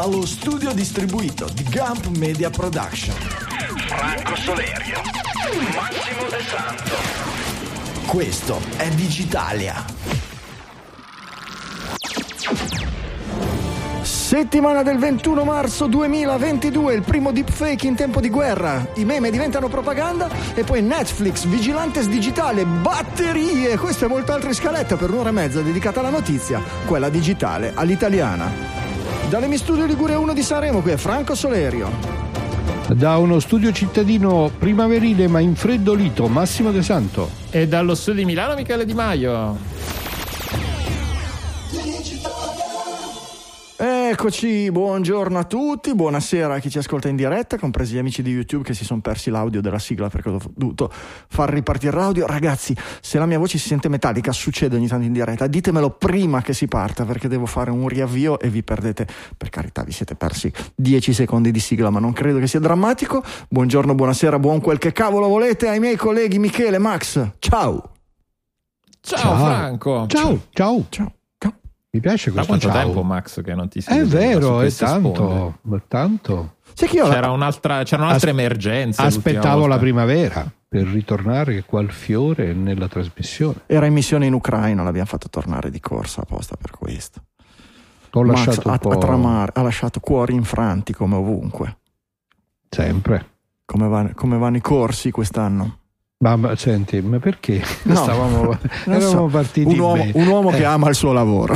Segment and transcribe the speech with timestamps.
[0.00, 3.16] dallo studio distribuito di Gump Media Production.
[3.88, 5.00] Franco Solerio,
[5.74, 8.06] Massimo De Santo.
[8.06, 9.84] Questo è Digitalia.
[14.02, 18.86] Settimana del 21 marzo 2022, il primo deepfake in tempo di guerra.
[18.94, 23.76] I meme diventano propaganda e poi Netflix, Vigilantes Digitale, batterie.
[23.76, 27.72] Questo e molto altro in scaletta per un'ora e mezza dedicata alla notizia, quella digitale,
[27.74, 28.77] all'italiana.
[29.28, 31.90] Dalle mi studio Liguria 1 di Sanremo, qui è Franco Solerio.
[32.88, 37.28] Da uno studio cittadino primaverile ma infreddolito, Massimo De Santo.
[37.50, 39.77] E dallo studio di Milano, Michele Di Maio.
[44.10, 48.30] Eccoci, buongiorno a tutti, buonasera a chi ci ascolta in diretta, compresi gli amici di
[48.30, 52.26] YouTube che si sono persi l'audio della sigla perché ho dovuto far ripartire l'audio.
[52.26, 56.40] Ragazzi, se la mia voce si sente metallica, succede ogni tanto in diretta, ditemelo prima
[56.40, 60.14] che si parta perché devo fare un riavvio e vi perdete, per carità, vi siete
[60.14, 63.22] persi 10 secondi di sigla, ma non credo che sia drammatico.
[63.50, 67.32] Buongiorno, buonasera, buon quel che cavolo volete ai miei colleghi Michele, Max.
[67.38, 67.90] Ciao.
[69.02, 69.36] Ciao, ciao.
[69.36, 70.06] Franco.
[70.06, 70.86] Ciao, ciao.
[70.88, 71.12] Ciao.
[71.90, 72.84] Mi piace questo Da quanto ciao.
[72.84, 75.58] tempo, Max, che non ti sei È vero, è tanto,
[75.88, 76.56] tanto.
[76.74, 79.02] C'era un'altra, c'era un'altra As- emergenza.
[79.04, 83.62] Aspettavo la primavera per ritornare qual fiore nella trasmissione.
[83.66, 87.22] Era in missione in Ucraina, l'abbiamo fatto tornare di corsa apposta per questo.
[88.12, 88.90] Ho Max lasciato a, un po'...
[88.90, 91.78] a tramare, ha lasciato cuori infranti come ovunque.
[92.68, 93.36] Sempre.
[93.64, 95.78] Come, va, come vanno i corsi quest'anno?
[96.20, 97.62] Ma, ma, senti, ma perché?
[97.84, 99.26] No, Stavamo, eravamo so.
[99.26, 100.64] partiti un uomo, un uomo che eh.
[100.64, 101.54] ama il suo lavoro.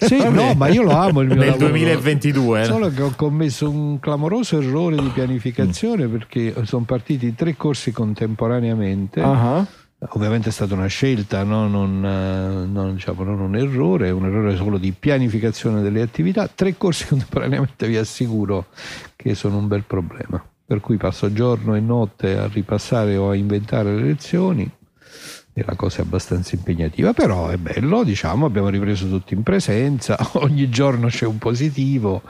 [0.00, 1.68] sì, no, ma io lo amo il mio Nel lavoro.
[1.68, 2.64] 2022.
[2.64, 6.10] Solo che ho commesso un clamoroso errore di pianificazione mm.
[6.10, 9.22] perché sono partiti tre corsi contemporaneamente.
[9.22, 9.64] Uh-huh.
[10.10, 11.66] Ovviamente è stata una scelta, no?
[11.66, 16.46] non, non, diciamo, non un errore, un errore solo di pianificazione delle attività.
[16.46, 18.66] Tre corsi contemporaneamente vi assicuro
[19.16, 23.34] che sono un bel problema per cui passo giorno e notte a ripassare o a
[23.34, 24.70] inventare le lezioni
[25.54, 30.18] e la cosa è abbastanza impegnativa, però è bello, diciamo, abbiamo ripreso tutti in presenza,
[30.34, 32.20] ogni giorno c'è un positivo,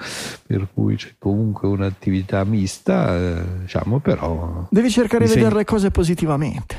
[0.47, 4.69] per cui c'è comunque un'attività mista, eh, diciamo, però...
[4.71, 6.77] Devi cercare di vedere le cose positivamente.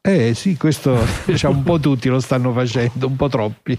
[0.00, 3.78] Eh sì, questo diciamo, un po' tutti lo stanno facendo, un po' troppi.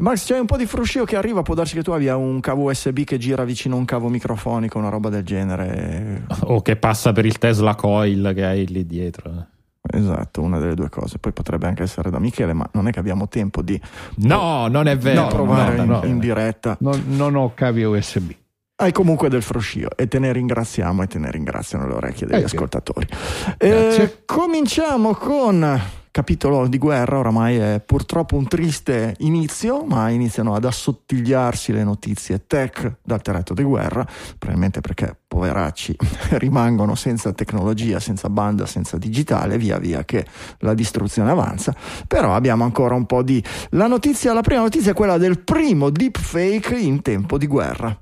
[0.00, 2.70] Max, c'è un po' di fruscio che arriva, può darsi che tu abbia un cavo
[2.70, 6.24] USB che gira vicino a un cavo microfonico, una roba del genere.
[6.44, 9.46] O che passa per il Tesla Coil che hai lì dietro.
[9.92, 11.18] Esatto, una delle due cose.
[11.18, 13.80] Poi potrebbe anche essere da Michele, ma non è che abbiamo tempo di...
[14.16, 15.22] No, non è vero.
[15.22, 16.76] No, provare no, no, in, in, diretta.
[16.80, 18.30] Non, non ho cavi USB.
[18.76, 22.40] Hai comunque del fruscio e te ne ringraziamo e te ne ringraziano le orecchie degli
[22.40, 23.06] eh, ascoltatori.
[23.58, 25.80] Eh, cominciamo con
[26.10, 32.46] capitolo di guerra, oramai è purtroppo un triste inizio, ma iniziano ad assottigliarsi le notizie
[32.46, 34.06] tech dal terretto di guerra,
[34.38, 35.96] probabilmente perché poveracci
[36.38, 40.26] rimangono senza tecnologia, senza banda, senza digitale, via via che
[40.58, 41.74] la distruzione avanza,
[42.06, 43.42] però abbiamo ancora un po' di...
[43.70, 47.96] La notizia, la prima notizia è quella del primo deepfake in tempo di guerra.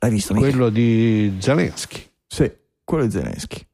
[0.00, 0.34] L'hai visto?
[0.34, 1.30] Quello Michele?
[1.30, 2.06] di Zelensky.
[2.26, 2.52] Sì,
[2.84, 3.67] quello di Zelensky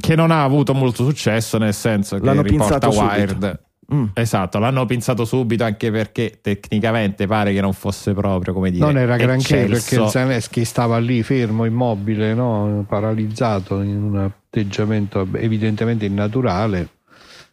[0.00, 3.60] che non ha avuto molto successo nel senso che l'hanno riporta Wired subito.
[3.92, 4.04] Mm.
[4.14, 8.96] esatto l'hanno pensato subito anche perché tecnicamente pare che non fosse proprio come dire non
[8.96, 12.84] era granché perché Zelensky stava lì fermo immobile no?
[12.88, 16.88] paralizzato in un atteggiamento evidentemente innaturale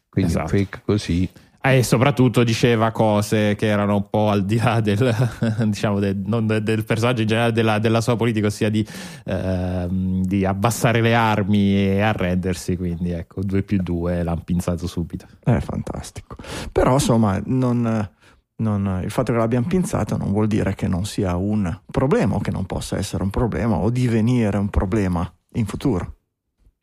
[0.09, 0.47] quindi esatto.
[0.50, 1.30] fake così
[1.62, 5.13] e soprattutto diceva cose che erano un po' al di là del,
[5.68, 8.85] diciamo del, del, personaggio in generale della, della sua politica, ossia di,
[9.25, 12.78] eh, di, abbassare le armi e arrendersi.
[12.78, 15.25] Quindi ecco, 2 più 2 l'hanno pinzato subito.
[15.44, 16.35] È fantastico.
[16.72, 18.09] Però insomma, non,
[18.57, 22.39] non, il fatto che l'abbiamo pinzato non vuol dire che non sia un problema o
[22.39, 26.17] che non possa essere un problema o divenire un problema in futuro.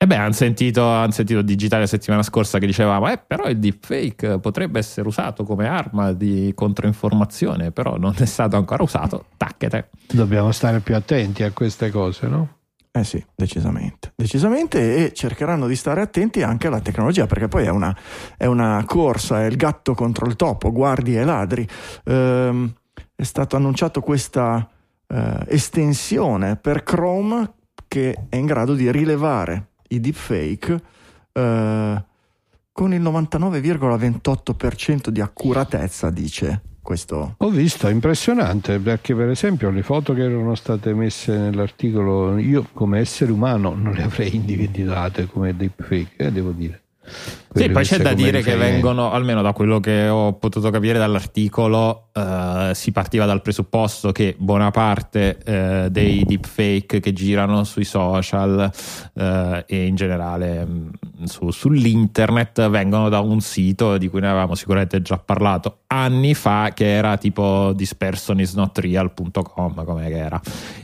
[0.05, 3.59] E beh, hanno sentito, han sentito Digitale la settimana scorsa che dicevamo, eh, però il
[3.59, 9.89] deepfake potrebbe essere usato come arma di controinformazione, però non è stato ancora usato, tacchete.
[10.13, 12.57] Dobbiamo stare più attenti a queste cose, no?
[12.91, 14.13] Eh sì, decisamente.
[14.15, 17.97] Decisamente e cercheranno di stare attenti anche alla tecnologia, perché poi è una,
[18.37, 21.67] è una corsa, è il gatto contro il topo, guardi e ladri.
[22.05, 22.71] Ehm,
[23.15, 24.69] è stato annunciato questa
[25.07, 27.55] eh, estensione per Chrome
[27.89, 30.83] che è in grado di rilevare i deepfake
[31.33, 32.05] eh,
[32.73, 37.35] con il 99,28% di accuratezza, dice questo.
[37.39, 43.01] Ho visto, impressionante, perché per esempio le foto che erano state messe nell'articolo, io come
[43.01, 46.83] essere umano non le avrei individuate come deepfake, eh, devo dire.
[47.55, 52.09] Sì, poi c'è da dire che vengono, almeno da quello che ho potuto capire dall'articolo,
[52.13, 58.71] eh, si partiva dal presupposto che buona parte eh, dei deepfake che girano sui social
[59.15, 60.89] eh, e in generale mm,
[61.25, 66.73] su, sull'internet vengono da un sito di cui ne avevamo sicuramente già parlato anni fa,
[66.75, 70.41] che era tipo thispersonisnotreal.com, come era.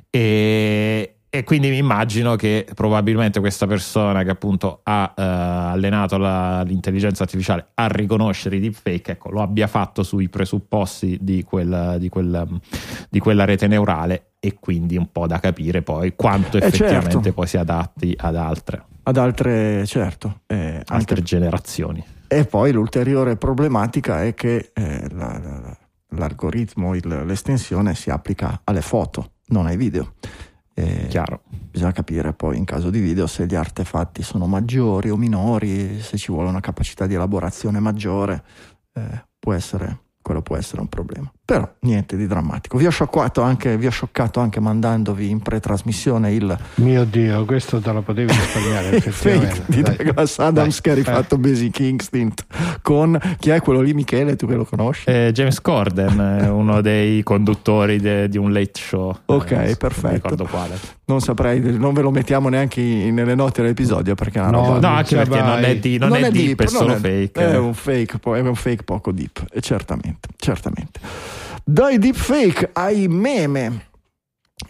[0.09, 6.63] E, e quindi mi immagino che probabilmente questa persona che appunto ha eh, allenato la,
[6.63, 12.09] l'intelligenza artificiale a riconoscere i deepfake, ecco, lo abbia fatto sui presupposti di, quel, di,
[12.09, 12.61] quel,
[13.09, 17.33] di quella rete neurale e quindi un po' da capire poi quanto eh, effettivamente certo.
[17.33, 18.85] poi si adatti ad altre.
[19.05, 20.41] Ad altre, certo.
[20.47, 21.23] Eh, altre anche...
[21.23, 22.05] generazioni.
[22.27, 25.77] E poi l'ulteriore problematica è che eh, la,
[26.09, 30.15] l'algoritmo, il, l'estensione si applica alle foto, non ai video.
[30.81, 31.43] E Chiaro.
[31.71, 36.17] Bisogna capire poi in caso di video se gli artefatti sono maggiori o minori, se
[36.17, 38.43] ci vuole una capacità di elaborazione maggiore,
[38.95, 41.31] eh, può essere, quello può essere un problema.
[41.51, 42.77] Però niente di drammatico.
[42.77, 46.57] Vi ho scioccato anche, vi ho scioccato anche mandandovi in pretrasmissione il.
[46.77, 49.01] Mio Dio, questo te lo potevi risparmiare.
[49.11, 50.81] fake di Douglas Adams Dai.
[50.81, 51.39] che ha rifatto eh.
[51.39, 52.45] Basic Instinct
[52.83, 54.37] con chi è quello lì, Michele?
[54.37, 55.09] Tu che lo conosci?
[55.09, 56.21] Eh, James Corden,
[56.55, 59.19] uno dei conduttori de, di un late show.
[59.25, 60.07] Ok, eh, perfetto.
[60.07, 60.79] Non ricordo quale.
[61.07, 64.89] Non saprei, non ve lo mettiamo neanche nelle note dell'episodio perché è una no, roba.
[64.89, 66.99] No, anche perché non è, di, non non è, è deep, deep, è solo è,
[66.99, 67.33] fake.
[67.33, 71.40] È un fake, è un fake poco deep, certamente, certamente.
[71.71, 73.91] Dai deepfake ai meme,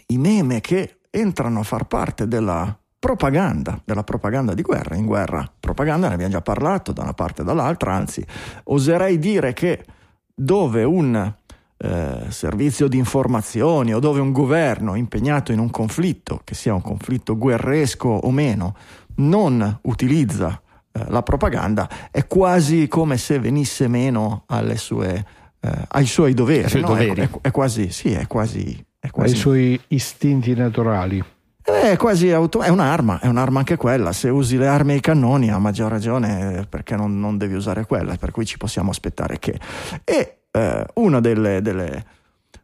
[0.09, 4.95] i meme che entrano a far parte della propaganda, della propaganda di guerra.
[4.95, 8.23] In guerra propaganda ne abbiamo già parlato da una parte e dall'altra, anzi
[8.65, 9.83] oserei dire che
[10.31, 11.33] dove un
[11.75, 16.83] eh, servizio di informazioni o dove un governo impegnato in un conflitto, che sia un
[16.83, 18.75] conflitto guerresco o meno,
[19.15, 20.61] non utilizza
[20.91, 26.81] eh, la propaganda, è quasi come se venisse meno alle sue eh, ai suoi doveri.
[26.81, 26.87] No?
[26.87, 27.21] doveri.
[27.21, 29.33] È, è, è, quasi, sì, è quasi, è quasi...
[29.33, 31.23] Ai suoi istinti naturali.
[31.63, 34.11] È quasi auto- è un'arma, è un'arma anche quella.
[34.11, 37.85] Se usi le armi e i cannoni, a maggior ragione, perché non, non devi usare
[37.85, 39.59] quella, per cui ci possiamo aspettare che.
[40.03, 42.05] E eh, una, delle, delle,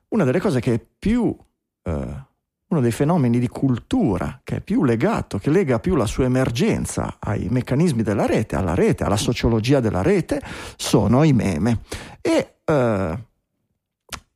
[0.10, 1.36] una, delle, cose che è più.
[1.84, 2.26] Eh,
[2.70, 7.16] uno dei fenomeni di cultura che è più legato, che lega più la sua emergenza
[7.18, 10.42] ai meccanismi della rete, alla rete, alla sociologia della rete,
[10.76, 11.80] sono i meme.
[12.20, 13.18] E eh,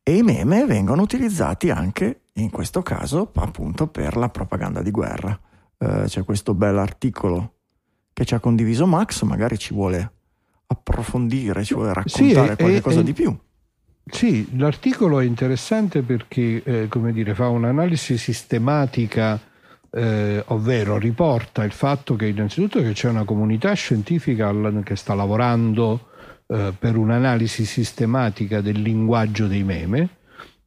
[0.04, 5.38] e i meme vengono utilizzati anche in questo caso appunto per la propaganda di guerra.
[5.78, 7.56] Eh, c'è questo bell'articolo
[8.14, 10.12] che ci ha condiviso Max, magari ci vuole
[10.68, 13.38] approfondire, ci vuole raccontare sì, qualcosa di più.
[14.06, 19.40] Sì, l'articolo è interessante perché eh, come dire, fa un'analisi sistematica,
[19.92, 24.54] eh, ovvero riporta il fatto che innanzitutto che c'è una comunità scientifica
[24.84, 26.11] che sta lavorando
[26.52, 30.10] eh, per un'analisi sistematica del linguaggio dei meme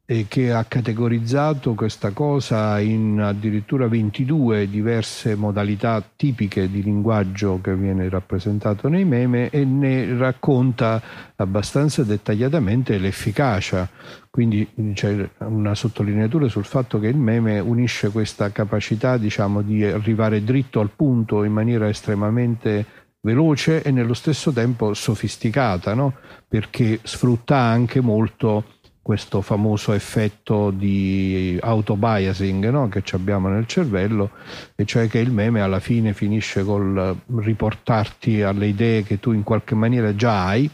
[0.07, 7.75] e che ha categorizzato questa cosa in addirittura 22 diverse modalità tipiche di linguaggio che
[7.75, 11.01] viene rappresentato nei meme e ne racconta
[11.35, 13.87] abbastanza dettagliatamente l'efficacia.
[14.31, 20.43] Quindi c'è una sottolineatura sul fatto che il meme unisce questa capacità diciamo, di arrivare
[20.43, 26.13] dritto al punto in maniera estremamente veloce e nello stesso tempo sofisticata, no?
[26.47, 28.65] perché sfrutta anche molto
[29.01, 32.87] questo famoso effetto di autobiasing no?
[32.87, 34.29] che abbiamo nel cervello,
[34.75, 39.43] e cioè che il meme alla fine finisce col riportarti alle idee che tu in
[39.43, 40.69] qualche maniera già hai,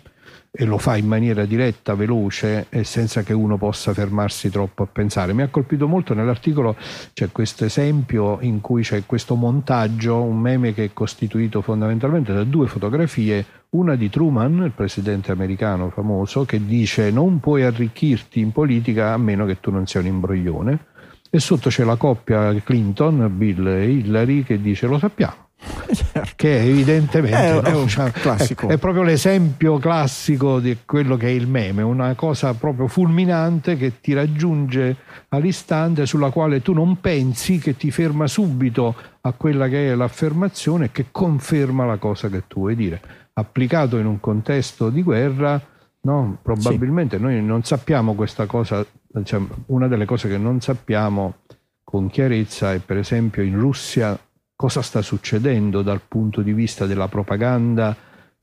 [0.53, 4.85] e lo fa in maniera diretta, veloce e senza che uno possa fermarsi troppo a
[4.85, 5.31] pensare.
[5.31, 6.75] Mi ha colpito molto nell'articolo
[7.13, 12.43] c'è questo esempio in cui c'è questo montaggio, un meme che è costituito fondamentalmente da
[12.43, 18.51] due fotografie, una di Truman, il presidente americano famoso, che dice non puoi arricchirti in
[18.51, 20.85] politica a meno che tu non sia un imbroglione,
[21.29, 25.50] e sotto c'è la coppia Clinton, Bill e Hillary, che dice lo sappiamo
[25.93, 26.31] certo.
[26.35, 27.61] che evidentemente è, no?
[27.61, 28.67] è, un cioè, classico.
[28.67, 33.77] È, è, proprio l'esempio classico di quello che è il meme, una cosa proprio fulminante
[33.77, 34.97] che ti raggiunge
[35.29, 40.85] all'istante sulla quale tu non pensi, che ti ferma subito a quella che è l'affermazione
[40.85, 43.01] e che conferma la cosa che tu vuoi dire.
[43.33, 45.61] Applicato in un contesto di guerra,
[46.01, 46.37] no?
[46.41, 47.23] probabilmente sì.
[47.23, 48.85] noi non sappiamo questa cosa,
[49.23, 51.35] cioè, una delle cose che non sappiamo
[51.83, 54.17] con chiarezza è per esempio in Russia
[54.61, 57.97] cosa sta succedendo dal punto di vista della propaganda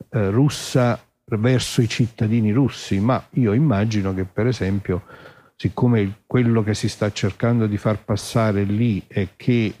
[0.09, 5.03] eh, russa verso i cittadini russi, ma io immagino che per esempio,
[5.55, 9.73] siccome quello che si sta cercando di far passare lì è che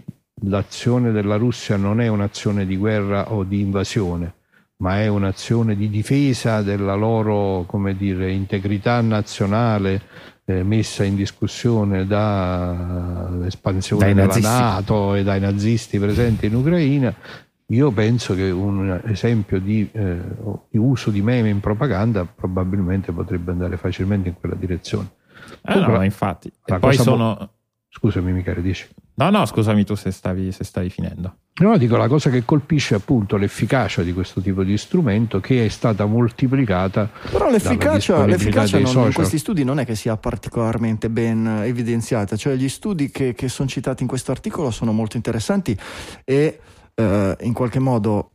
[0.43, 4.35] l'azione della Russia non è un'azione di guerra o di invasione,
[4.77, 10.01] ma è un'azione di difesa della loro come dire, integrità nazionale
[10.63, 14.47] messa in discussione dall'espansione della nazisti.
[14.47, 17.13] Nato e dai nazisti presenti in Ucraina,
[17.67, 20.19] io penso che un esempio di, eh,
[20.69, 25.09] di uso di meme in propaganda probabilmente potrebbe andare facilmente in quella direzione.
[25.61, 26.51] Eh no, infatti.
[26.65, 27.51] E poi sono...
[27.91, 28.87] Scusami, Michele, dici.
[29.15, 31.35] No, no, scusami tu se stavi, se stavi finendo.
[31.61, 35.67] No, dico la cosa che colpisce appunto l'efficacia di questo tipo di strumento che è
[35.67, 37.09] stata moltiplicata.
[37.29, 42.55] Però l'efficacia, l'efficacia non, in questi studi non è che sia particolarmente ben evidenziata, cioè
[42.55, 45.77] gli studi che, che sono citati in questo articolo sono molto interessanti
[46.23, 46.59] e
[46.95, 48.31] eh, in qualche modo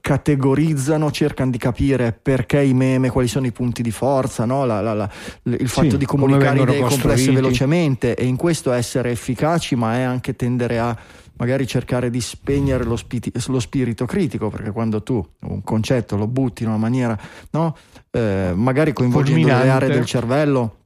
[0.00, 4.64] categorizzano, cercano di capire perché i meme, quali sono i punti di forza, no?
[4.64, 5.10] la, la, la,
[5.42, 10.02] il fatto sì, di comunicare idee complesse velocemente e in questo essere efficaci, ma è
[10.02, 10.96] anche tendere a
[11.36, 16.26] magari cercare di spegnere lo, spiti, lo, spirito critico, perché quando tu un concetto lo
[16.26, 17.18] butti in una maniera,
[17.50, 17.76] no?
[18.10, 20.76] eh, magari coinvolgendo le aree del cervello,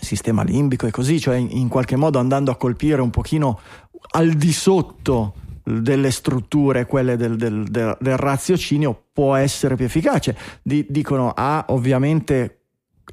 [0.00, 3.60] sistema limbico e così, cioè in, in, qualche modo andando a colpire un pochino
[4.12, 10.36] al di sotto delle strutture, quelle del, del, del, del raziocinio, può essere più efficace.
[10.62, 12.58] Di, dicono ha ovviamente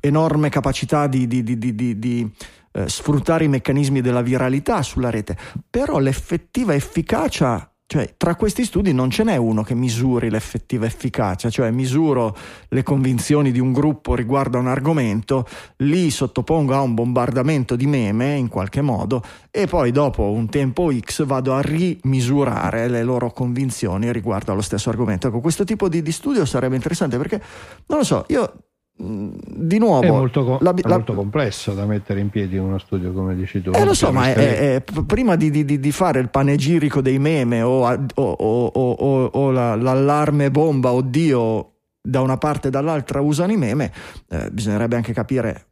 [0.01, 2.31] enorme capacità di, di, di
[2.71, 5.37] eh, sfruttare i meccanismi della viralità sulla rete,
[5.69, 11.49] però l'effettiva efficacia cioè, tra questi studi non ce n'è uno che misuri l'effettiva efficacia,
[11.49, 16.93] cioè misuro le convinzioni di un gruppo riguardo a un argomento, li sottopongo a un
[16.93, 22.89] bombardamento di meme in qualche modo e poi dopo un tempo X vado a rimisurare
[22.89, 25.29] le loro convinzioni riguardo allo stesso argomento.
[25.29, 27.41] Ecco, questo tipo di, di studio sarebbe interessante perché,
[27.87, 28.68] non lo so, io
[29.01, 33.33] di nuovo è molto, la, è molto complesso da mettere in piedi uno studio come
[33.33, 36.99] dici tu eh lo so ma è, è, prima di, di, di, fare il panegirico
[36.99, 43.21] dei meme o, o, o, o la, l'allarme bomba oddio da una parte e dall'altra
[43.21, 43.93] usano i meme
[44.27, 45.67] eh, bisognerebbe anche capire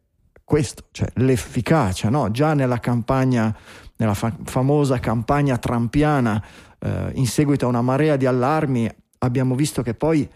[0.45, 2.31] questo cioè l'efficacia no?
[2.31, 3.53] già nella campagna
[3.97, 6.41] nella fa- famosa campagna trampiana
[6.79, 10.29] eh, in seguito a una marea di allarmi abbiamo visto che poi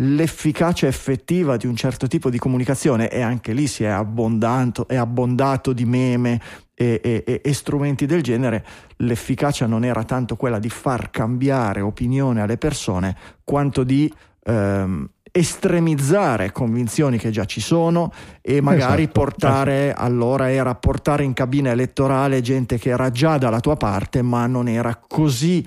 [0.00, 4.96] l'efficacia effettiva di un certo tipo di comunicazione e anche lì si è abbondato, è
[4.96, 6.40] abbondato di meme
[6.74, 8.64] e, e, e, strumenti del genere,
[8.98, 14.12] l'efficacia non era tanto quella di far cambiare opinione alle persone quanto di
[14.44, 20.02] ehm, estremizzare convinzioni che già ci sono e magari esatto, portare esatto.
[20.02, 24.68] allora era portare in cabina elettorale gente che era già dalla tua parte ma non
[24.68, 25.66] era così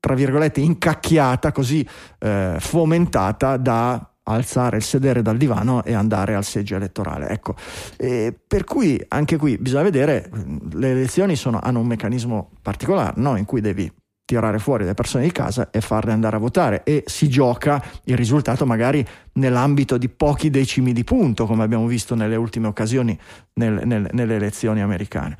[0.00, 1.86] tra virgolette, incacchiata, così
[2.18, 7.28] eh, fomentata da alzare il sedere dal divano e andare al seggio elettorale.
[7.28, 7.54] Ecco,
[7.96, 10.30] e per cui anche qui bisogna vedere,
[10.72, 13.36] le elezioni sono, hanno un meccanismo particolare no?
[13.36, 13.90] in cui devi
[14.30, 18.16] tirare fuori le persone di casa e farle andare a votare e si gioca il
[18.16, 23.18] risultato magari nell'ambito di pochi decimi di punto come abbiamo visto nelle ultime occasioni
[23.54, 25.36] nel, nel, nelle elezioni americane.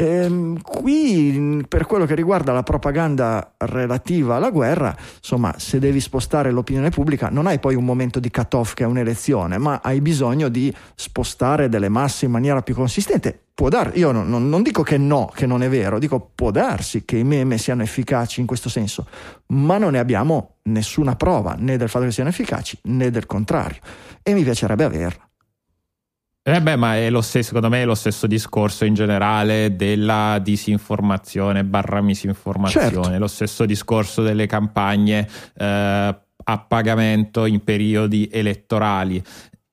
[0.00, 6.52] Ehm, qui per quello che riguarda la propaganda relativa alla guerra, insomma se devi spostare
[6.52, 10.48] l'opinione pubblica non hai poi un momento di cut-off che è un'elezione, ma hai bisogno
[10.48, 14.84] di spostare delle masse in maniera più consistente può dar, io non, non, non, dico
[14.84, 18.46] che no, che non è vero, dico può darsi che i meme siano efficaci in
[18.46, 19.08] questo senso,
[19.46, 23.80] ma non ne abbiamo nessuna prova né del fatto che siano efficaci né del contrario
[24.22, 25.27] e mi piacerebbe averla.
[26.50, 30.38] Eh beh, ma è lo stesso, secondo me è lo stesso discorso in generale della
[30.42, 33.18] disinformazione barra misinformazione, certo.
[33.18, 35.64] lo stesso discorso delle campagne eh,
[36.44, 39.22] a pagamento in periodi elettorali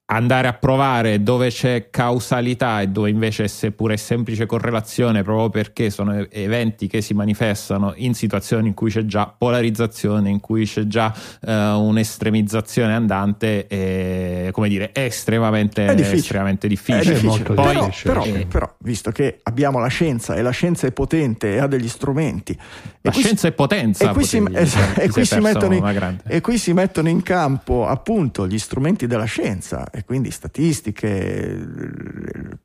[0.07, 5.89] andare a provare dove c'è causalità e dove invece seppure è semplice correlazione proprio perché
[5.89, 10.85] sono eventi che si manifestano in situazioni in cui c'è già polarizzazione, in cui c'è
[10.85, 16.17] già uh, un'estremizzazione andante e, come dire, è estremamente è difficile.
[16.19, 17.15] Estremamente difficile.
[17.15, 17.53] È difficile.
[17.55, 21.53] Poi, però, però, eh, però, visto che abbiamo la scienza e la scienza è potente
[21.53, 22.57] e ha degli strumenti
[23.05, 27.07] la scienza è potenza e qui, si, esatto, e, qui in, e qui si mettono
[27.07, 31.57] in campo appunto gli strumenti della scienza e quindi statistiche,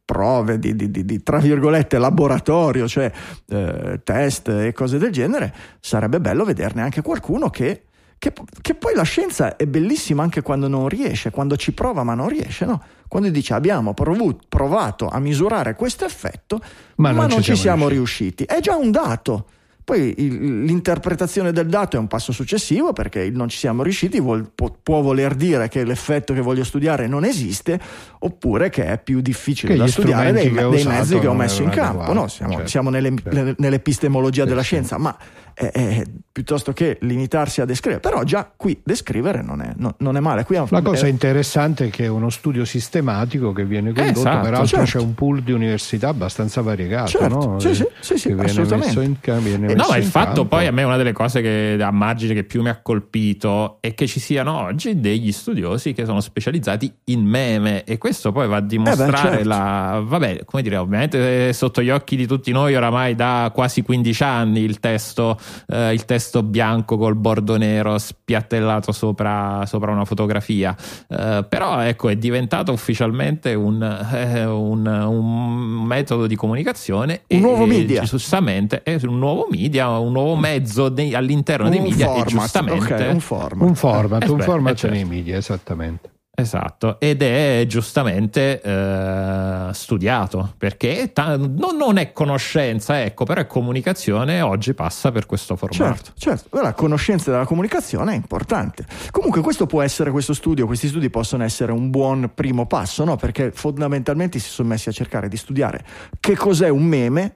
[0.04, 3.10] prove di, di, di, di tra virgolette laboratorio, cioè
[3.46, 7.84] eh, test e cose del genere, sarebbe bello vederne anche qualcuno che,
[8.18, 12.14] che, che, poi la scienza è bellissima anche quando non riesce, quando ci prova ma
[12.14, 12.82] non riesce, no?
[13.06, 16.60] Quando dice abbiamo provuto, provato a misurare questo effetto
[16.96, 18.44] ma, ma non, non, ci siamo, siamo riusciti.
[18.44, 19.46] riusciti, è già un dato.
[19.90, 24.49] Poi il, l'interpretazione del dato è un passo successivo perché non ci siamo riusciti vuol,
[24.54, 27.80] può, può, voler dire che l'effetto che voglio studiare non esiste
[28.20, 31.70] oppure che è più difficile che da studiare dei, dei mezzi che ho messo in
[31.70, 32.12] campo.
[32.12, 33.54] No, siamo, certo, siamo nelle, certo.
[33.59, 35.16] nell'epistemologia sì, della scienza, ma
[35.61, 38.00] eh, eh, piuttosto che limitarsi a descrivere.
[38.00, 40.45] Però già qui descrivere non è, no, non è male.
[40.45, 41.09] Qui La cosa è...
[41.11, 44.85] interessante è che è uno studio sistematico che viene condotto, esatto, peraltro certo.
[44.85, 47.11] c'è un pool di università abbastanza variegato.
[47.11, 47.61] Certo, no?
[47.61, 49.02] sì, sì, sì, sì assolutamente.
[49.02, 50.47] In, viene no, ma il fatto campo.
[50.47, 53.93] poi a me una delle cose che a margine che più mi ha colpito è
[53.93, 58.57] che ci siano oggi degli studiosi che sono specializzati in meme e questo poi va
[58.57, 59.49] a dimostrare eh beh, certo.
[59.49, 60.02] la...
[60.02, 64.61] Vabbè, come dire, ovviamente sotto gli occhi di tutti noi oramai da quasi 15 anni
[64.61, 70.76] il testo eh, il testo bianco col bordo nero spiattellato sopra, sopra una fotografia.
[71.09, 77.23] Eh, però ecco, è diventato ufficialmente un, eh, un, un metodo di comunicazione.
[77.28, 78.02] Un e, nuovo media.
[78.02, 82.07] Giustamente, è un nuovo media, un nuovo mezzo dei, all'interno un dei media.
[82.07, 83.69] Format, e giustamente, okay, un format.
[83.69, 84.95] Un format, un format certo.
[84.95, 86.11] nei media, esattamente.
[86.40, 93.47] Esatto, ed è giustamente eh, studiato perché ta- non, non, è conoscenza, ecco, però è
[93.47, 95.94] comunicazione oggi passa per questo formato.
[95.94, 98.87] Certo, certo, la conoscenza della comunicazione è importante.
[99.11, 103.16] Comunque questo può essere, questo studio, questi studi possono essere un buon primo passo, no?
[103.16, 105.85] Perché fondamentalmente si sono messi a cercare di studiare
[106.18, 107.35] che cos'è un meme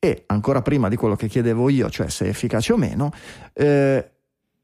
[0.00, 3.12] e, ancora prima di quello che chiedevo io, cioè se è efficace o meno,
[3.52, 4.10] eh,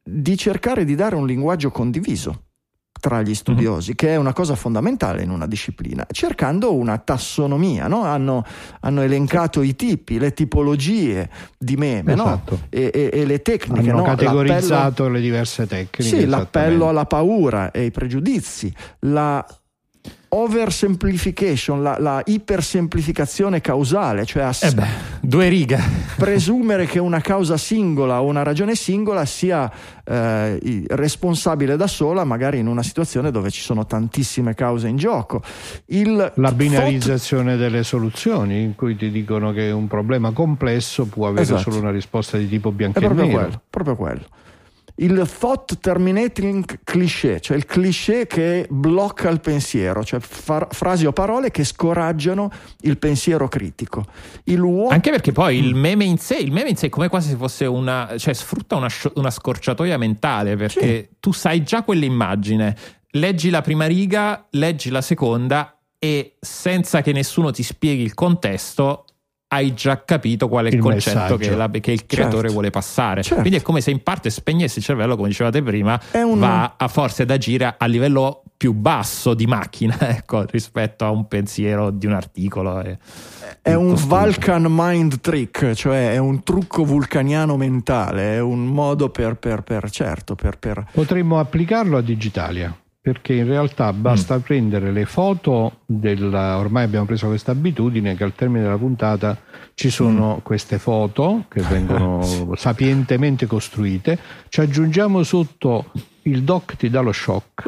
[0.02, 2.46] di cercare di dare un linguaggio condiviso
[3.00, 3.97] tra gli studiosi, mm-hmm.
[3.97, 7.87] che è una cosa fondamentale in una disciplina, cercando una tassonomia.
[7.88, 8.03] No?
[8.05, 8.45] Hanno,
[8.81, 12.55] hanno, elencato i tipi, le tipologie di meme esatto.
[12.55, 12.67] no?
[12.71, 13.91] e, e, e, le tecniche.
[13.91, 14.05] Hanno no?
[14.05, 16.03] categorizzato l'appello, le diverse tecniche.
[16.03, 19.45] Sì, l'appello alla paura e i pregiudizi, la
[20.37, 24.87] oversimplification, la, la ipersemplificazione causale, cioè ass- eh beh,
[25.21, 25.81] due righe.
[26.16, 29.71] presumere che una causa singola o una ragione singola sia
[30.05, 35.40] eh, responsabile da sola, magari in una situazione dove ci sono tantissime cause in gioco.
[35.87, 41.28] Il la binarizzazione fot- delle soluzioni, in cui ti dicono che un problema complesso può
[41.28, 41.62] avere esatto.
[41.62, 43.28] solo una risposta di tipo bianco e nero.
[43.28, 44.27] Quello, proprio quello
[44.96, 51.12] il thought terminating cliché, cioè il cliché che blocca il pensiero, cioè far, frasi o
[51.12, 52.50] parole che scoraggiano
[52.82, 54.04] il pensiero critico.
[54.44, 54.92] Il what...
[54.92, 57.37] Anche perché poi il meme in sé, il meme in sé è come quasi se
[57.37, 61.16] fosse una, cioè sfrutta una, una scorciatoia mentale perché sì.
[61.20, 62.76] tu sai già quell'immagine,
[63.11, 69.06] leggi la prima riga, leggi la seconda e senza che nessuno ti spieghi il contesto
[69.48, 72.52] hai già capito qual è il, il concetto che, la, che, il creatore certo.
[72.52, 73.22] vuole passare.
[73.22, 73.40] Certo.
[73.40, 76.38] Quindi è come se in parte spegnessi il cervello, come dicevate prima, un...
[76.38, 81.28] va a forse ad agire a livello più basso di macchina ecco, rispetto a un
[81.28, 82.80] pensiero di un articolo.
[82.80, 82.98] E,
[83.62, 84.20] è un costume.
[84.20, 89.90] Vulcan mind trick, cioè è un trucco vulcaniano mentale, è un modo per, per, per
[89.90, 90.87] certo, per, per...
[90.90, 92.76] Potremmo applicarlo a Digitalia
[93.07, 94.40] perché in realtà basta mm.
[94.40, 99.38] prendere le foto della, ormai abbiamo preso questa abitudine che al termine della puntata
[99.79, 102.23] ci sono queste foto che vengono
[102.57, 105.91] sapientemente costruite, ci aggiungiamo sotto
[106.27, 107.65] il doc ti dà lo shock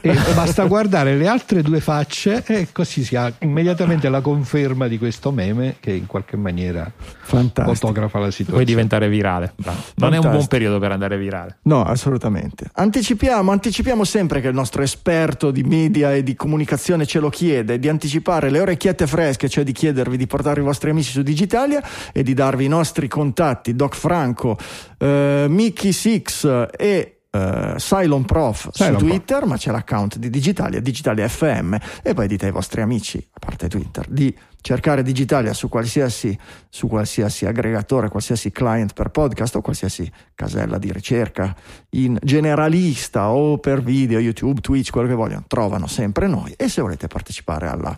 [0.00, 4.98] e basta guardare le altre due facce e così si ha immediatamente la conferma di
[4.98, 7.74] questo meme che in qualche maniera Fantastico.
[7.74, 8.52] fotografa la situazione.
[8.52, 9.52] Puoi diventare virale.
[9.56, 9.80] Bravo.
[9.96, 11.58] Non è un buon periodo per andare virale.
[11.62, 12.68] No, assolutamente.
[12.72, 17.78] Anticipiamo, anticipiamo sempre che il nostro esperto di media e di comunicazione ce lo chiede,
[17.78, 21.82] di anticipare le orecchiette fresche, cioè di chiedervi di portare i vostri amici su Digitalia
[22.12, 24.56] e di darvi i nostri contatti, Doc Franco,
[24.98, 29.50] eh, Mickey Six e uh, Cylon Prof Cylon su Twitter, Prof.
[29.50, 33.68] ma c'è l'account di Digitalia, Digitalia FM, e poi dite ai vostri amici, a parte
[33.68, 36.36] Twitter, di cercare Digitalia su qualsiasi,
[36.70, 41.54] su qualsiasi aggregatore, qualsiasi client per podcast o qualsiasi casella di ricerca
[41.90, 46.54] in generalista o per video, YouTube, Twitch, quello che vogliono, trovano sempre noi.
[46.56, 47.94] E se volete partecipare alla,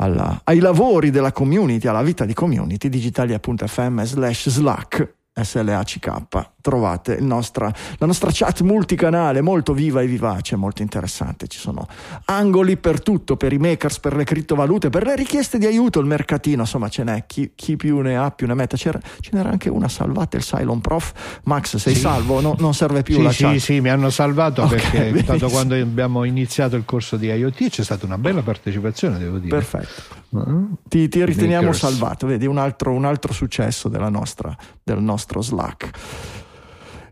[0.00, 7.72] alla, ai lavori della community, alla vita di community, digitalia.fm slash slack SLACK trovate nostra,
[7.96, 11.46] la nostra chat multicanale molto viva e vivace, molto interessante.
[11.46, 11.86] Ci sono
[12.26, 16.04] angoli per tutto, per i makers, per le criptovalute, per le richieste di aiuto, il
[16.04, 18.76] mercatino, insomma ce n'è, chi, chi più ne ha più ne metta.
[18.76, 21.40] C'era, ce n'era anche una salvata, il Cylon Prof.
[21.44, 22.00] Max, sei sì.
[22.00, 22.42] salvo?
[22.42, 23.52] No, non serve più sì, la sì, chat?
[23.54, 27.70] Sì, sì, mi hanno salvato okay, perché tanto quando abbiamo iniziato il corso di IoT
[27.70, 29.56] c'è stata una bella partecipazione, devo dire.
[29.56, 30.16] Perfetto.
[30.30, 30.76] Uh-huh.
[30.86, 31.78] Ti, ti, riteniamo makers.
[31.78, 35.90] salvato, vedi un altro, un altro successo nostra, del nostro Slack.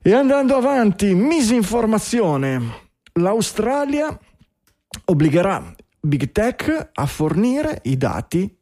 [0.06, 2.60] E andando avanti, misinformazione.
[3.14, 4.16] L'Australia
[5.06, 8.56] obbligherà Big Tech a fornire i dati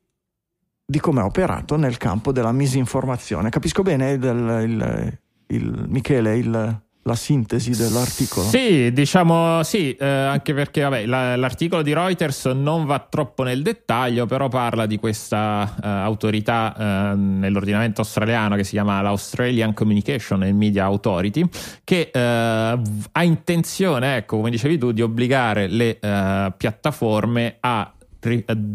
[0.86, 3.50] di come ha operato nel campo della misinformazione.
[3.50, 8.46] Capisco bene il, il, il Michele, il, la sintesi dell'articolo?
[8.48, 13.62] Sì, diciamo sì, eh, anche perché vabbè, la, l'articolo di Reuters non va troppo nel
[13.62, 20.42] dettaglio, però parla di questa eh, autorità eh, nell'ordinamento australiano che si chiama l'Australian Communication
[20.42, 21.46] and Media Authority,
[21.84, 27.92] che eh, ha intenzione, ecco, come dicevi tu, di obbligare le eh, piattaforme a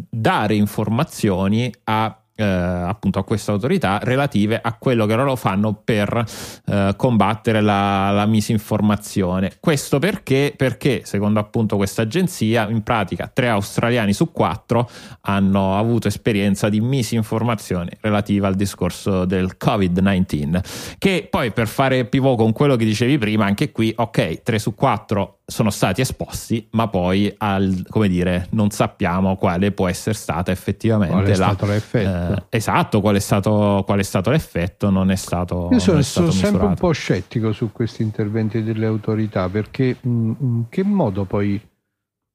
[0.10, 6.24] dare informazioni a eh, appunto a questa autorità relative a quello che loro fanno per
[6.66, 9.58] eh, combattere la, la, misinformazione.
[9.60, 10.54] Questo perché?
[10.56, 14.90] Perché, secondo appunto questa agenzia, in pratica tre australiani su quattro
[15.22, 20.96] hanno avuto esperienza di misinformazione relativa al discorso del Covid-19.
[20.98, 24.76] Che poi per fare pivot con quello che dicevi prima, anche qui, ok, tre su
[24.76, 30.52] quattro sono stati esposti, ma poi al, come dire, non sappiamo quale può essere stata
[30.52, 32.34] effettivamente qual è la, stato l'effetto.
[32.34, 36.32] Eh, esatto, qual è, stato, qual è stato l'effetto, non è stato Io sono, stato
[36.32, 41.60] sono sempre un po' scettico su questi interventi delle autorità perché in che modo poi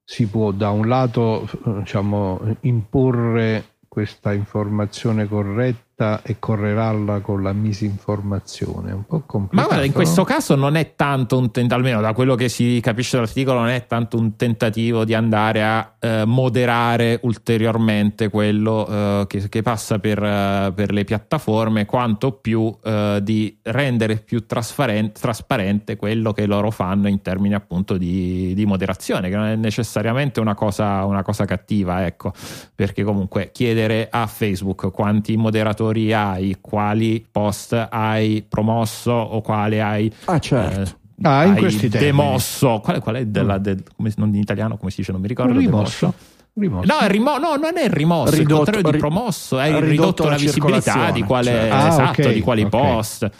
[0.04, 8.90] si può da un lato diciamo, imporre questa informazione corretta e correlarla con la misinformazione.
[8.90, 9.54] Un po' complicato.
[9.54, 12.80] Ma guarda, in questo caso non è tanto un tentativo, almeno da quello che si
[12.82, 19.24] capisce dall'articolo, non è tanto un tentativo di andare a eh, moderare ulteriormente quello eh,
[19.28, 25.20] che, che, passa per, uh, per, le piattaforme, quanto più uh, di rendere più trasparente,
[25.20, 30.40] trasparente, quello che loro fanno in termini appunto di, di moderazione, che non è necessariamente
[30.40, 32.32] una cosa, una cosa cattiva, ecco,
[32.74, 40.12] perché comunque chiedere a Facebook quanti moderatori hai, quali post hai promosso o quale hai
[40.26, 40.80] ah, certo.
[40.80, 42.80] eh, ah, in questi demosso.
[42.82, 45.28] Qual è, qual è della, de, come, non in italiano come si dice, non mi
[45.28, 45.58] ricordo.
[45.58, 46.14] Rimosso.
[46.56, 46.86] Rimosso.
[46.86, 50.36] No, rimo- no, non è rimosso, ridotto, il contrario di promosso, hai ridotto, ridotto la
[50.36, 51.68] visibilità di, quale, cioè.
[51.68, 52.80] ah, esatto, okay, di quali okay.
[52.80, 53.30] post.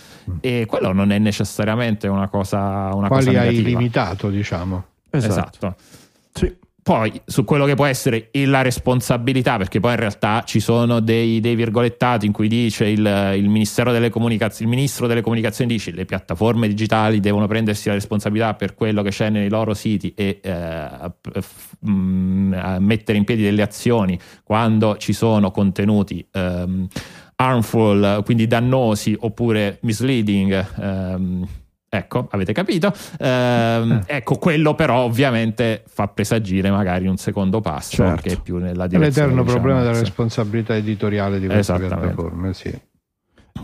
[0.41, 4.85] E quello non è necessariamente una cosa, una quali cosa hai limitato, diciamo.
[5.11, 5.33] Esatto.
[5.33, 5.77] esatto.
[6.85, 11.41] Poi su quello che può essere la responsabilità, perché poi in realtà ci sono dei,
[11.41, 15.93] dei virgolettati in cui dice il, il, Ministero delle Comunicazioni, il Ministro delle Comunicazioni dice
[15.93, 20.41] le piattaforme digitali devono prendersi la responsabilità per quello che c'è nei loro siti e
[20.43, 20.89] eh,
[21.89, 26.87] mm, mettere in piedi delle azioni quando ci sono contenuti ehm,
[27.37, 30.67] harmful, quindi dannosi oppure misleading.
[30.79, 31.49] Ehm,
[31.95, 32.93] Ecco, avete capito?
[33.21, 34.17] Ehm, eh.
[34.17, 38.23] Ecco, quello però ovviamente fa presagire magari un secondo passo certo.
[38.23, 39.07] che è più nella direzione.
[39.07, 42.77] L'eterno diciamo, problema della responsabilità editoriale di queste piattaforme, sì.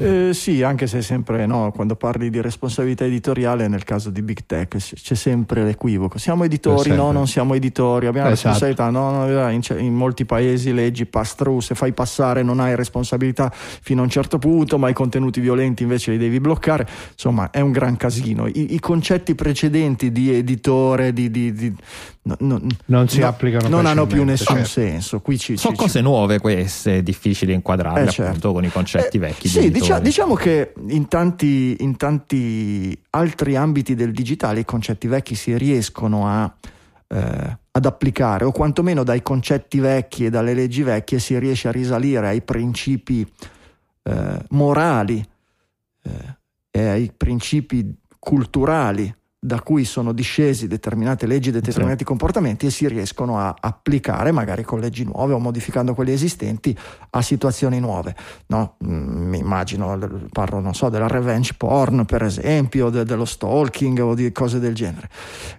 [0.01, 4.41] Eh, sì, anche se sempre no, quando parli di responsabilità editoriale, nel caso di Big
[4.47, 6.19] Tech c'è sempre l'equivoco.
[6.19, 8.59] Siamo editori, no, non siamo editori, abbiamo esatto.
[8.59, 8.91] responsabilità.
[8.91, 13.53] No, no, in, in, molti paesi leggi pass through, se fai passare non hai responsabilità
[13.53, 16.87] fino a un certo punto, ma i contenuti violenti invece li devi bloccare.
[17.13, 18.47] Insomma, è un gran casino.
[18.47, 21.75] I, i concetti precedenti di editore, di, di, di
[22.23, 24.71] no, no, non si applicano non hanno più nessun certo.
[24.71, 25.21] senso.
[25.21, 26.05] Qui ci, Sono ci, cose ci...
[26.05, 28.53] nuove queste, difficili inquadrarle eh, certo.
[28.53, 29.49] con i concetti eh, vecchi.
[29.49, 35.35] Sì, diciamo, diciamo, che in tanti, in tanti, altri ambiti del digitale i concetti vecchi
[35.35, 36.55] si riescono a,
[37.09, 41.73] eh, ad applicare, o quantomeno dai concetti vecchi e dalle leggi vecchie si riesce a
[41.73, 43.27] risalire ai principi
[44.03, 45.25] eh, morali
[46.03, 46.39] eh,
[46.71, 52.05] e ai principi culturali da cui sono discesi determinate leggi, determinati sì.
[52.05, 56.77] comportamenti e si riescono a applicare magari con leggi nuove o modificando quelli esistenti
[57.11, 58.15] a situazioni nuove.
[58.49, 58.77] No?
[58.85, 59.99] Mm, mi immagino,
[60.31, 64.75] parlo, non so, della revenge porn per esempio, de- dello stalking o di cose del
[64.75, 65.09] genere.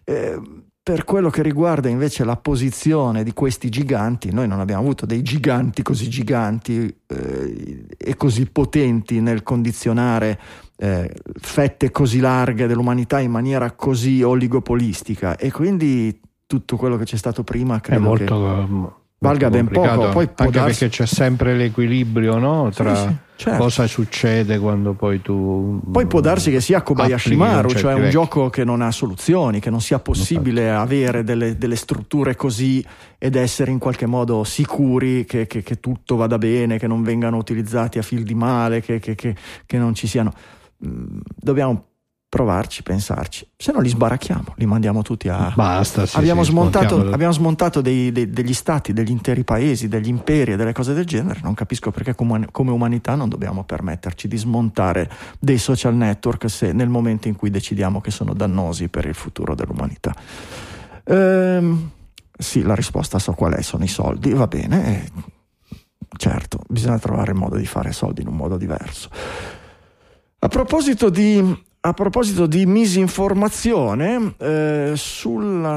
[0.04, 0.40] Eh,
[0.84, 5.22] per quello che riguarda invece la posizione di questi giganti, noi non abbiamo avuto dei
[5.22, 10.40] giganti così giganti eh, e così potenti nel condizionare
[10.82, 17.18] eh, fette così larghe dell'umanità in maniera così oligopolistica e quindi tutto quello che c'è
[17.18, 20.10] stato prima credo molto, che um, valga ben poco.
[20.10, 20.80] Poi anche darsi...
[20.80, 22.72] perché c'è sempre l'equilibrio no?
[22.74, 23.62] tra sì, sì, certo.
[23.62, 25.80] cosa succede quando poi tu.
[25.92, 28.14] Poi può darsi che sia Kobayashi Maru, cioè un vecchi.
[28.14, 32.84] gioco che non ha soluzioni, che non sia possibile non avere delle, delle, strutture così
[33.20, 37.38] ed essere in qualche modo sicuri che, che, che, tutto vada bene, che non vengano
[37.38, 40.34] utilizzati a fil di male, che, che non ci siano
[40.82, 41.86] dobbiamo
[42.32, 43.46] provarci, pensarci.
[43.58, 45.52] Se no li sbaracchiamo, li mandiamo tutti a...
[45.54, 50.08] Basta, sì, abbiamo, sì, smontato, abbiamo smontato dei, dei, degli stati, degli interi paesi, degli
[50.08, 51.42] imperi e delle cose del genere.
[51.44, 56.72] Non capisco perché come, come, umanità non dobbiamo permetterci di smontare dei social network se
[56.72, 60.16] nel momento in cui decidiamo che sono dannosi per il futuro dell'umanità.
[61.04, 61.90] Ehm,
[62.32, 65.04] sì, la risposta so qual è, sono i soldi, va bene.
[65.04, 65.12] Eh,
[66.16, 69.10] certo, bisogna trovare il modo di fare soldi in un modo diverso.
[70.44, 74.94] A proposito di a proposito di misinformazione, eh,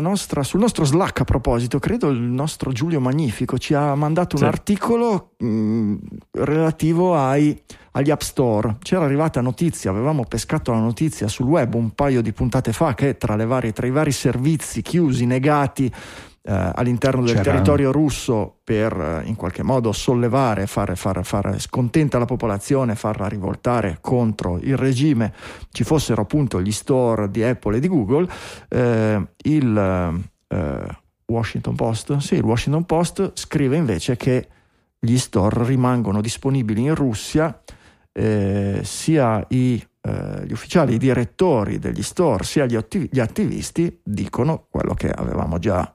[0.01, 4.43] nostra, sul nostro Slack a proposito, credo il nostro Giulio Magnifico ci ha mandato un
[4.43, 4.49] Sì.
[4.49, 5.95] articolo mh,
[6.33, 7.59] relativo ai,
[7.93, 8.77] agli App Store.
[8.83, 13.17] C'era arrivata notizia, avevamo pescato la notizia sul web un paio di puntate fa che
[13.17, 15.91] tra, le varie, tra i vari servizi chiusi, negati
[16.47, 18.93] eh, all'interno del C'era- territorio russo per
[19.25, 24.77] eh, in qualche modo sollevare, fare, fare, fare scontenta la popolazione, farla rivoltare contro il
[24.77, 25.33] regime,
[25.71, 28.29] ci fossero appunto gli store di Apple e di Google,
[28.69, 34.49] eh, il eh, Washington Post, sì, il Washington Post scrive invece che
[34.99, 37.59] gli store rimangono disponibili in Russia,
[38.13, 44.93] eh, sia i, eh, gli ufficiali, i direttori degli store, sia gli attivisti dicono quello
[44.93, 45.91] che avevamo già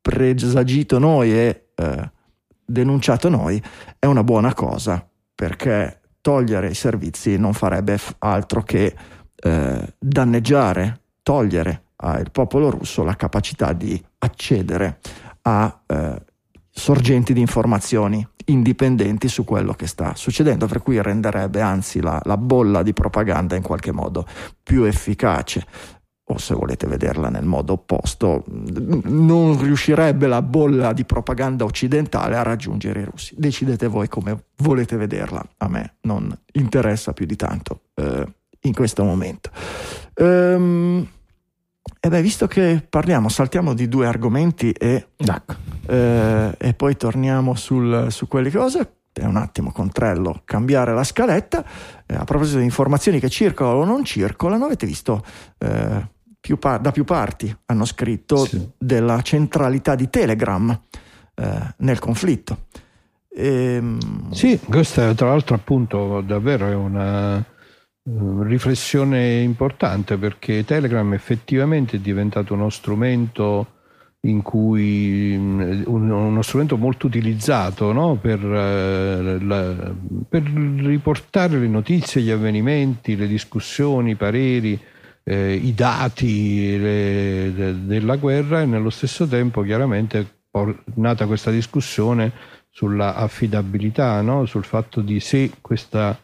[0.00, 2.10] presagito noi e eh,
[2.64, 3.62] denunciato noi,
[3.98, 8.94] è una buona cosa perché togliere i servizi non farebbe altro che
[9.34, 15.00] eh, danneggiare, togliere al popolo russo la capacità di accedere
[15.42, 16.22] a eh,
[16.70, 22.36] sorgenti di informazioni indipendenti su quello che sta succedendo, per cui renderebbe anzi la, la
[22.36, 24.26] bolla di propaganda in qualche modo
[24.62, 25.64] più efficace.
[26.32, 32.42] O se volete vederla nel modo opposto, non riuscirebbe la bolla di propaganda occidentale a
[32.42, 33.34] raggiungere i russi.
[33.36, 38.24] Decidete voi come volete vederla, a me non interessa più di tanto eh,
[38.60, 39.50] in questo momento.
[40.14, 41.04] Ehm,
[41.98, 45.08] e beh, visto che parliamo, saltiamo di due argomenti e
[45.86, 48.98] eh, e poi torniamo sul- su quelle cose.
[49.12, 51.64] È un attimo contrello cambiare la scaletta.
[52.06, 55.24] Eh, a proposito di informazioni che circolano o non circolano, avete visto
[55.58, 58.68] eh, più pa- da più parti hanno scritto Sì.
[58.78, 60.78] della centralità di Telegram
[61.34, 62.66] eh, nel conflitto.
[63.34, 67.42] Ehm, Sì, questa tra l'altro appunto davvero è una eh,
[68.42, 73.74] riflessione importante perché Telegram effettivamente è diventato uno strumento
[74.22, 78.16] in cui un- uno strumento molto utilizzato no?
[78.16, 79.94] per, eh,
[80.28, 84.78] per riportare le notizie, gli avvenimenti, le discussioni, i pareri,
[85.24, 90.26] eh, i dati le- de- della guerra e nello stesso tempo chiaramente è
[90.94, 92.32] nata questa discussione
[92.70, 94.46] sulla affidabilità, no?
[94.46, 96.18] sul fatto di se, questa,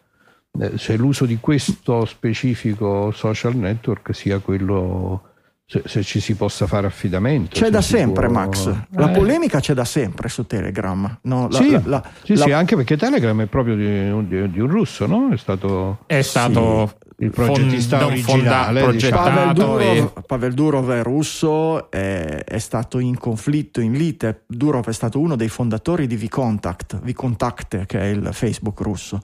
[0.60, 5.34] eh, se l'uso di questo specifico social network sia quello,
[5.68, 7.58] se, se ci si possa fare affidamento.
[7.58, 8.72] c'è da sempre, può- Max.
[8.90, 11.18] La Eh, polemica c'è da sempre su Telegram.
[11.22, 11.48] no?
[11.50, 14.60] La- sì, la- la- sì, la- sì, anche perché Telegram è proprio di, di- di
[14.60, 15.30] un russo, no?
[15.32, 19.16] È stato È stato il progettista fond- originale, fonda- diciamo.
[19.22, 24.42] Pavel progettato e Durov, Pavel Durov è russo, è, è stato in conflitto in lite.
[24.46, 29.20] Durov è stato uno dei fondatori di Vcontact, Vcontact che è il Facebook russo.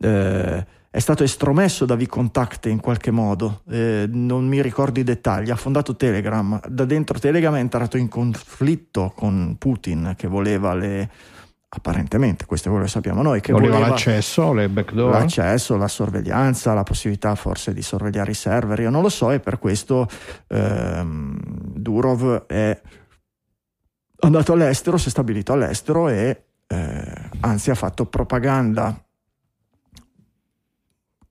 [0.00, 5.50] Eh, è stato estromesso da Vcontact in qualche modo, eh, non mi ricordo i dettagli.
[5.50, 6.60] Ha fondato Telegram.
[6.68, 11.10] Da dentro Telegram è entrato in conflitto con Putin che voleva le.
[11.68, 13.40] Apparentemente, questo è quello che sappiamo noi.
[13.40, 15.10] Che voleva voleva l'accesso, le backdoor.
[15.10, 19.40] l'accesso, la sorveglianza, la possibilità forse di sorvegliare i server, io non lo so e
[19.40, 20.08] per questo
[20.46, 21.36] ehm,
[21.74, 22.80] Durov è
[24.20, 29.03] andato all'estero, si è stabilito all'estero e eh, anzi ha fatto propaganda,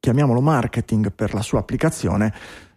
[0.03, 2.33] chiamiamolo marketing per la sua applicazione,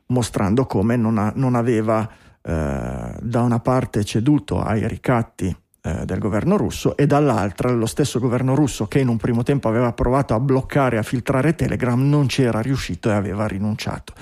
[0.07, 2.09] mostrando come non, ha- non aveva
[2.41, 5.47] eh, da una parte ceduto ai ricatti
[5.83, 9.67] eh, del governo russo e dall'altra lo stesso governo russo che in un primo tempo
[9.67, 14.13] aveva provato a bloccare, a filtrare Telegram, non c'era riuscito e aveva rinunciato.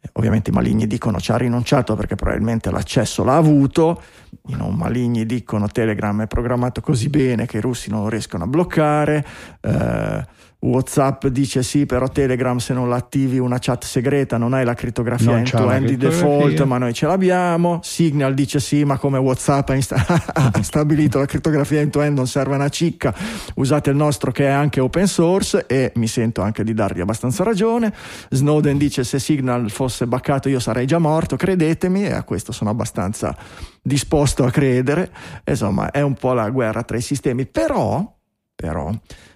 [0.00, 4.00] Eh, Ovviamente i maligni dicono ci ha rinunciato perché probabilmente l'accesso l'ha avuto,
[4.46, 8.44] i non maligni dicono Telegram è programmato così bene che i russi non lo riescono
[8.44, 9.26] a bloccare,
[9.60, 14.72] eh, Whatsapp dice sì, però Telegram se non l'attivi una chat segreta non hai la
[14.72, 17.80] crittografia Non end to la end di default, ma noi ce l'abbiamo.
[17.82, 22.16] Signal dice sì, ma come Whatsapp ha, insta- ha stabilito la crittografia end to end
[22.16, 23.14] non serve una cicca,
[23.56, 27.44] usate il nostro che è anche open source e mi sento anche di dargli abbastanza
[27.44, 27.92] ragione.
[28.30, 32.70] Snowden dice se Signal fosse baccato io sarei già morto, credetemi, e a questo sono
[32.70, 33.36] abbastanza
[33.82, 35.10] disposto a credere.
[35.44, 38.10] Insomma, è un po' la guerra tra i sistemi, però,
[38.54, 38.90] però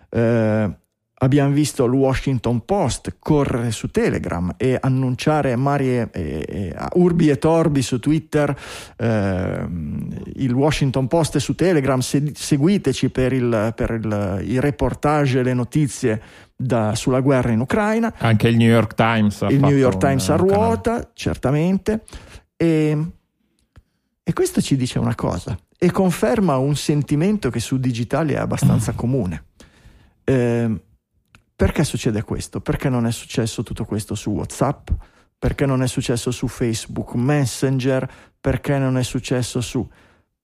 [0.08, 0.70] eh,
[1.20, 7.28] abbiamo visto il Washington Post correre su Telegram e annunciare Marie, eh, eh, a urbi
[7.28, 8.56] e torbi su Twitter
[8.96, 15.40] ehm, il Washington Post è su Telegram, se- seguiteci per, il, per il- i reportage
[15.40, 16.22] e le notizie
[16.54, 18.14] da- sulla guerra in Ucraina.
[18.18, 19.44] anche il New York Times.
[19.48, 20.56] Il New York un- Times a un canale.
[20.64, 22.02] ruota, certamente.
[22.56, 23.06] E,
[24.22, 28.92] e questo ci dice una cosa e conferma un sentimento che su digitale è abbastanza
[28.98, 29.44] comune.
[30.24, 30.80] Ehm,
[31.58, 32.60] perché succede questo?
[32.60, 34.90] Perché non è successo tutto questo su WhatsApp?
[35.38, 39.86] perché non è successo su Facebook Messenger, perché non è successo su...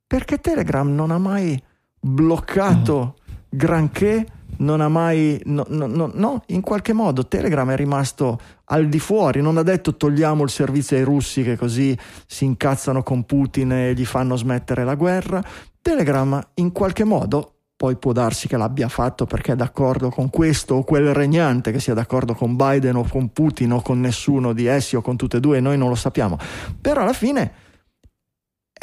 [0.07, 1.61] Perché Telegram non ha mai
[1.99, 3.17] bloccato
[3.49, 4.25] granché,
[4.59, 5.41] non ha mai...
[5.47, 9.65] No, no, no, no, in qualche modo Telegram è rimasto al di fuori, non ha
[9.65, 14.37] detto togliamo il servizio ai russi che così si incazzano con Putin e gli fanno
[14.37, 15.43] smettere la guerra.
[15.83, 20.77] Telegram in qualche modo poi può darsi che l'abbia fatto perché è d'accordo con questo
[20.77, 24.67] o quel regnante, che sia d'accordo con Biden o con Putin o con nessuno di
[24.67, 26.39] essi o con tutte e due, noi non lo sappiamo.
[26.81, 27.64] Però alla fine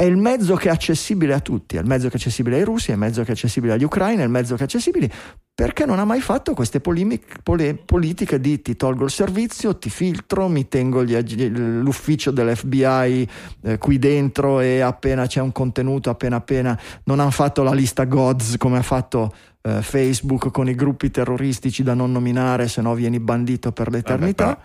[0.02, 2.64] è il mezzo che è accessibile a tutti, è il mezzo che è accessibile ai
[2.64, 5.12] russi, è il mezzo che è accessibile agli ucraini, è il mezzo che è accessibile
[5.54, 9.92] perché non ha mai fatto queste polemiche, pole, politiche di ti tolgo il servizio, ti
[9.92, 11.16] filtro, mi tengo gli,
[11.50, 13.30] l'ufficio dell'FBI
[13.62, 18.06] eh, qui dentro e appena c'è un contenuto, appena appena non hanno fatto la lista
[18.06, 22.96] GODS come ha fatto eh, Facebook con i gruppi terroristici da non nominare, se no
[22.96, 24.46] vieni bandito per l'eternità.
[24.46, 24.60] Vabbè,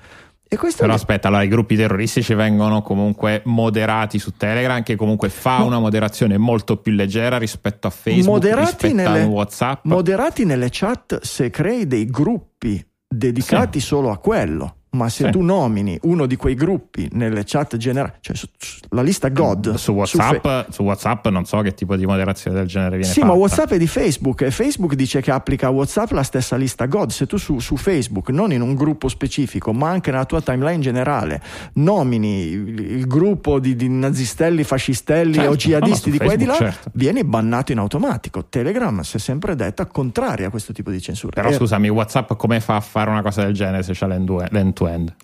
[0.77, 5.81] però aspetta, allora i gruppi terroristici vengono comunque moderati su Telegram, che comunque fa una
[5.81, 9.85] moderazione molto più leggera rispetto a Facebook, moderati rispetto nelle, a WhatsApp.
[9.85, 13.87] Moderati nelle chat se crei dei gruppi dedicati sì.
[13.87, 15.31] solo a quello ma se sì.
[15.31, 19.75] tu nomini uno di quei gruppi nelle chat generali, cioè su, su, la lista God
[19.75, 23.13] su WhatsApp, su, Fe- su WhatsApp, non so che tipo di moderazione del genere viene
[23.13, 23.33] sì, fatta.
[23.33, 26.87] ma WhatsApp è di Facebook e Facebook dice che applica a WhatsApp la stessa lista
[26.87, 27.11] God.
[27.11, 31.41] Se tu su, Facebook, non in un gruppo specifico, ma anche nella tua timeline generale,
[31.75, 36.37] nomini il, il gruppo di, di, nazistelli, fascistelli certo, o jihadisti no, di qua e
[36.37, 36.91] di là, certo.
[36.95, 38.47] vieni bannato in automatico.
[38.49, 41.33] Telegram si è sempre detta contraria a questo tipo di censura.
[41.35, 41.55] Però e...
[41.55, 44.53] scusami, WhatsApp come fa a fare una cosa del genere se c'è l'end-to-end?
[44.87, 45.15] End-to-end.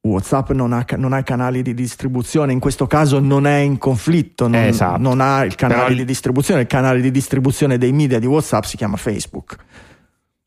[0.00, 4.46] WhatsApp non ha, non ha, canali di distribuzione, in questo caso non è in conflitto,
[4.46, 5.00] non, esatto.
[5.00, 5.94] non ha il canale Però...
[5.94, 9.56] di distribuzione, il canale di distribuzione dei media di WhatsApp si chiama Facebook.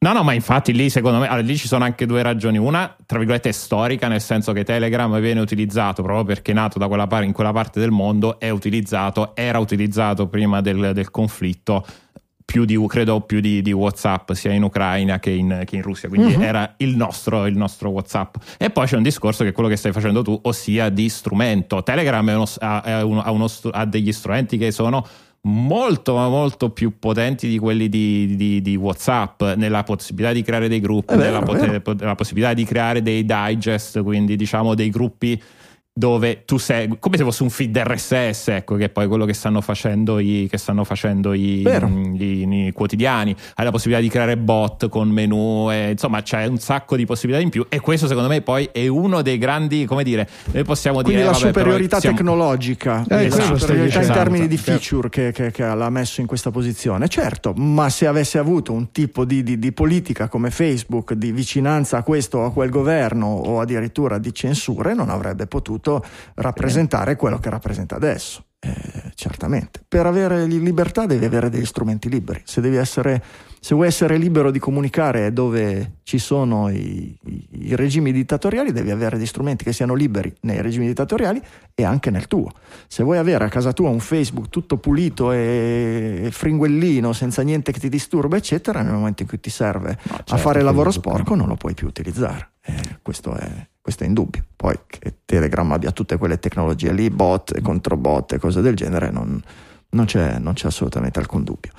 [0.01, 2.57] No, no, ma infatti lì secondo me allora, lì ci sono anche due ragioni.
[2.57, 6.87] Una, tra virgolette, storica, nel senso che Telegram viene utilizzato proprio perché è nato da
[6.87, 11.85] quella parte, in quella parte del mondo, è utilizzato, era utilizzato prima del, del conflitto
[12.49, 16.09] più di, credo più di, di, WhatsApp sia in Ucraina che in, che in Russia,
[16.09, 16.41] quindi uh-huh.
[16.41, 18.37] era il nostro, il nostro, WhatsApp.
[18.57, 21.83] E poi c'è un discorso che è quello che stai facendo tu, ossia di strumento.
[21.83, 25.05] Telegram uno, ha, uno, ha, uno, ha, degli strumenti che sono
[25.41, 30.79] molto molto più potenti di quelli di, di, di WhatsApp nella possibilità di creare dei
[30.79, 35.39] gruppi, vero, nella pot- possibilità di creare dei digest, quindi diciamo dei gruppi
[35.99, 39.33] dove tu segui, come se fosse un feed RSS, ecco, che è poi quello che
[39.33, 43.35] stanno facendo i, che stanno facendo i, i, i quotidiani.
[43.55, 47.43] Hai la possibilità di creare bot con menu, e, insomma, c'è un sacco di possibilità
[47.43, 47.65] in più.
[47.67, 51.25] E questo, secondo me, poi è uno dei grandi, come dire, noi possiamo Quindi dire.
[51.25, 52.15] la vabbè, superiorità siamo...
[52.15, 54.71] tecnologica, eh, esatto, la superiorità esatto, in termini di esatto.
[54.71, 57.09] feature che, che, che, l'ha messo in questa posizione.
[57.09, 61.97] Certo, ma se avesse avuto un tipo di, di, di politica come Facebook, di vicinanza
[61.97, 67.15] a questo o a quel governo, o addirittura di censure, non avrebbe potuto potuto rappresentare
[67.15, 68.43] quello che rappresenta adesso.
[68.61, 69.81] Eh, certamente.
[69.87, 72.41] Per avere libertà devi avere degli strumenti liberi.
[72.43, 73.23] Se, essere,
[73.61, 78.91] se vuoi essere libero di comunicare dove ci sono i, i, i, regimi dittatoriali, devi
[78.91, 81.41] avere degli strumenti che siano liberi nei regimi dittatoriali
[81.73, 82.51] e anche nel tuo.
[82.87, 87.79] Se vuoi avere a casa tua un Facebook tutto pulito e fringuellino, senza niente che
[87.79, 91.33] ti disturba, eccetera, nel momento in cui ti serve no, certo, a fare lavoro sporco,
[91.33, 92.55] non lo puoi più utilizzare.
[92.61, 93.49] Eh, questo è
[93.89, 94.45] questo è indubbio.
[94.55, 99.09] Poi che Telegram abbia tutte quelle tecnologie lì, bot e controbot e cose del genere,
[99.09, 99.41] non,
[99.89, 101.71] non, c'è, non c'è, assolutamente alcun dubbio.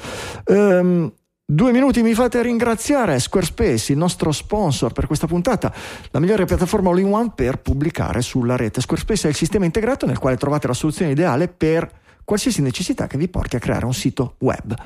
[0.46, 1.12] Um,
[1.51, 5.75] Due minuti mi fate ringraziare Squarespace, il nostro sponsor per questa puntata,
[6.12, 8.81] la migliore piattaforma all-in-one per pubblicare sulla rete.
[8.81, 11.90] Squarespace è il sistema integrato nel quale trovate la soluzione ideale per
[12.23, 14.77] qualsiasi necessità che vi porti a creare un sito web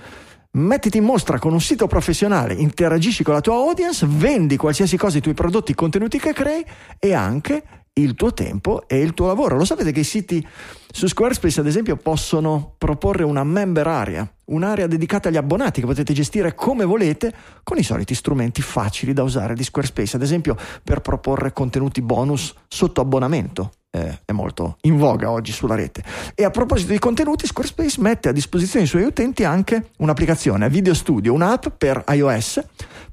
[0.54, 5.18] mettiti in mostra con un sito professionale, interagisci con la tua audience, vendi qualsiasi cosa
[5.18, 6.64] i tuoi prodotti, i contenuti che crei
[6.98, 7.62] e anche
[7.96, 9.56] il tuo tempo e il tuo lavoro.
[9.56, 10.44] Lo sapete che i siti
[10.90, 16.12] su Squarespace, ad esempio, possono proporre una member area, un'area dedicata agli abbonati che potete
[16.12, 21.00] gestire come volete con i soliti strumenti facili da usare di Squarespace, ad esempio per
[21.00, 26.02] proporre contenuti bonus sotto abbonamento eh, è molto in voga oggi sulla rete.
[26.34, 30.94] E a proposito di contenuti, Squarespace mette a disposizione dei suoi utenti anche un'applicazione Video
[30.94, 32.60] Studio, un'app per iOS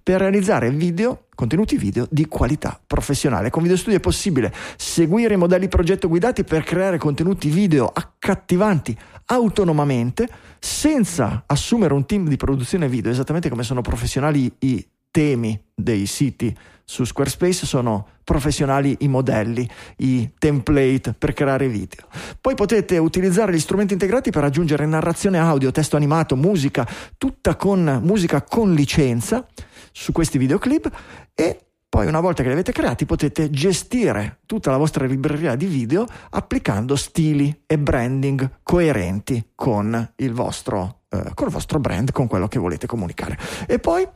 [0.01, 3.51] per realizzare video, contenuti video di qualità professionale.
[3.51, 8.97] Con Video Studio è possibile seguire i modelli progetto guidati per creare contenuti video accattivanti
[9.25, 10.27] autonomamente
[10.57, 16.55] senza assumere un team di produzione video, esattamente come sono professionali i temi dei siti
[16.91, 19.65] su Squarespace sono professionali i modelli,
[19.99, 22.05] i template per creare video.
[22.41, 26.85] Poi potete utilizzare gli strumenti integrati per aggiungere narrazione audio, testo animato, musica,
[27.17, 29.47] tutta con musica con licenza
[29.93, 30.91] su questi videoclip
[31.33, 35.65] e Poi una volta che li avete creati potete gestire tutta la vostra libreria di
[35.65, 42.27] video applicando stili e branding coerenti con il vostro, eh, con il vostro brand, con
[42.27, 43.37] quello che volete comunicare.
[43.67, 44.07] E poi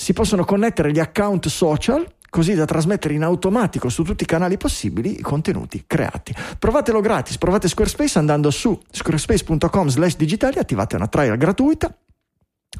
[0.00, 4.56] si possono connettere gli account social così da trasmettere in automatico su tutti i canali
[4.56, 6.34] possibili i contenuti creati.
[6.58, 11.94] Provatelo gratis, provate Squarespace andando su squarespace.com slash digitali, attivate una trial gratuita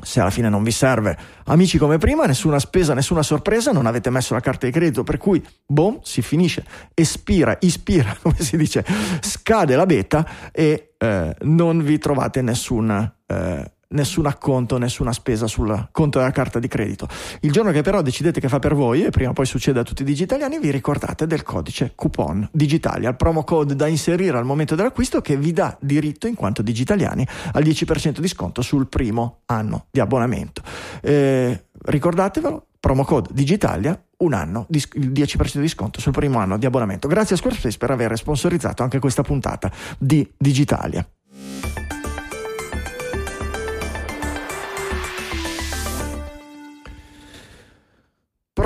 [0.03, 4.09] se alla fine non vi serve, amici come prima, nessuna spesa, nessuna sorpresa, non avete
[4.09, 6.65] messo la carta di credito, per cui, boom, si finisce,
[6.95, 8.83] espira, ispira, come si dice,
[9.21, 15.89] scade la beta e eh, non vi trovate nessun eh, nessun acconto, nessuna spesa sul
[15.91, 17.09] conto della carta di credito.
[17.41, 19.83] Il giorno che però decidete che fa per voi, e prima o poi succede a
[19.83, 24.45] tutti i digitaliani, vi ricordate del codice coupon digitali, al promo code da inserire al
[24.45, 29.41] momento dell'acquisto che vi dà diritto in quanto digitaliani al 10% di sconto sul primo
[29.47, 30.63] anno di abbonamento.
[31.01, 36.67] Eh, ricordatevelo, promo code Digitalia, un anno, il 10% di sconto sul primo anno di
[36.67, 37.09] abbonamento.
[37.09, 41.07] Grazie a Squarespace per aver sponsorizzato anche questa puntata di Digitalia.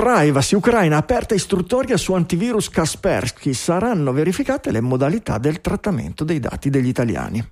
[0.05, 3.53] Privacy Ucraina aperta istruttoria su antivirus Kaspersky.
[3.53, 7.43] Saranno verificate le modalità del trattamento dei dati degli italiani.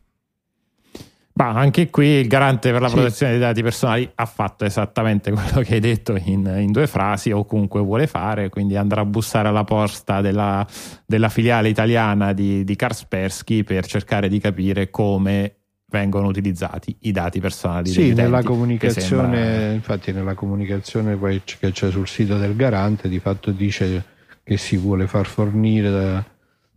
[1.34, 3.40] Ma anche qui il garante per la protezione sì.
[3.40, 7.44] dei dati personali ha fatto esattamente quello che hai detto in, in, due frasi o
[7.44, 10.64] comunque vuole fare, quindi andrà a bussare alla porta della,
[11.08, 15.63] della filiale italiana di, di Kaspersky per cercare di capire come
[15.94, 19.72] vengono utilizzati i dati personali sì, utenti, nella comunicazione, sembra...
[19.74, 24.04] infatti nella comunicazione che c'è sul sito del garante di fatto dice
[24.44, 26.26] che si vuole far fornire da,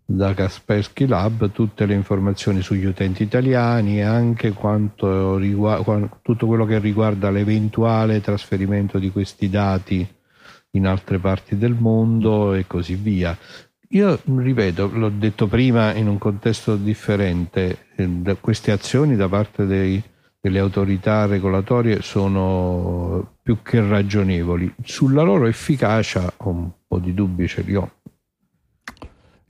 [0.04, 6.66] da Kaspersky Lab tutte le informazioni sugli utenti italiani e anche quanto riguarda, tutto quello
[6.66, 10.06] che riguarda l'eventuale trasferimento di questi dati
[10.72, 13.34] in altre parti del mondo e così via.
[13.96, 20.02] Io ripeto, l'ho detto prima in un contesto differente, eh, queste azioni da parte dei,
[20.38, 24.74] delle autorità regolatorie sono più che ragionevoli.
[24.84, 27.90] Sulla loro efficacia ho un po' di dubbi ce li ho.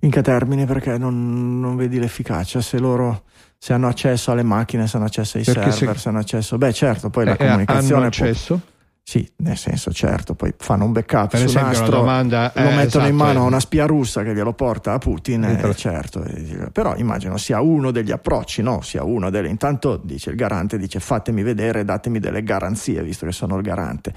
[0.01, 0.65] In che termini?
[0.65, 2.61] Perché non, non vedi l'efficacia?
[2.61, 3.25] Se loro
[3.59, 6.57] se hanno accesso alle macchine, se hanno accesso ai Perché server, se, se hanno accesso...
[6.57, 7.97] Beh certo, poi la eh, comunicazione...
[7.97, 8.55] Hanno accesso?
[8.55, 8.76] Può
[9.09, 12.83] sì, nel senso, certo, poi fanno un backup per esempio, nastro, domanda, lo eh, mettono
[12.83, 13.43] esatto, in mano eh.
[13.43, 16.27] a una spia russa che glielo porta a Putin, eh, certo,
[16.73, 18.81] però immagino sia uno degli approcci, no?
[18.81, 19.47] sia uno delle...
[19.47, 24.13] Intanto dice il garante, dice fatemi vedere, datemi delle garanzie, visto che sono il garante.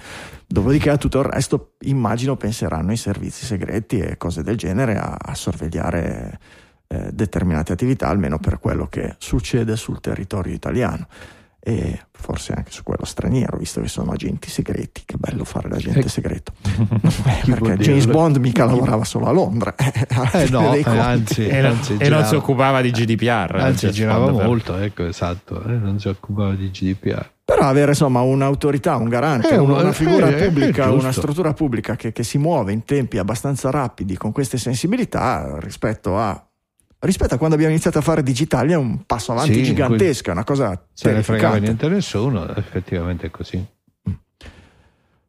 [0.47, 5.15] Dopodiché a tutto il resto immagino penseranno i servizi segreti e cose del genere a,
[5.21, 6.39] a sorvegliare
[6.87, 11.05] eh, determinate attività, almeno per quello che succede sul territorio italiano
[11.61, 15.03] e forse anche su quello straniero, visto che sono agenti segreti.
[15.05, 16.53] Che bello fare l'agente eh, segreto.
[17.45, 19.75] Perché James Bond mica lavorava solo a Londra.
[19.75, 23.55] eh no, eh, anzi, e, anzi, e non si occupava di GDPR.
[23.55, 24.83] Anzi, girava molto, per...
[24.83, 27.29] ecco, esatto, eh, non si occupava di GDPR.
[27.43, 32.23] Però avere insomma un'autorità, un garante, una, una figura pubblica, una struttura pubblica che, che
[32.23, 36.48] si muove in tempi abbastanza rapidi con queste sensibilità rispetto a
[36.99, 40.33] rispetto a quando abbiamo iniziato a fare digitali è un passo avanti sì, gigantesco, è
[40.33, 43.65] una cosa se ne fregava niente a nessuno, effettivamente è così.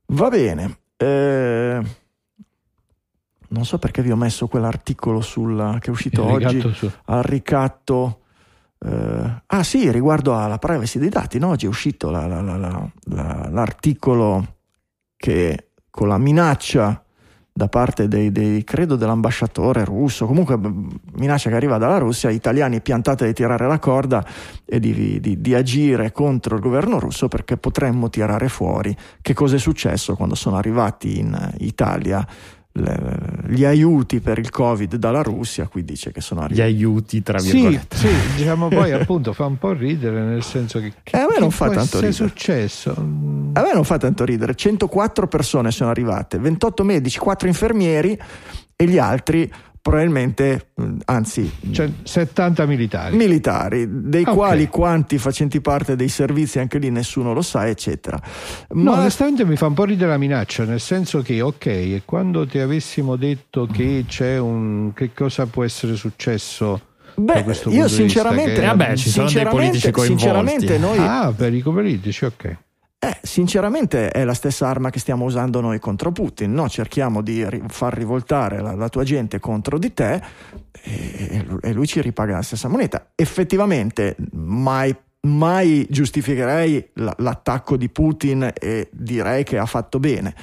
[0.07, 0.79] Va bene.
[0.97, 1.81] Eh,
[3.49, 6.91] non so perché vi ho messo quell'articolo sulla, che è uscito oggi su.
[7.07, 8.19] al ricatto.
[8.79, 11.49] Eh, ah sì, riguardo alla privacy dei dati, no?
[11.49, 14.57] oggi è uscito la, la, la, l'articolo
[15.17, 17.05] che con la minaccia
[17.53, 20.59] da parte dei, dei, credo dell'ambasciatore russo, comunque
[21.15, 24.25] minaccia che arriva dalla Russia, italiani piantate di tirare la corda
[24.65, 28.97] e di, di, di, agire contro il governo russo perché potremmo tirare fuori.
[29.21, 32.27] Che cosa è successo quando sono arrivati in Italia
[32.73, 36.61] le, gli aiuti per il covid dalla Russia qui dice che sono arrivati.
[36.61, 37.97] gli aiuti tra virgolette.
[37.97, 41.27] sì, sì diciamo poi appunto fa un po' ridere nel senso che, che eh, a
[41.27, 42.13] me non fa tanto ridere.
[42.13, 42.91] successo?
[42.91, 44.55] A me non fa tanto ridere.
[44.55, 48.19] 104 persone sono arrivate 28 medici 4 infermieri
[48.77, 49.51] e gli altri
[49.83, 50.73] probabilmente,
[51.07, 53.17] anzi, cioè 70 militari.
[53.17, 54.35] Militari, dei okay.
[54.35, 58.21] quali quanti facenti parte dei servizi, anche lì nessuno lo sa, eccetera.
[58.71, 62.03] Ma no, onestamente mi fa un po' ridere la minaccia, nel senso che, ok, e
[62.05, 64.93] quando ti avessimo detto che c'è un.
[64.95, 66.81] che cosa può essere successo.
[67.15, 68.67] Beh, io sinceramente, che...
[68.67, 70.23] vabbè, ci sono dei politici coinvolti.
[70.23, 70.99] Sinceramente noi...
[70.99, 72.57] Ah, per i politici, ok.
[73.03, 76.69] Eh, sinceramente è la stessa arma che stiamo usando noi contro Putin, no?
[76.69, 80.21] cerchiamo di ri- far rivoltare la, la, tua gente contro di te
[80.83, 83.13] e, e, lui ci ripaga la stessa moneta.
[83.15, 90.35] Effettivamente mai, mai giustificherei l- l'attacco di Putin e direi che ha fatto bene.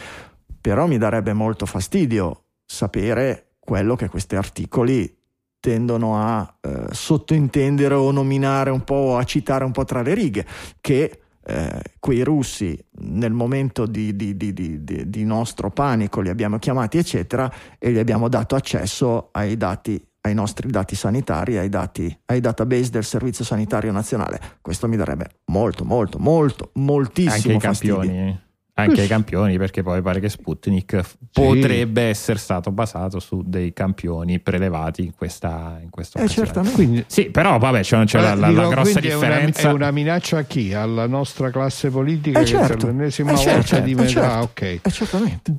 [0.60, 5.16] però mi darebbe molto fastidio sapere quello che questi articoli
[5.60, 10.44] tendono a eh, sottointendere o nominare un po', a citare un po' tra le righe,
[10.82, 16.98] che eh, quei russi nel momento di, di, di, di, nostro panico li abbiamo chiamati
[16.98, 22.42] eccetera e gli abbiamo dato accesso ai dati ai nostri dati sanitari, ai, dati, ai
[22.42, 24.58] database del Servizio Sanitario Nazionale.
[24.60, 27.96] Questo mi darebbe molto, molto, molto, moltissimo Anche i fastidio.
[27.96, 28.46] campioni
[28.78, 31.16] anche ai campioni, perché poi pare che Sputnik sì.
[31.32, 36.76] potrebbe essere stato basato su dei campioni prelevati in questa, in questa eh, certamente.
[36.76, 39.62] Quindi, sì, però vabbè, c'è, c'è la, la, la, grossa differenza.
[39.62, 40.74] È una, è una, minaccia a chi?
[40.74, 42.40] Alla nostra classe politica?
[42.40, 42.76] Eh, certo.
[42.76, 44.10] Che è l'ennesima eh, volta certo, di metà.
[44.10, 44.44] Certo.
[44.44, 44.62] ok.
[44.62, 45.56] Eh, certamente.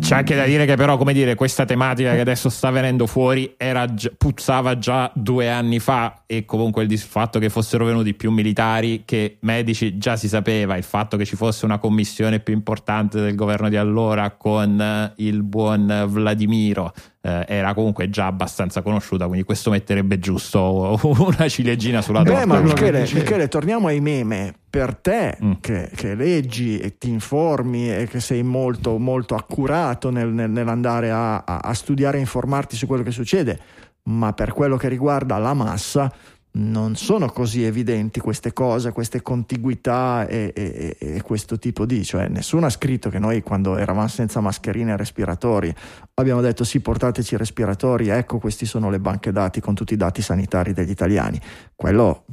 [0.00, 3.54] C'è anche da dire che, però, come dire, questa tematica che adesso sta venendo fuori
[3.56, 3.84] era,
[4.16, 6.22] puzzava già due anni fa.
[6.26, 10.76] E comunque il fatto che fossero venuti più militari che medici già si sapeva.
[10.76, 15.12] Il fatto che ci fosse una commissione più importante del governo di allora con eh,
[15.16, 16.92] il buon Vladimiro
[17.22, 22.40] eh, era comunque già abbastanza conosciuta, quindi questo metterebbe giusto una ciliegina sulla torta.
[22.40, 24.54] Beh, ma Michele, Michele, torniamo ai meme.
[24.70, 25.52] Per te mm.
[25.60, 31.10] che, che, leggi e ti informi e che sei molto, molto accurato nel, nel, nell'andare
[31.10, 33.58] a, a, a studiare e informarti su quello che succede,
[34.04, 36.12] ma per quello che riguarda la massa,
[36.52, 42.26] non sono così evidenti queste cose, queste contiguità e, e, e, questo tipo di, cioè
[42.26, 45.72] nessuno ha scritto che noi quando eravamo senza mascherine e respiratori
[46.14, 49.96] abbiamo detto sì portateci i respiratori, ecco questi sono le banche dati con tutti i
[49.96, 51.40] dati sanitari degli italiani,
[51.76, 52.24] quello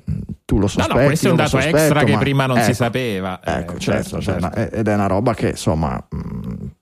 [0.45, 0.95] tu lo sospetti.
[0.95, 3.39] No, no questo è un dato sospetto, extra che prima non ecco, si sapeva.
[3.43, 4.55] Ecco, eh, certo, certo, certo.
[4.55, 4.75] certo.
[4.75, 6.03] ed è una roba che insomma...
[6.09, 6.75] Mh,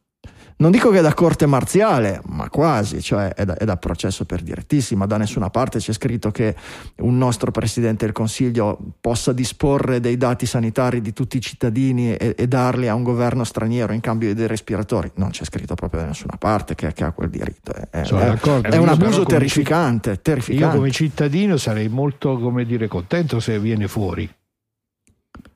[0.57, 4.23] non dico che è da corte marziale, ma quasi, cioè è da, è da, processo
[4.23, 5.05] per direttissima.
[5.05, 6.55] Da nessuna parte c'è scritto che
[6.99, 12.35] un nostro Presidente del Consiglio possa disporre dei dati sanitari di tutti i cittadini e,
[12.37, 15.11] e darli a un governo straniero in cambio dei respiratori.
[15.15, 17.73] Non c'è scritto proprio da nessuna parte che, che ha quel diritto.
[17.73, 20.73] È, è, è un abuso terrificante, terrificante.
[20.73, 24.29] Io come cittadino sarei molto, come dire, contento se viene fuori.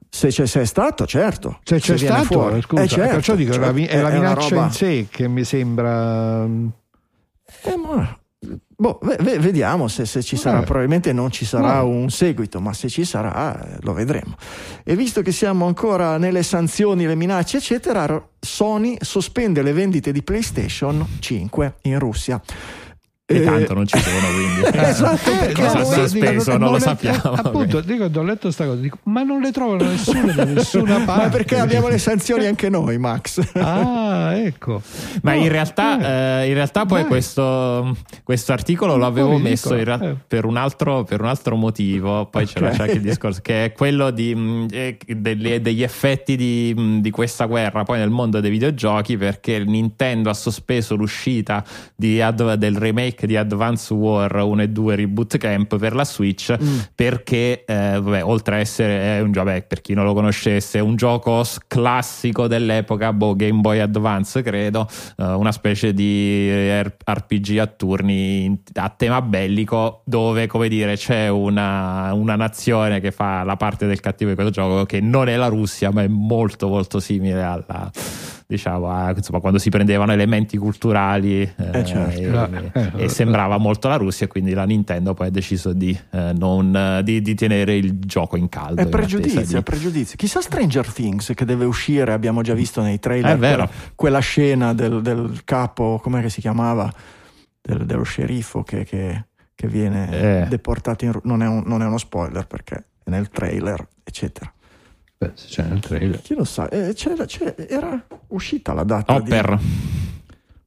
[0.10, 1.60] Se c'è, se è stato, certo.
[1.64, 2.62] Se c'è se stato, fuori.
[2.62, 4.66] scusa, eh certo, perciò dico, cioè, la, è, la minaccia roba...
[4.66, 6.46] in sé che mi sembra...
[7.64, 8.18] Eh, ma...
[8.82, 10.64] Boh, vediamo se, se ci sarà, eh.
[10.64, 11.88] probabilmente non ci sarà no.
[11.88, 14.38] un seguito, ma se ci sarà eh, lo vedremo.
[14.86, 20.24] E visto che siamo ancora nelle sanzioni, le minacce, eccetera, Sony sospende le vendite di
[20.24, 22.42] PlayStation 5 in Russia.
[23.32, 27.22] E tanto non ci sono quindi esatto perché cosa ha sospeso non, non, lo sappiamo
[27.22, 27.98] appunto okay.
[27.98, 31.30] dico, ho letto questa cosa dico, ma non le trovano nessuno da nessuna parte ma
[31.30, 34.82] perché abbiamo le sanzioni anche noi Max ah ecco
[35.22, 36.20] ma no, in realtà eh.
[36.40, 40.16] Eh, in realtà poi questo, questo articolo l'avevo messo ra- eh.
[40.28, 42.54] per, un altro, per un altro motivo poi okay.
[42.72, 47.00] c'era anche il discorso che è quello di, mh, eh, degli, degli effetti di, mh,
[47.00, 51.64] di, questa guerra poi nel mondo dei videogiochi perché Nintendo ha sospeso l'uscita
[51.96, 52.24] di,
[52.58, 56.80] del remake remake di Advance War 1 e 2 Reboot Camp per la Switch mm.
[56.96, 61.44] perché eh, vabbè, oltre a essere un gioco, per chi non lo conoscesse, un gioco
[61.68, 66.50] classico dell'epoca, boh, Game Boy Advance credo, eh, una specie di
[66.82, 73.44] RPG a turni a tema bellico dove come dire c'è una, una nazione che fa
[73.44, 76.68] la parte del cattivo di questo gioco che non è la Russia ma è molto
[76.68, 77.92] molto simile alla
[78.50, 82.20] diciamo, a, insomma, quando si prendevano elementi culturali eh, eh, certo.
[82.20, 86.34] e, eh, e, sembrava molto la Russia, quindi la Nintendo poi ha deciso di, eh,
[86.36, 88.82] non, di, di tenere il gioco in caldo.
[88.82, 90.18] È pregiudizio, è pregiudizio.
[90.18, 95.04] Chissà Stranger Things che deve uscire, abbiamo già visto nei trailer quella, quella, scena del,
[95.04, 96.92] del capo, come si chiamava?
[97.62, 100.10] Del, dello sceriffo che, che, che viene
[100.42, 100.48] eh.
[100.48, 104.52] deportato in non è, un, non è uno spoiler perché è nel trailer, eccetera.
[105.22, 106.22] Beh, c'è nel trailer.
[106.22, 106.70] Chi lo sa?
[106.70, 109.16] Eh, c'era, c'era, era uscita la data.
[109.16, 109.58] Hopper.
[109.58, 109.98] Di...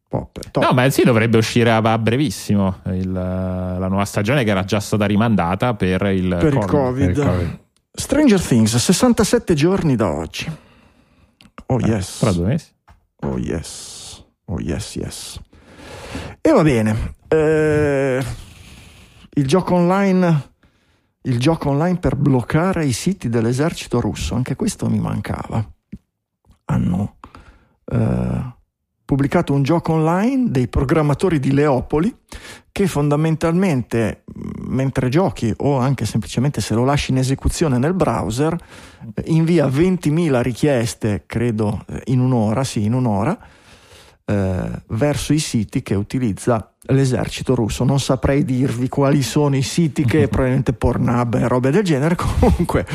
[0.07, 0.51] Popper.
[0.61, 4.79] No, ma sì, dovrebbe uscire a, a brevissimo il, la nuova stagione che era già
[4.79, 6.67] stata rimandata per il, per COVID.
[6.67, 6.99] COVID.
[6.99, 7.59] Per il COVID.
[7.95, 10.55] Stranger Things, 67 giorni da oggi.
[11.69, 12.19] Oh eh, yes.
[12.19, 12.67] Tra due mesi.
[13.21, 14.23] Oh yes.
[14.45, 15.41] Oh yes, yes.
[16.43, 17.15] E va bene.
[17.29, 18.23] Eh,
[19.31, 20.52] il gioco online
[21.23, 25.65] il gioco online per bloccare i siti dell'esercito russo, anche questo mi mancava.
[26.67, 27.17] Hanno
[27.85, 28.53] eh,
[29.05, 32.15] pubblicato un gioco online dei programmatori di Leopoli
[32.73, 34.25] che fondamentalmente
[34.69, 38.57] mentre giochi o anche semplicemente se lo lasci in esecuzione nel browser
[39.25, 43.39] invia 20.000 richieste, credo in un'ora, sì, in un'ora,
[44.25, 47.85] eh, verso i siti che utilizza l'esercito russo.
[47.85, 52.17] Non saprei dirvi quali sono i siti che probabilmente Pornhub e robe del genere.
[52.41, 52.87] Comunque,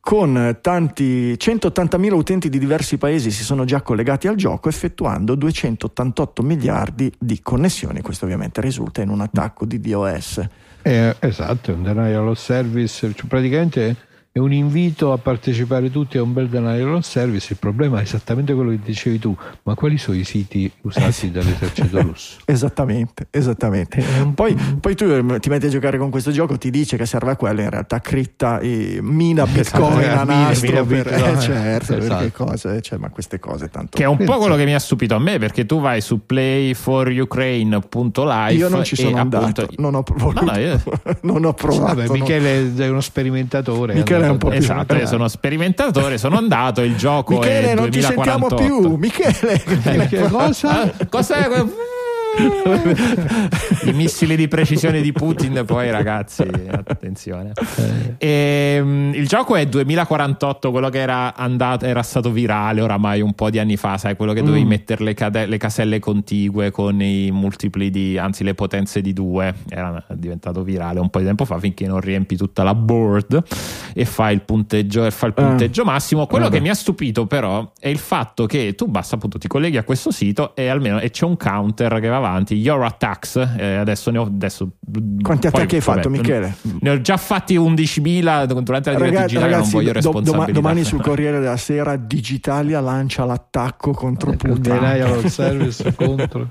[0.00, 6.42] con tanti 180.000 utenti di diversi paesi si sono già collegati al gioco effettuando 288
[6.42, 8.02] miliardi di connessioni.
[8.02, 10.46] Questo ovviamente risulta in un attacco di DOS.
[10.82, 13.96] Eh, esatto, un denial of service, cioè praticamente
[14.36, 17.52] è un invito a partecipare tutti a un bel denial of service.
[17.52, 19.32] Il problema è esattamente quello che dicevi tu,
[19.62, 22.40] ma quali sono i siti usati dall'esercito russo?
[22.44, 24.02] esattamente, esattamente.
[24.34, 27.30] Poi, poi, tu eh, ti metti a giocare con questo gioco, ti dice che serve
[27.30, 32.30] a quello, in realtà critta, eh, mina bitcoin esatto, a nastro per, eh, certo, esatto.
[32.32, 33.96] cose, cioè, ma queste cose tanto...
[33.96, 36.26] Che è un po' quello che mi ha stupito a me, perché tu vai su
[36.26, 39.80] playforukraine.live Io non ci sono andato, appunto...
[39.80, 40.44] non ho provato.
[40.44, 40.82] No, no, io...
[41.20, 41.94] non ho provato.
[41.94, 43.94] Vabbè, Michele è uno sperimentatore.
[43.94, 47.88] Michele è un po' esatto, io sono sperimentatore, sono andato, il gioco Michele, è non
[47.90, 48.54] 2048.
[48.56, 49.62] ti sentiamo più, Michele.
[49.98, 50.92] Michele cosa?
[51.08, 51.48] Cos'è?
[53.84, 57.52] I missili di precisione di Putin, poi ragazzi, attenzione.
[58.18, 63.34] E, um, il gioco è 2048, quello che era, andato, era stato virale oramai un
[63.34, 64.68] po' di anni fa, sai, quello che dovevi mm.
[64.68, 69.54] mettere le, cade- le, caselle contigue con i multipli di, anzi le potenze di due,
[69.68, 73.42] era diventato virale un po' di tempo fa finché non riempi tutta la board
[73.94, 75.42] e fai il punteggio, fa il ah.
[75.42, 75.86] punteggio uh.
[75.86, 76.26] massimo.
[76.26, 76.50] Quello uh.
[76.50, 79.84] che mi ha stupito però è il fatto che tu basta appunto ti colleghi a
[79.84, 84.10] questo sito e almeno e c'è un counter che va avanti, your attacks, eh, adesso
[84.10, 84.24] ne ho...
[84.24, 84.76] Adesso,
[85.22, 86.56] Quanti poi, attacchi hai fatto Michele?
[86.80, 90.52] Ne ho già fatti 11.000 durante la diretta digitale, ragazzi, non voglio responsabilità.
[90.52, 94.62] domani sul Corriere della Sera Digitalia lancia l'attacco contro eh, Putin.
[94.62, 96.50] Denial service contro...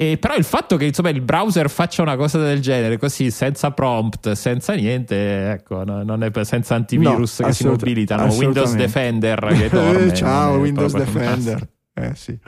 [0.00, 3.72] E però il fatto che insomma, il browser faccia una cosa del genere così senza
[3.72, 9.44] prompt, senza niente, ecco, no, non è senza antivirus no, che si mobilitano, Windows Defender
[9.58, 10.14] che dorme.
[10.14, 11.68] Ciao Windows Defender.
[11.94, 12.38] Eh sì.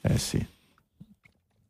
[0.00, 0.46] Eh sì.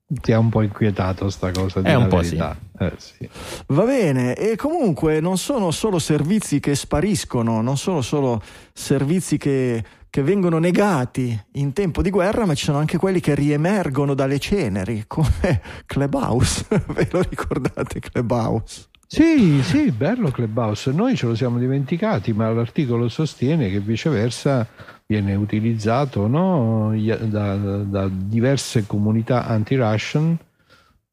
[0.09, 2.37] Ti ha un po' inquietato sta cosa di È un po' sì.
[2.37, 3.29] Eh, sì.
[3.69, 8.41] Va bene, e comunque non sono solo servizi che spariscono, non sono solo
[8.73, 13.35] servizi che, che vengono negati in tempo di guerra, ma ci sono anche quelli che
[13.35, 16.67] riemergono dalle ceneri, come Clubhouse.
[16.95, 18.87] Ve lo ricordate Clubhouse?
[19.09, 20.93] Sì, sì, bello Clubhouse.
[20.93, 24.69] Noi ce lo siamo dimenticati, ma l'articolo sostiene che viceversa
[25.07, 26.93] viene utilizzato no?
[27.21, 30.37] da, da, diverse comunità anti-Russian,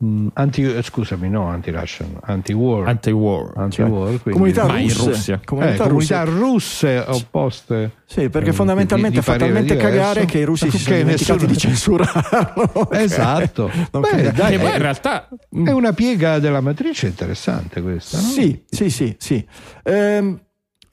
[0.03, 5.39] mm, anti, scusami, no anti-Russian, anti-war, anti-war, anti-war cioè, comunità, russe, in Russia.
[5.45, 7.91] Comunità, eh, comunità russe opposte.
[8.05, 9.97] Sì, perché eh, fondamentalmente di, di fa talmente diverso.
[9.97, 11.51] cagare che i russi si sono dimenticati nessuno...
[11.51, 12.91] di censurarlo.
[12.97, 13.69] esatto.
[13.91, 18.17] Beh, dai, poi in realtà è una piega della matrice interessante questa.
[18.17, 18.23] No?
[18.23, 19.47] Sì, sì, sì, sì.
[19.83, 20.39] Ehm,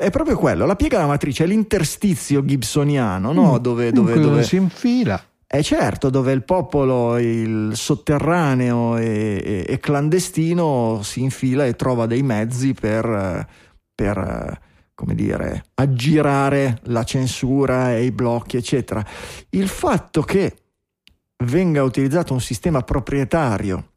[0.00, 3.52] è proprio quello, la piega della matrice è l'interstizio gibsoniano, no?
[3.52, 5.22] Mm, dove, dove, dove si infila.
[5.46, 12.06] È certo, dove il popolo, il sotterraneo e, e, e, clandestino si infila e trova
[12.06, 13.46] dei mezzi per,
[13.94, 14.60] per
[14.94, 19.04] come dire, aggirare la censura e i blocchi, eccetera.
[19.50, 20.56] Il fatto che
[21.44, 23.89] venga utilizzato un sistema proprietario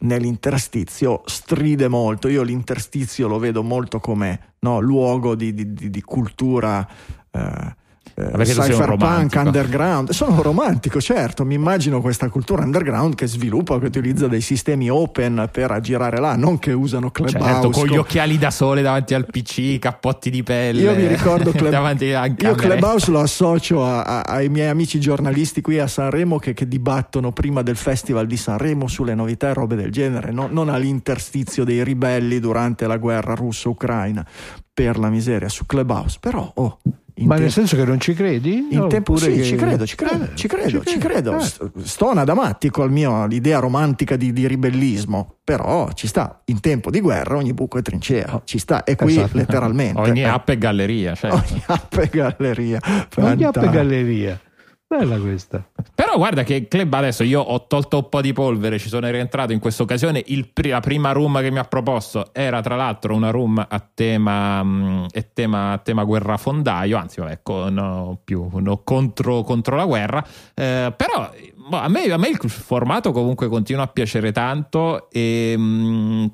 [0.00, 2.28] nell'interstizio stride molto.
[2.28, 6.86] Io l'interstizio lo vedo molto come no, luogo di, di, di cultura.
[7.30, 7.76] Eh,
[8.18, 10.10] eh, cypherpunk, underground.
[10.10, 11.44] Sono romantico, certo.
[11.44, 16.34] Mi immagino questa cultura underground che sviluppa, che utilizza dei sistemi open per aggirare là,
[16.34, 17.46] non che usano Clubhouse.
[17.46, 20.80] Certo, con gli occhiali da sole davanti al PC, cappotti di pelle.
[20.80, 22.00] Io mi ricordo Club...
[22.38, 26.66] io Clubhouse lo associo a, a, ai miei amici giornalisti qui a Sanremo che, che,
[26.66, 31.64] dibattono prima del Festival di Sanremo sulle novità e robe del genere, no, non all'interstizio
[31.64, 34.26] dei ribelli durante la guerra russo-ucraina.
[34.72, 36.78] Per la miseria su Clubhouse, però oh,
[37.24, 38.68] ma nel senso che non ci credi?
[38.70, 39.42] In tempo sì, che...
[39.42, 40.84] ci credo, ci credo, eh, ci credo, ci credo.
[40.84, 41.38] Ci credo.
[41.38, 41.84] Eh.
[41.84, 46.42] Stona da matti col mio l'idea romantica di, di, ribellismo, però ci sta.
[46.46, 48.84] In tempo di guerra ogni buco è trincea, ci sta.
[48.84, 49.38] E qui esatto.
[49.38, 49.98] letteralmente.
[50.00, 50.28] Ogni eh.
[50.28, 51.14] app è galleria.
[51.14, 51.36] Certo.
[51.46, 52.80] Ogni app è galleria.
[53.16, 54.40] Ogni app è galleria.
[54.88, 55.68] Bella questa.
[55.96, 59.52] Però guarda che club adesso io ho tolto un po' di polvere, ci sono rientrato
[59.52, 60.22] in questa occasione.
[60.26, 64.62] Il, la prima room che mi ha proposto era tra l'altro una room a tema,
[64.62, 70.24] mh, tema, tema guerrafondaio, anzi vabbè, no, più no, contro, contro, la guerra.
[70.54, 71.32] Eh, però
[71.68, 76.30] boh, a, me, a, me, il formato comunque continua a piacere tanto e mh,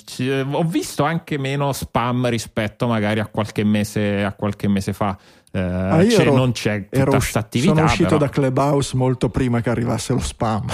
[0.51, 5.17] ho visto anche meno spam rispetto magari a qualche mese, a qualche mese fa.
[5.55, 7.75] Eh, ah, c'è, ero, non c'è tutta questa attività.
[7.75, 8.19] Sono uscito però.
[8.19, 10.65] da Clubhouse molto prima che arrivasse lo spam.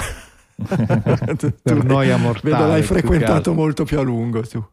[0.59, 2.55] per noia mortale.
[2.55, 4.64] Vedo l'hai frequentato molto più a lungo tu.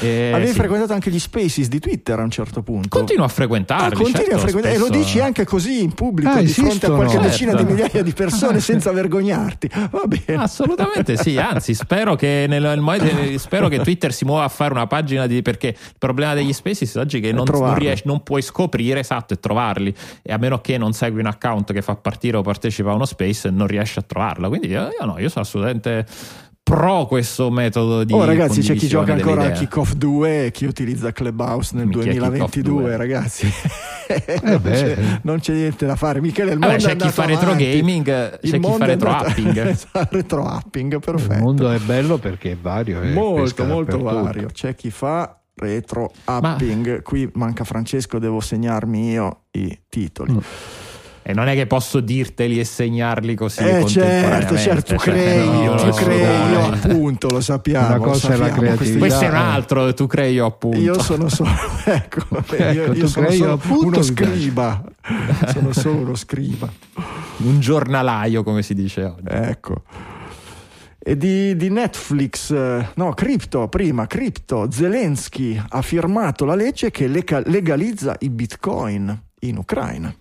[0.00, 0.54] Eh, Avevi sì.
[0.54, 2.88] frequentato anche gli spaces di Twitter a un certo punto.
[2.88, 3.94] Continuo a frequentarli.
[3.94, 4.92] Ah, continui certo, a frequentare spesso...
[4.92, 7.28] e lo dici anche così in pubblico ah, di fronte a qualche certo.
[7.28, 9.70] decina di migliaia di persone senza vergognarti.
[9.90, 10.42] Va bene.
[10.42, 14.86] Assolutamente sì, anzi spero che, nel, nel, spero che Twitter si muova a fare una
[14.86, 18.42] pagina di perché il problema degli spaces oggi è che non, non, riesci, non puoi
[18.42, 22.36] scoprire esatto e trovarli e a meno che non segui un account che fa partire
[22.36, 24.48] o partecipa a uno space non riesci a trovarla.
[24.48, 26.06] Quindi io, io no, io sono assolutamente
[26.64, 30.64] pro questo metodo di Oh ragazzi, c'è chi gioca ancora a Kickoff 2 e chi
[30.64, 33.46] utilizza Clubhouse nel Mica 2022, ragazzi.
[34.08, 36.22] eh non, c'è, non, c'è, niente da fare.
[36.22, 37.70] Michele, il mondo Vabbè, c'è chi fa retro avanti.
[37.70, 39.76] gaming, c'è chi fa retro apping.
[40.10, 41.34] retro apping, perfetto.
[41.34, 43.02] Il mondo è bello perché è vario.
[43.02, 44.48] È molto, molto vario.
[44.50, 46.94] C'è chi fa retro upping.
[46.94, 47.02] Ma...
[47.02, 50.32] Qui manca Francesco, devo segnarmi io i titoli.
[50.32, 50.38] Mm.
[51.26, 53.60] E non è che posso dirteli e segnarli così.
[53.60, 57.86] Eh certo, certo, tu cioè, crei, no, tu crei, io appunto, lo sappiamo.
[57.86, 58.98] Una cosa sappiamo, è la creatività.
[58.98, 60.76] Questo è un altro, tu crei io appunto.
[60.76, 61.48] Io sono solo,
[61.86, 64.84] ecco, ecco io, io sono solo appunto, uno scriba.
[65.50, 66.70] sono solo uno scriba.
[67.38, 69.22] Un giornalaio, come si dice oggi.
[69.26, 69.82] Ecco.
[70.98, 72.54] E di, di, Netflix,
[72.96, 80.14] no, Crypto, prima, Crypto, Zelensky ha firmato la legge che legalizza i bitcoin in Ucraina.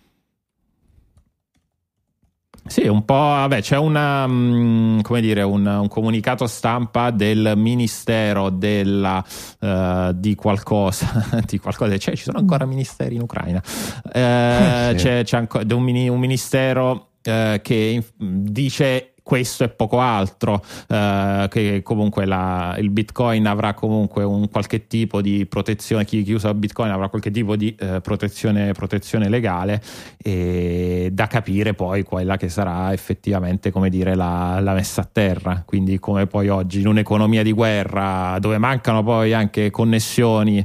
[2.65, 8.49] Sì, un po', vabbè, c'è una, mm, come dire, un, un comunicato stampa del Ministero
[8.49, 9.23] della,
[9.59, 14.95] uh, di qualcosa, di qualcosa, cioè ci sono ancora ministeri in Ucraina, uh, sì.
[14.95, 21.81] c'è, c'è ancora un, un ministero uh, che dice questo e poco altro, eh, che
[21.81, 26.91] comunque la, il Bitcoin avrà comunque un qualche tipo di protezione, chi, chi usa Bitcoin
[26.91, 29.81] avrà qualche tipo di eh, protezione, protezione, legale
[30.21, 35.63] e da capire poi quella che sarà effettivamente come dire la, la, messa a terra,
[35.65, 40.63] quindi come poi oggi in un'economia di guerra dove mancano poi anche connessioni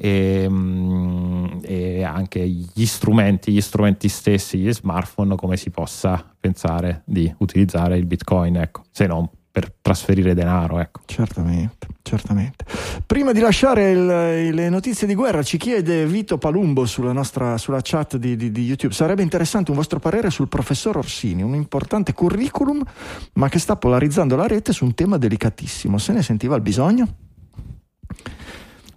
[0.00, 7.02] e, mm, e anche gli strumenti, gli strumenti stessi, gli smartphone, come si possa pensare
[7.04, 9.28] di utilizzare il bitcoin, ecco, se non
[9.58, 10.78] per trasferire denaro.
[10.78, 11.00] Ecco.
[11.06, 12.64] Certamente, certamente.
[13.04, 17.80] Prima di lasciare il, le notizie di guerra, ci chiede Vito Palumbo sulla nostra sulla
[17.82, 18.94] chat di, di, di, YouTube.
[18.94, 22.82] Sarebbe interessante un vostro parere sul professor Orsini, un importante curriculum,
[23.34, 25.98] ma che sta polarizzando la rete su un tema delicatissimo.
[25.98, 27.26] Se ne sentiva il bisogno?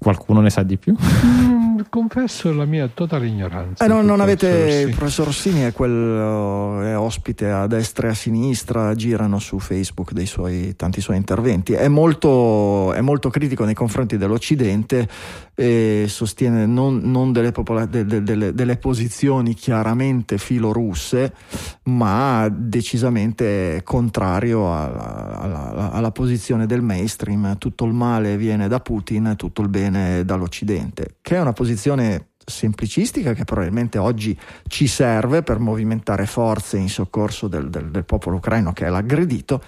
[0.01, 0.95] Qualcuno ne sa di più?
[0.97, 3.83] Mm, confesso la mia totale ignoranza.
[3.83, 8.13] Eh, no, non avete il professor Rossini è, quello, è ospite a destra e a
[8.13, 11.73] sinistra, girano su Facebook dei suoi, tanti suoi interventi.
[11.73, 15.07] È molto, è molto critico nei confronti dell'Occidente
[15.53, 21.33] e sostiene non, non delle, popola- de, de, de, delle, posizioni chiaramente filorusse,
[21.83, 27.57] ma decisamente contrario alla, alla, alla posizione del mainstream.
[27.57, 31.70] Tutto il male viene da Putin, tutto il bene dall'Occidente, che è una posizione
[32.43, 38.37] semplicistica che probabilmente oggi ci serve per movimentare forze in soccorso del, del, del popolo
[38.37, 39.61] ucraino che è l'aggredito,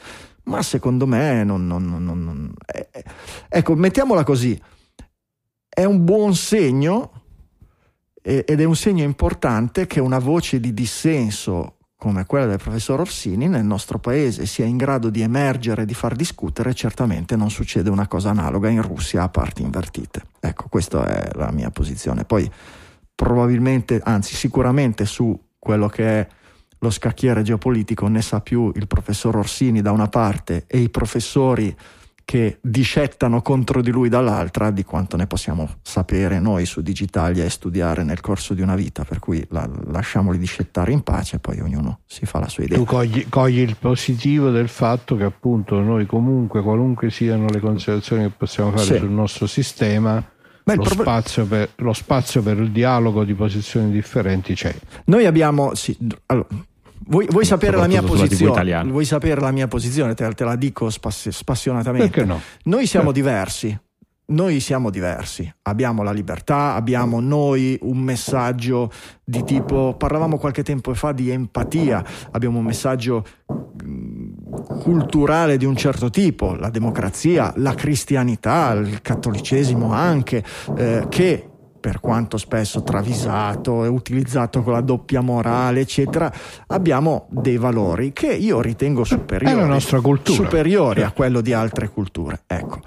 [0.43, 1.65] ma secondo me non...
[1.67, 2.87] non, non, non è,
[3.49, 4.59] ecco, mettiamola così,
[5.69, 7.21] è un buon segno
[8.21, 13.47] ed è un segno importante che una voce di dissenso come quella del professor Orsini
[13.47, 17.89] nel nostro paese sia in grado di emergere e di far discutere, certamente non succede
[17.89, 20.23] una cosa analoga in Russia a parti invertite.
[20.41, 22.25] Ecco, questa è la mia posizione.
[22.25, 22.51] Poi
[23.15, 26.27] probabilmente, anzi sicuramente su quello che è
[26.79, 31.73] lo scacchiere geopolitico ne sa più il professor Orsini da una parte e i professori
[32.25, 37.49] che discettano contro di lui dall'altra di quanto ne possiamo sapere noi su Digitalia e
[37.49, 41.59] studiare nel corso di una vita, per cui la, lasciamoli discettare in pace e poi
[41.59, 42.77] ognuno si fa la sua idea.
[42.77, 48.23] Tu cogli, cogli, il positivo del fatto che appunto noi comunque, qualunque siano le considerazioni
[48.23, 48.97] che possiamo fare sì.
[48.97, 50.23] sul nostro sistema,
[50.63, 54.73] Beh, lo, prob- spazio per, lo, spazio per, il dialogo di posizioni differenti c'è.
[55.05, 55.95] Noi abbiamo, sì,
[56.27, 56.47] allora,
[57.05, 58.83] Vuoi, vuoi, sapere la mia posizione?
[58.83, 60.13] Vuoi sapere la mia posizione?
[60.13, 62.09] Te, te la dico spass- spassionatamente.
[62.09, 62.41] Perché no?
[62.63, 63.13] Noi siamo eh.
[63.13, 63.79] diversi.
[64.25, 68.89] Noi siamo diversi, abbiamo la libertà, abbiamo noi un messaggio
[69.21, 73.25] di tipo, parlavamo qualche tempo fa di empatia, abbiamo un messaggio
[73.83, 80.41] mm, culturale di un certo tipo, la democrazia, la cristianità, il cattolicesimo anche,
[80.77, 81.49] eh, che
[81.83, 86.31] per quanto spesso travisato e utilizzato con la doppia morale, eccetera,
[86.67, 89.81] abbiamo dei valori che io ritengo superiori,
[90.23, 92.43] superiori a quello di altre culture.
[92.47, 92.79] Ecco.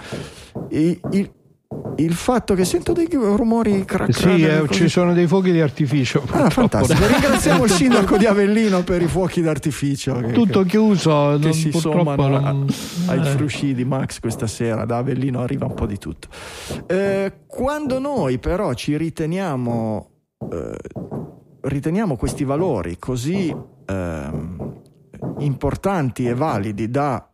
[0.71, 1.31] I, i,
[1.97, 6.23] il fatto che sento dei rumori crack Sì, eh, ci sono dei fuochi di artificio.
[6.31, 7.01] Ah, fantastico.
[7.07, 10.15] Ringraziamo il sindaco di Avellino per i fuochi d'artificio.
[10.21, 12.67] Che, Tutto chiuso, che non, si sommano non-
[13.07, 13.25] a- ai eh.
[13.25, 14.85] frusci di Max questa sera.
[14.85, 16.29] Da Avellino arriva un po' di tutto.
[16.87, 20.11] Eh, quando noi però ci riteniamo,
[20.53, 20.77] eh,
[21.63, 23.55] riteniamo questi valori così
[23.87, 24.75] ehm,
[25.39, 27.29] importanti e validi da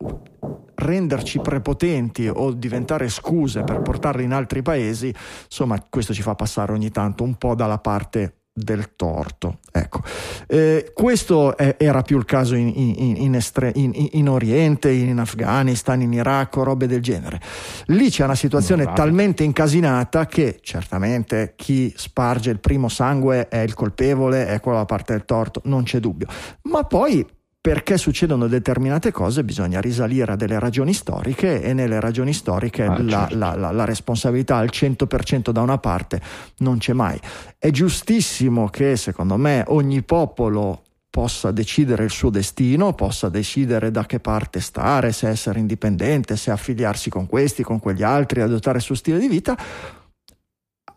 [0.75, 5.13] renderci prepotenti o diventare scuse per portarli in altri paesi,
[5.45, 9.57] insomma, questo ci fa passare ogni tanto un po' dalla parte del torto.
[9.71, 10.01] Ecco.
[10.45, 15.99] Eh, questo è- era più il caso in, in- in estre- in- Oriente, in Afghanistan,
[16.01, 17.41] in Iraq, o robe del genere.
[17.87, 18.97] Lì c'è una situazione Bravo.
[18.97, 24.85] talmente incasinata che certamente chi sparge il primo sangue è il colpevole, è quello dalla
[24.87, 26.27] parte del torto, non c'è dubbio.
[26.63, 27.25] Ma poi
[27.63, 33.01] perché succedono determinate cose bisogna risalire a delle ragioni storiche e nelle ragioni storiche Ah,
[33.01, 33.37] la, certo.
[33.37, 36.19] la- la- la responsabilità al 100% da una parte
[36.57, 37.17] non c'è mai.
[37.57, 44.05] È giustissimo che secondo me ogni popolo possa decidere il suo destino, possa decidere da
[44.05, 48.83] che parte stare, se essere indipendente, se affiliarsi con questi, con quegli altri, adottare il
[48.83, 49.57] suo stile di vita.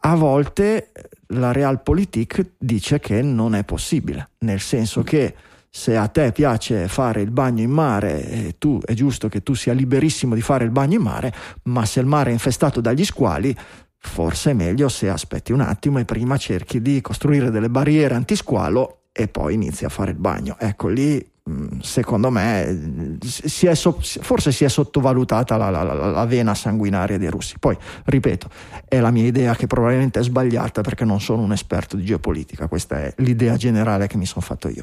[0.01, 0.91] A volte
[1.29, 5.35] la realpolitik dice che non è possibile, nel senso che
[5.77, 9.53] se a te piace fare il bagno in mare, eh, tu, è giusto che tu
[9.53, 11.31] sia liberissimo di fare il bagno in mare,
[11.64, 13.55] ma se il mare è infestato dagli squali,
[13.99, 19.03] forse è meglio se aspetti un attimo e prima cerchi di costruire delle barriere antisqualo
[19.12, 20.57] e poi inizi a fare il bagno.
[20.59, 26.24] Ecco lì, mh, secondo me, eh, si so- forse si è sottovalutata la- la- la
[26.24, 27.59] vena sanguinaria dei russi.
[27.59, 28.49] Poi, ripeto,
[28.89, 32.66] è la mia idea che probabilmente è sbagliata perché non sono un esperto di geopolitica,
[32.66, 34.83] questa è l'idea generale che mi sono fatto io.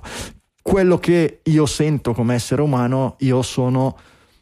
[0.64, 3.98] Quello che io sento come essere umano, io sono,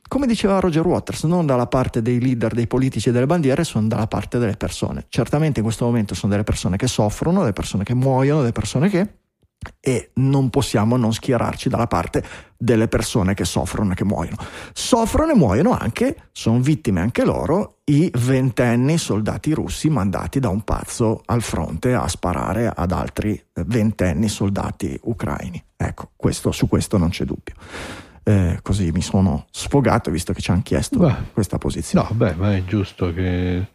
[0.08, 3.88] come diceva Roger Waters, non dalla parte dei leader, dei politici e delle bandiere, sono
[3.88, 5.08] dalla parte delle persone.
[5.10, 8.88] Certamente in questo momento sono delle persone che soffrono, delle persone che muoiono, delle persone
[8.88, 9.16] che...
[9.80, 12.24] E non possiamo non schierarci dalla parte
[12.58, 14.38] delle persone che soffrono e che muoiono.
[14.74, 20.62] Soffrono e muoiono anche, sono vittime anche loro, i ventenni soldati russi mandati da un
[20.62, 25.64] pazzo al fronte a sparare ad altri ventenni soldati ucraini.
[25.76, 27.56] Ecco, questo, su questo non c'è dubbio.
[28.24, 32.08] Eh, così mi sono sfogato visto che ci hanno chiesto Beh, questa posizione.
[32.08, 33.68] No, beh, ma è giusto che,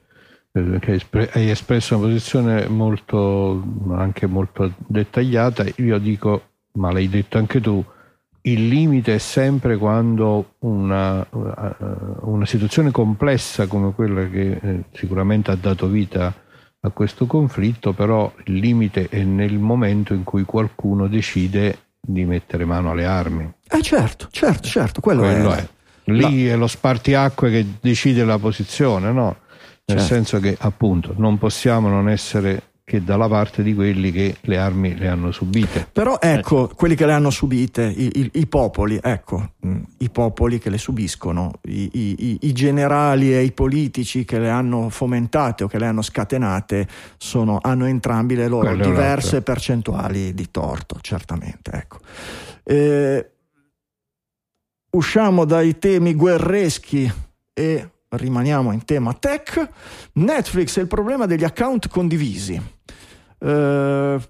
[0.81, 5.65] che hai espre- hai espresso una posizione molto, anche molto dettagliata.
[5.77, 6.43] Io dico,
[6.73, 7.85] ma l'hai detto anche tu,
[8.43, 15.57] il limite è sempre quando una, una situazione complessa come quella che eh, sicuramente ha
[15.57, 16.33] dato vita
[16.81, 22.65] a questo conflitto, però il limite è nel momento in cui qualcuno decide di mettere
[22.65, 23.53] mano alle armi.
[23.69, 25.69] Eh certo, certo, certo, quello, Quello è, è.
[26.05, 29.39] Lì è lo spartiacque che decide la posizione, no?
[29.89, 30.15] Nel Certo.
[30.15, 34.97] senso che appunto non possiamo non essere che dalla parte di quelli che le armi
[34.97, 35.89] le hanno subite.
[35.93, 40.59] Però ecco, quelli che le hanno subite, i, i- i popoli, ecco, mh, i popoli
[40.59, 45.79] che le subiscono, i, i- generali e i politici che le hanno fomentate o che
[45.81, 49.53] le hanno scatenate, sono- hanno entrambi le loro Quello è diverse l'altro.
[49.53, 51.71] percentuali di torto, certamente.
[51.73, 51.99] Ecco.
[52.65, 53.31] Eh,
[54.91, 57.13] usciamo dai temi guerreschi
[57.53, 59.69] e rimaniamo in tema tech.
[60.15, 62.61] Netflix è il problema degli account condivisi.
[63.39, 64.21] Eh,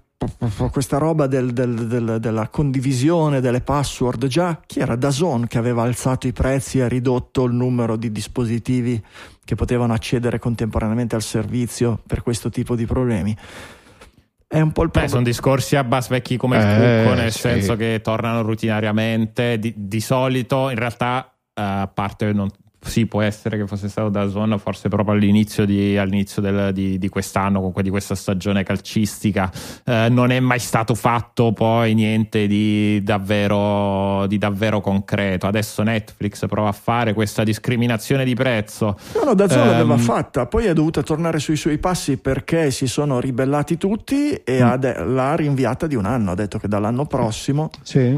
[0.71, 5.83] questa roba del- del- del- della condivisione delle password già chi era Dazon che aveva
[5.83, 9.01] alzato i prezzi e ridotto il numero di dispositivi
[9.45, 13.37] che potevano accedere contemporaneamente al servizio per questo tipo di problemi
[14.47, 17.39] è un po' il problema sono discorsi abbastanza vecchi come il Eh, cucco, nel sì.
[17.39, 19.59] senso che tornano rutinariamente.
[19.59, 22.49] Di, di solito, in realtà, eh, a parte non.
[22.79, 26.97] Sì, può essere che fosse stato da Zone, forse proprio all'inizio, di, all'inizio del- di,
[26.97, 29.51] di quest'anno, comunque di questa stagione calcistica,
[29.83, 35.47] eh, non è mai stato fatto poi niente di davvero, di davvero concreto.
[35.47, 38.97] Adesso Netflix prova a fare questa discriminazione di prezzo.
[39.15, 42.87] No, no, Dazon Ehm, l'aveva fatta, poi è dovuta tornare sui suoi passi perché si
[42.87, 44.65] sono ribellati tutti e Mm.
[44.67, 46.31] ha de- l'ha rinviata di un anno.
[46.31, 48.17] Ha detto che dall'anno prossimo, Sì.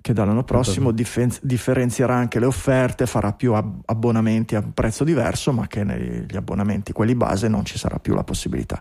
[0.00, 5.52] Che dall'anno prossimo diffen- differenzierà anche le offerte, farà più ab- abbonamenti a prezzo diverso,
[5.52, 8.80] ma che negli abbonamenti, quelli base, non ci sarà più la possibilità.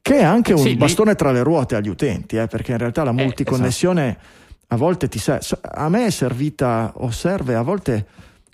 [0.00, 2.78] Che è anche un Sì, lì- bastone tra le ruote agli utenti, eh, perché in
[2.78, 4.18] realtà la Eh, multiconnessione
[4.68, 5.44] a volte ti serve.
[5.62, 8.06] A me è servita o serve, a volte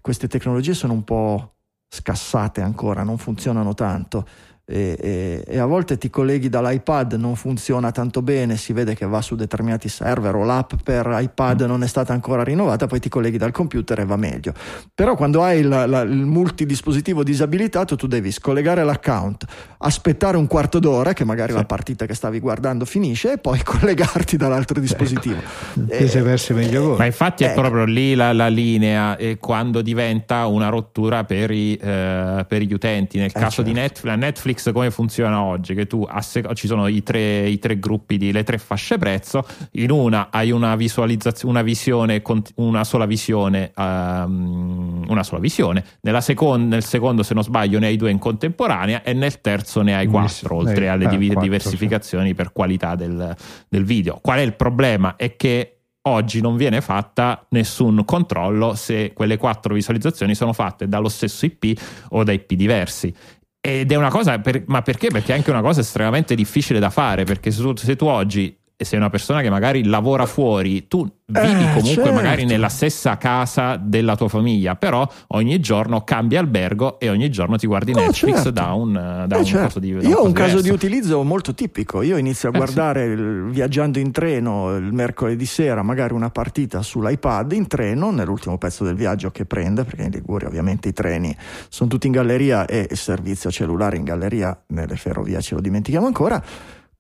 [0.03, 1.55] queste tecnologie sono un po'
[1.89, 4.27] scassate ancora, non funzionano tanto.
[4.71, 9.07] E, e, e, a volte ti colleghi dall'iPad, non funziona tanto bene, si vede che
[9.07, 13.09] va su determinati server o l'app per iPad non è stata ancora rinnovata, poi ti
[13.09, 14.53] colleghi dal computer e va meglio.
[14.95, 19.47] Però quando hai il, la, il multidispositivo disabilitato tu devi scollegare l'account,
[19.79, 21.57] aspettare un quarto d'ora che magari sì.
[21.57, 25.41] la partita che stavi guardando finisce e poi collegarti dall'altro dispositivo.
[25.89, 26.19] Ecco.
[26.19, 26.99] E, persi meglio voi.
[26.99, 31.51] Ma infatti è eh, proprio lì la, la linea e quando diventa una rottura per,
[31.51, 33.17] i, eh, per gli utenti.
[33.17, 33.71] Nel eh caso certo.
[33.71, 35.75] di Netflix, Netflix Netflix come funziona oggi?
[35.75, 39.47] Che tu sec- ci sono i tre, i tre, gruppi di le tre fasce prezzo,
[39.73, 42.23] in una hai una visualizzazione, una visione,
[42.57, 45.85] una sola visione, um, una sola visione,
[46.19, 49.95] seconda, nel secondo, se non sbaglio, ne hai due in contemporanea e nel terzo ne
[49.95, 52.35] hai quattro, oltre eh, alle eh, div- quattro, diversificazioni sì.
[52.35, 53.35] per qualità del,
[53.69, 54.19] del video.
[54.21, 55.17] Qual è il problema?
[55.17, 55.79] È che
[56.09, 61.79] oggi non viene fatta nessun controllo se quelle quattro visualizzazioni sono fatte dallo stesso IP
[62.11, 63.15] o da IP diversi.
[63.61, 65.09] Ed è una cosa, per, ma perché?
[65.09, 68.57] Perché è anche una cosa estremamente difficile da fare, perché se tu, se tu oggi
[68.85, 72.13] sei una persona che magari lavora fuori, tu vivi eh, comunque certo.
[72.13, 77.57] magari nella stessa casa della tua famiglia, però ogni giorno cambi albergo e ogni giorno
[77.57, 78.51] ti guardi oh, Netflix certo.
[78.51, 79.67] da un, da eh, un certo.
[79.67, 80.33] caso di Io ho un diverso.
[80.33, 82.03] caso di utilizzo molto tipico.
[82.03, 83.21] Io inizio a guardare eh, sì.
[83.21, 88.85] il, viaggiando in treno il mercoledì sera, magari una partita sull'iPad in treno, nell'ultimo pezzo
[88.85, 91.37] del viaggio che prende, perché in Liguria ovviamente i treni
[91.69, 96.07] sono tutti in galleria e il servizio cellulare in galleria nelle ferrovie ce lo dimentichiamo
[96.07, 96.43] ancora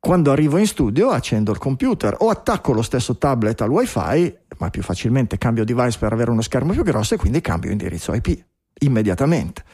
[0.01, 4.71] quando arrivo in studio accendo il computer o attacco lo stesso tablet al wifi, ma
[4.71, 8.45] più facilmente cambio device per avere uno schermo più grosso e quindi cambio indirizzo IP
[8.81, 9.65] immediatamente.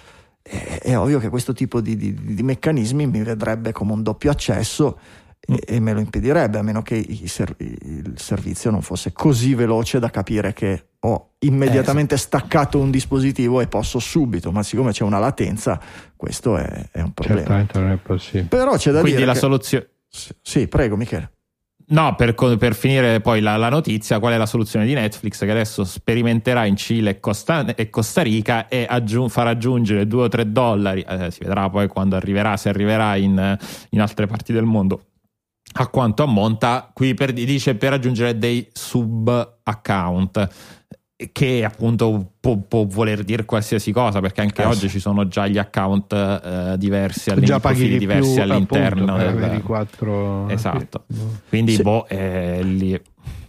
[0.42, 4.30] È, è ovvio che questo tipo di, di, di, meccanismi mi vedrebbe come un doppio
[4.30, 4.98] accesso
[5.40, 9.54] e, e me lo impedirebbe, a meno che il, ser- il, servizio non fosse così
[9.54, 12.24] veloce da capire che ho immediatamente eh, sì.
[12.24, 15.78] staccato un dispositivo e posso subito, ma siccome c'è una latenza,
[16.16, 17.40] questo è, è un problema.
[17.40, 18.44] Certamente non è possibile.
[18.44, 19.38] Però c'è da Quindi dire la che...
[19.38, 19.88] soluzione
[20.40, 21.32] sì, prego Michele.
[21.86, 25.50] No, per, per, finire poi la, la, notizia, qual è la soluzione di Netflix che
[25.50, 30.28] adesso sperimenterà in Cile e Costa, e Costa Rica e aggiung, farà aggiungere 2 o
[30.28, 33.58] 3 dollari, eh, si vedrà poi quando arriverà, se arriverà in,
[33.90, 35.08] in altre parti del mondo,
[35.74, 40.48] a quanto ammonta, qui per, dice per aggiungere dei sub account
[41.32, 44.90] che appunto può, può, voler dire qualsiasi cosa perché anche eh, oggi sì.
[44.90, 49.62] ci sono già gli account uh, diversi già di diversi più, all'interno appunto, del...
[49.62, 50.48] quattro...
[50.48, 51.04] esatto.
[51.48, 51.82] quindi sì.
[51.82, 53.00] boh è lì.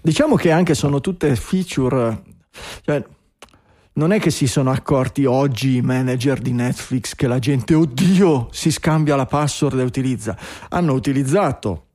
[0.01, 2.22] Diciamo che anche sono tutte feature
[2.84, 3.03] cioè,
[3.93, 8.49] non è che si sono accorti oggi i manager di Netflix che la gente oddio
[8.51, 10.38] si scambia la password e utilizza.
[10.70, 11.88] Hanno utilizzato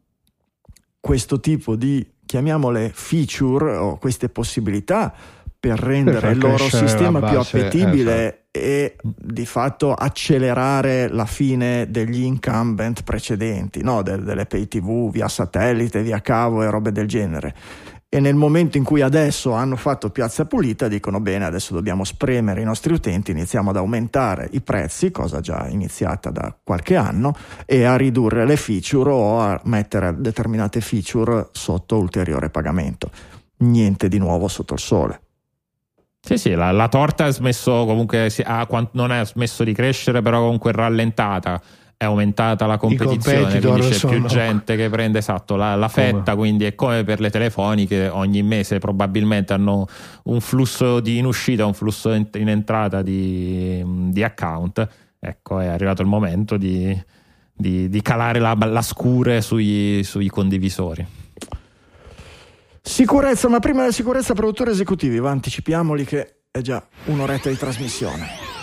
[0.99, 5.13] questo tipo di chiamiamole feature o queste possibilità
[5.61, 11.91] per rendere per il loro sistema più appetibile eh, e di fatto accelerare la fine
[11.91, 14.01] degli incumbent precedenti, no?
[14.01, 17.55] De- delle pay tv via satellite, via cavo e robe del genere.
[18.13, 22.61] E nel momento in cui adesso hanno fatto piazza pulita, dicono bene, adesso dobbiamo spremere
[22.61, 27.37] i nostri utenti, iniziamo ad aumentare i prezzi, cosa già iniziata da qualche anno,
[27.67, 33.11] e a ridurre le feature o a mettere determinate feature sotto ulteriore pagamento.
[33.59, 35.21] Niente di nuovo sotto il sole.
[36.23, 40.41] Sì, sì, la, la torta ha smesso comunque, ha, non ha smesso di crescere, però
[40.41, 41.61] comunque è rallentata.
[41.97, 44.13] È aumentata la competizione, quindi c'è sono...
[44.15, 46.33] più gente che prende esatto la, la fetta.
[46.33, 46.37] Come?
[46.37, 49.87] Quindi è come per le telefoniche, ogni mese probabilmente hanno
[50.25, 54.89] un flusso di in uscita, un flusso in, in entrata di, di, account.
[55.19, 56.99] Ecco, è arrivato il momento di,
[57.53, 61.07] di, di calare la, la scure sui, sui condivisori.
[62.91, 68.60] Sicurezza, ma prima della sicurezza, produttori esecutivi, va, anticipiamoli che è già un'oretta di trasmissione.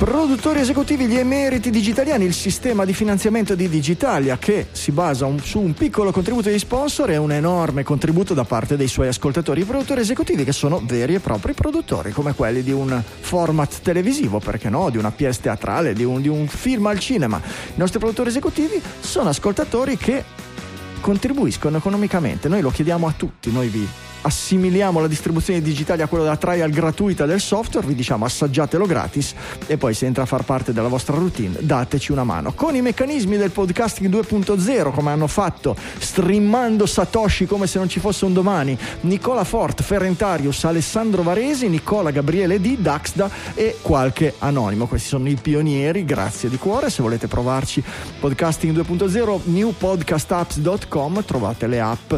[0.00, 5.38] Produttori esecutivi, gli emeriti digitaliani, il sistema di finanziamento di Digitalia che si basa un,
[5.40, 9.60] su un piccolo contributo di sponsor e un enorme contributo da parte dei suoi ascoltatori.
[9.60, 14.38] I produttori esecutivi che sono veri e propri produttori, come quelli di un format televisivo,
[14.38, 17.38] perché no, di una pièce teatrale, di un, di un film al cinema.
[17.38, 20.24] I nostri produttori esecutivi sono ascoltatori che
[21.02, 22.48] contribuiscono economicamente.
[22.48, 23.86] Noi lo chiediamo a tutti, noi vi
[24.22, 29.34] assimiliamo la distribuzione digitale a quella della trial gratuita del software, vi diciamo assaggiatelo gratis
[29.66, 32.52] e poi se entra a far parte della vostra routine dateci una mano.
[32.52, 38.00] Con i meccanismi del podcasting 2.0 come hanno fatto streamando Satoshi come se non ci
[38.00, 44.86] fosse un domani, Nicola Fort, Ferrentarius, Alessandro Varesi, Nicola Gabriele D, Daxda e qualche anonimo.
[44.86, 46.90] Questi sono i pionieri, grazie di cuore.
[46.90, 47.82] Se volete provarci
[48.18, 52.12] podcasting 2.0 newpodcastapps.com trovate le app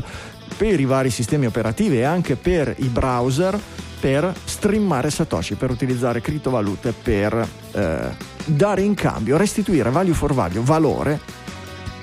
[0.56, 3.58] per i vari sistemi operativi e anche per i browser
[4.02, 7.98] per streamare Satoshi, per utilizzare criptovalute per eh,
[8.44, 11.20] dare in cambio, restituire value for value, valore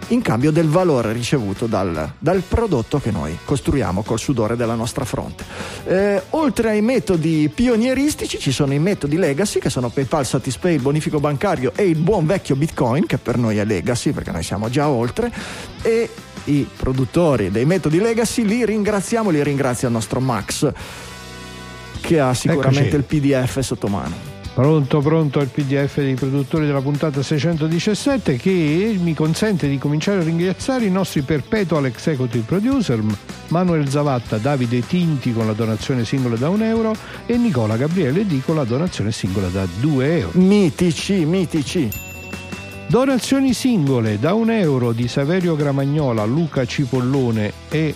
[0.10, 5.06] in cambio del valore ricevuto dal, dal, prodotto che noi costruiamo col sudore della nostra
[5.06, 5.43] fronte.
[5.86, 10.82] Eh, oltre ai metodi pionieristici ci sono i metodi legacy che sono PayPal, Satispay, il
[10.82, 14.70] bonifico bancario e il buon vecchio Bitcoin che per noi è legacy perché noi siamo
[14.70, 15.32] già oltre
[15.82, 16.10] e
[16.46, 20.72] i produttori dei metodi legacy li ringraziamo, li ringrazia il nostro Max
[22.02, 23.16] che ha sicuramente Eccoci.
[23.18, 24.38] il PDF sotto mano.
[24.54, 30.24] Pronto, pronto il PDF dei produttori della puntata 617 che mi consente di cominciare a
[30.24, 33.02] ringraziare i nostri perpetual executive producer
[33.50, 36.94] Manuel Zavatta, Davide Tinti con la donazione singola da un euro
[37.26, 40.38] e Nicola Gabriele Di con la donazione singola da 2 euro.
[40.40, 42.09] Mitici, mitici.
[42.90, 47.94] Donazioni singole da un euro di Saverio Gramagnola, Luca Cipollone e,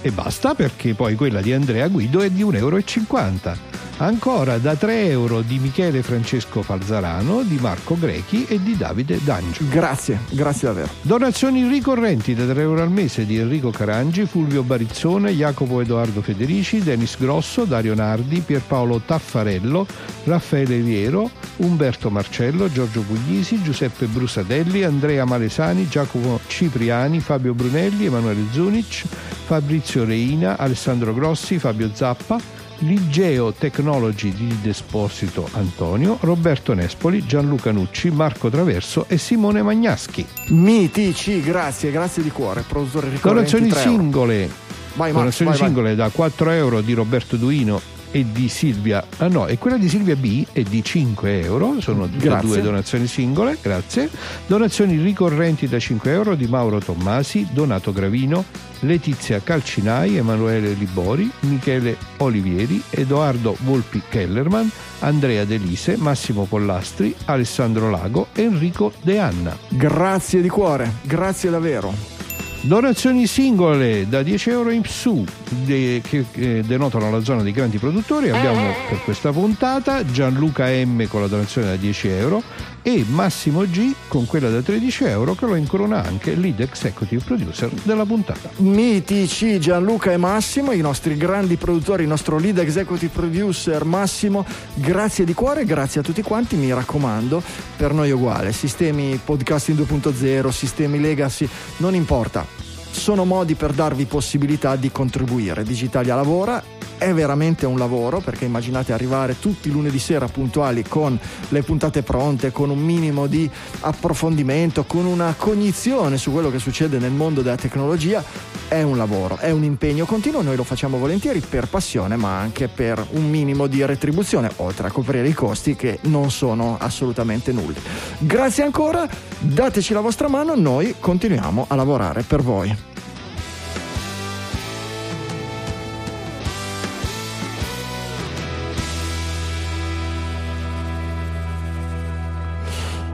[0.00, 3.69] e basta perché poi quella di Andrea Guido è di 1,50 euro.
[4.02, 9.62] Ancora da 3 euro di Michele Francesco Falzarano, di Marco Grechi e di Davide D'Angio.
[9.68, 10.88] Grazie, grazie davvero.
[11.02, 16.82] Donazioni ricorrenti da 3 euro al mese di Enrico Carangi, Fulvio Barizzone, Jacopo Edoardo Federici,
[16.82, 19.86] Denis Grosso, Dario Nardi, Pierpaolo Taffarello,
[20.24, 28.46] Raffaele Viero, Umberto Marcello, Giorgio Puglisi, Giuseppe Brusadelli, Andrea Malesani, Giacomo Cipriani, Fabio Brunelli, Emanuele
[28.50, 29.04] Zunic,
[29.44, 38.10] Fabrizio Reina, Alessandro Grossi, Fabio Zappa, Ligeo Technology di Desposito Antonio, Roberto Nespoli, Gianluca Nucci,
[38.10, 40.24] Marco Traverso e Simone Magnaschi.
[40.48, 42.64] Mitici, grazie, grazie di cuore.
[42.66, 44.48] Produttore Donazioni singole.
[44.94, 45.96] Vai, Donazioni vai, singole vai.
[45.96, 50.16] da 4 euro di Roberto Duino e di Silvia, ah no, e quella di Silvia
[50.16, 54.10] B è di 5 euro, sono due donazioni singole, grazie.
[54.46, 58.44] Donazioni ricorrenti da 5 euro di Mauro Tommasi, Donato Gravino,
[58.80, 68.28] Letizia Calcinai, Emanuele Libori, Michele Olivieri, Edoardo Volpi Kellerman, Andrea Delise, Massimo Pollastri, Alessandro Lago
[68.34, 69.56] Enrico De Anna.
[69.68, 72.19] Grazie di cuore, grazie davvero.
[72.62, 75.24] Donazioni singole da 10 euro in su
[75.64, 78.28] de, che eh, denotano la zona dei grandi produttori.
[78.28, 82.42] Abbiamo per questa puntata Gianluca M con la donazione da 10 euro
[82.82, 87.70] e Massimo G con quella da 13 euro che lo incorona anche lead executive producer
[87.82, 88.50] della puntata.
[88.56, 95.24] Mitici Gianluca e Massimo, i nostri grandi produttori, il nostro lead executive producer Massimo, grazie
[95.24, 97.42] di cuore, grazie a tutti quanti, mi raccomando,
[97.76, 104.04] per noi è uguale, sistemi podcasting 2.0, sistemi legacy, non importa, sono modi per darvi
[104.04, 105.62] possibilità di contribuire.
[105.62, 106.62] Digitalia lavora,
[107.00, 111.18] è veramente un lavoro perché immaginate arrivare tutti i lunedì sera puntuali con
[111.48, 116.98] le puntate pronte, con un minimo di approfondimento, con una cognizione su quello che succede
[116.98, 118.22] nel mondo della tecnologia,
[118.68, 122.68] è un lavoro, è un impegno continuo, noi lo facciamo volentieri per passione ma anche
[122.68, 127.80] per un minimo di retribuzione, oltre a coprire i costi che non sono assolutamente nulli.
[128.18, 132.79] Grazie ancora, dateci la vostra mano, noi continuiamo a lavorare per voi.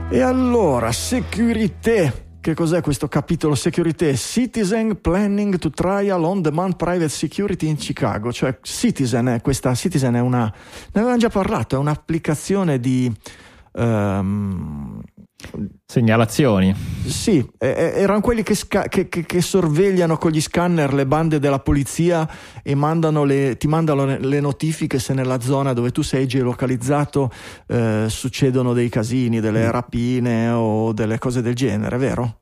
[0.09, 2.11] E allora, security.
[2.39, 4.15] Che cos'è questo capitolo security?
[4.15, 8.31] Citizen Planning to Trial on Demand Private Security in Chicago.
[8.31, 13.13] Cioè, Citizen è questa, Citizen è una, ne avevamo già parlato, è un'applicazione di...
[13.73, 15.01] Um,
[15.85, 16.75] Segnalazioni.
[17.05, 21.39] Sì, eh, erano quelli che, sca- che, che, che, sorvegliano con gli scanner le bande
[21.39, 22.27] della polizia
[22.63, 27.31] e mandano le, ti mandano le notifiche se nella zona dove tu sei geolocalizzato
[27.67, 29.69] eh, succedono dei casini, delle mm.
[29.69, 32.39] rapine o delle cose del genere, vero?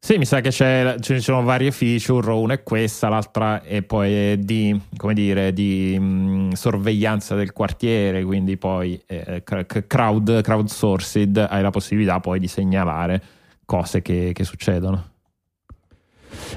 [0.00, 4.42] Sì, mi sa che ce ne sono varie feature, una è questa, l'altra è poi
[4.42, 4.80] di,
[5.12, 9.42] dire, di mh, mm, sorveglianza del quartiere, quindi poi eh,
[9.86, 13.22] crowd, crowdsourced, hai la possibilità poi di segnalare
[13.64, 15.16] cose che, che succedono.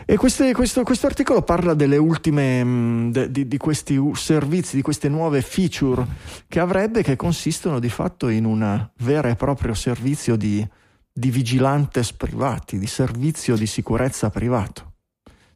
[0.05, 4.81] E queste, questo, questo, articolo parla delle ultime, mm, de, di, di, questi servizi, di
[4.81, 6.05] queste nuove feature
[6.47, 10.65] che avrebbe, che consistono di fatto in un vero e proprio servizio di
[11.13, 14.89] di vigilantes privati, di servizio di sicurezza privato.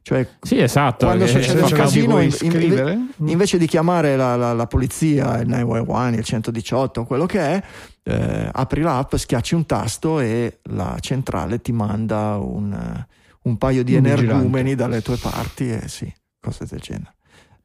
[0.06, 1.06] Cioè, sì, esatto.
[1.06, 6.18] Quando succede un casino, in, in, invece di chiamare la, la, la, polizia, il 911,
[6.20, 7.62] il 118, quello che è,
[8.04, 13.04] eh, apri l'app, schiacci un tasto e la centrale ti manda un,
[13.42, 14.74] un paio di un energumeni vigilante.
[14.76, 17.15] dalle tue parti e sì, cose del genere.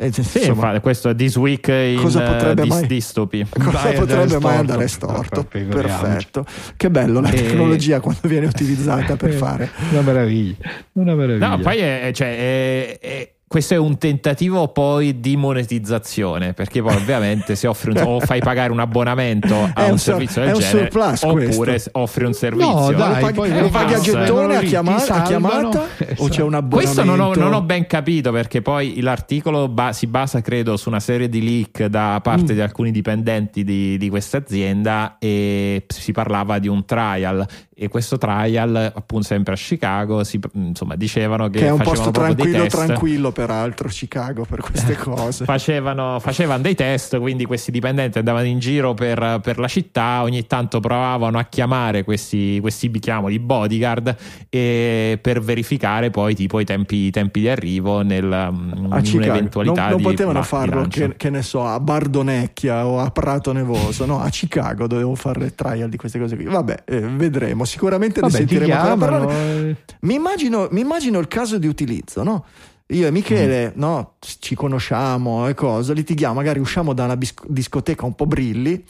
[0.02, 3.45] Eh, sì, insomma, questo è This Week in cosa potrebbe uh, mai, Dystopy.
[3.53, 5.44] Cosa potrebbe mai andare storto?
[5.44, 6.44] Perfetto.
[6.76, 7.36] Che bello la e...
[7.36, 9.69] tecnologia quando viene utilizzata per fare.
[9.91, 10.56] Una meraviglia.
[10.94, 11.48] Una meraviglia.
[11.49, 16.95] No, poi è, cioè, è, è questo è un tentativo poi di monetizzazione perché poi
[16.95, 20.90] ovviamente se offri un, o fai pagare un abbonamento a un, un servizio del genere
[20.90, 21.90] surplus oppure questo.
[21.95, 25.11] offri un servizio No, dai, paghi, poi le paghi a gettone, a, lì, chiama- ti
[25.11, 25.84] a chiamata
[26.18, 26.68] o c'è un abbonamento?
[26.69, 30.88] questo non ho, non ho ben capito perché poi l'articolo ba- si basa credo su
[30.88, 32.23] una serie di leak da Mm.
[32.23, 37.45] parte di alcuni dipendenti di, di questa azienda e si parlava di un trial
[37.76, 42.11] e questo trial appunto sempre a Chicago si, insomma dicevano che, che è un facevano
[42.11, 45.45] posto tranquillo, tranquillo peraltro Chicago per queste cose.
[45.45, 50.45] Facevano, facevano dei test, quindi questi dipendenti andavano in giro per, per la città, ogni
[50.45, 54.15] tanto provavano a chiamare questi, questi chiamoli bodyguard
[54.47, 59.63] e per verificare poi tipo i tempi, i tempi di arrivo nel, a in Chicago
[59.63, 64.05] non, non potevano di farlo che, che ne so a Bardonecchia o a Prato Nevoso
[64.05, 68.27] no a Chicago dovevo fare trial di queste cose qui vabbè eh, vedremo sicuramente ne
[68.30, 72.45] Vabbè, ti sentiremo ancora parlare mi immagino, mi immagino il caso di utilizzo, no?
[72.91, 78.05] Io e Michele, no, ci conosciamo e cosa, litighiamo, magari usciamo da una bis- discoteca
[78.05, 78.84] un po' brilli,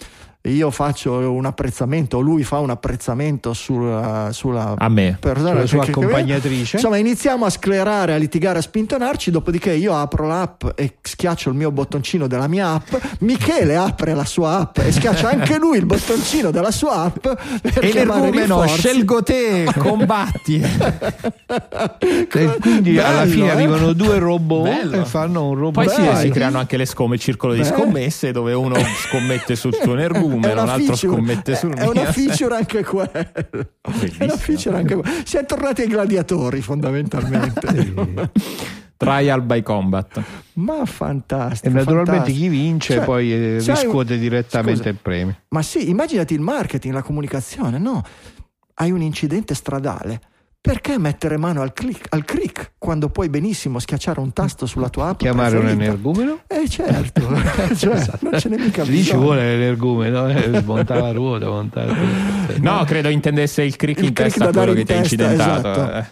[0.43, 5.18] io faccio un apprezzamento, o lui fa un apprezzamento sulla, sulla A me.
[5.19, 6.77] persona Sulla sua che- accompagnatrice.
[6.77, 9.30] Insomma, iniziamo a sclerare, a litigare, a spintonarci.
[9.30, 12.93] Dopodiché io apro l'app e schiaccio il mio bottoncino della mia app.
[13.19, 17.26] Michele apre la sua app e schiaccia anche lui il bottoncino della sua app.
[17.80, 20.59] E l'ergumeno, scelgo te, combatti.
[22.34, 23.49] E quindi alla Bello, fine eh?
[23.51, 25.01] arrivano due robot Bello.
[25.01, 25.84] e fanno un robot.
[25.85, 27.65] Poi sì, si creano anche le scomme, il circolo di Beh.
[27.65, 28.76] scommesse dove uno
[29.07, 29.93] scommette sul tuo
[30.33, 33.11] energumeno, un altro scommette sul è una feature anche quella.
[33.11, 33.67] È una
[33.99, 34.37] Bellissimo.
[34.37, 35.15] feature anche quella.
[35.23, 38.29] Siamo tornati ai gladiatori fondamentalmente.
[38.97, 40.21] Trial by combat.
[40.53, 41.67] Ma fantastico.
[41.67, 42.39] E naturalmente fantastico.
[42.39, 45.35] chi vince Cioè, poi eh, riscuote direttamente scusa, il premio.
[45.49, 48.03] Ma sì, immaginati il marketing, la comunicazione, no?
[48.75, 50.21] Hai un incidente stradale.
[50.61, 55.07] Perché mettere mano al click, al click quando puoi benissimo schiacciare un tasto sulla tua
[55.07, 55.17] app?
[55.17, 56.41] Chiamare un energumeno?
[56.47, 57.21] Eh certo,
[57.75, 59.21] cioè, non ce n'è mica Lì ci bisogno.
[59.21, 61.95] vuole l'energumeno, eh, smontare la ruota, montare.
[62.61, 65.69] No, credo intendesse il crick Il in crick testa quello che ti ha incidentato.
[65.71, 65.93] esatto.
[65.97, 66.05] eh.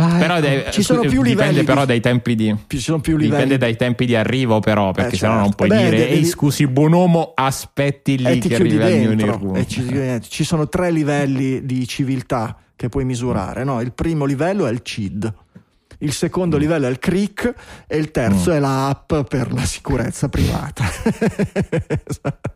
[0.00, 0.46] Ah, Però ecco.
[0.46, 3.32] dai, Ci sono più dipende livelli però di- dai tempi di Ci sono più livelli.
[3.32, 5.56] dipende dai tempi di arrivo però perché Eh, sennò non certo.
[5.56, 8.98] puoi Beh, dire devi- ehi scusi buon uomo aspetti lì e ti che arriva il
[9.00, 13.64] mio dentro energumeno e ci, eh, ci sono tre livelli di civiltà che puoi misurare
[13.64, 13.80] no?
[13.80, 15.34] il primo livello è il CID
[15.98, 16.60] il secondo Mm.
[16.60, 17.54] livello è il CRIC
[17.88, 20.84] e il terzo è la app per la sicurezza privata
[22.06, 22.46] Esatto.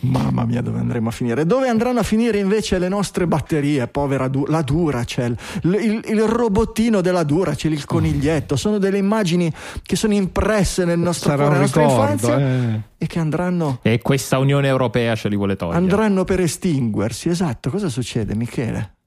[0.00, 1.44] Mamma mia, dove andremo a finire?
[1.44, 3.86] Dove andranno a finire invece le nostre batterie?
[3.88, 9.52] Povera du- la Duracell, il, il, il robottino della Duracell, il coniglietto, sono delle immagini
[9.82, 12.80] che sono impresse nel nostro Sarà cuore, nella nostra infanzia eh.
[12.96, 17.28] e che andranno e questa Unione Europea ce li vuole togliere andranno per estinguersi.
[17.28, 18.97] Esatto, cosa succede, Michele?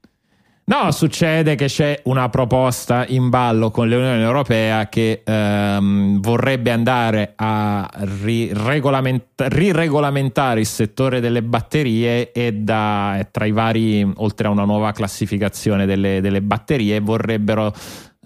[0.63, 7.33] No, succede che c'è una proposta in ballo con l'Unione Europea che ehm, vorrebbe andare
[7.35, 7.89] a
[8.21, 14.91] riregolament- riregolamentare il settore delle batterie e da, tra i vari, oltre a una nuova
[14.91, 17.73] classificazione delle, delle batterie, vorrebbero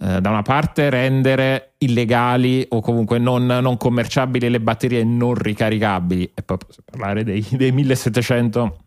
[0.02, 6.32] eh, da una parte rendere illegali o comunque non, non commerciabili le batterie non ricaricabili.
[6.36, 8.85] E poi possiamo parlare dei, dei 1700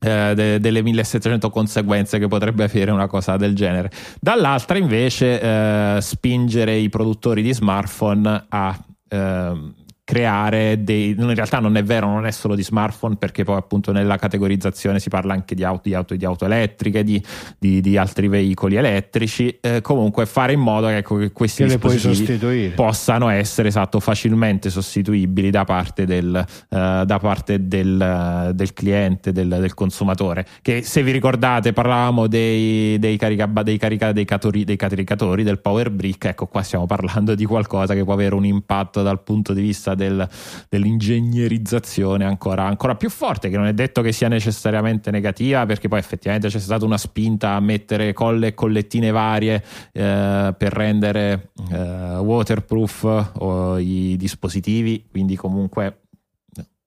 [0.00, 3.90] eh, de- delle 1700 conseguenze che potrebbe avere una cosa del genere.
[4.20, 9.74] Dall'altra invece eh, spingere i produttori di smartphone a ehm,
[10.08, 11.10] creare dei...
[11.10, 15.00] In realtà non è vero, non è solo di smartphone perché poi appunto nella categorizzazione
[15.00, 17.22] si parla anche di auto, di auto, di auto elettriche, di,
[17.58, 21.68] di- di altri veicoli elettrici, eh, comunque fare in modo che, ecco, che questi Che
[21.68, 29.30] dispositivi possano essere esatto, facilmente sostituibili da parte del, eh, da parte del, del cliente,
[29.30, 30.46] del, del consumatore.
[30.62, 35.60] Che se vi ricordate parlavamo dei, dei, carica, dei, carica, dei, catori- dei caricatori, del
[35.60, 39.52] power brick, ecco qua stiamo parlando di qualcosa che può avere un impatto dal punto
[39.52, 40.26] di vista del-
[40.70, 45.98] dell'ingegnerizzazione ancora, ancora più forte, che non è detto che sia necessariamente negativa, perché poi
[45.98, 49.62] effettivamente c'è stata una spinta a mettere colle e collettine varie
[49.92, 56.07] eh, per rendere eh, waterproof o i dispositivi, quindi comunque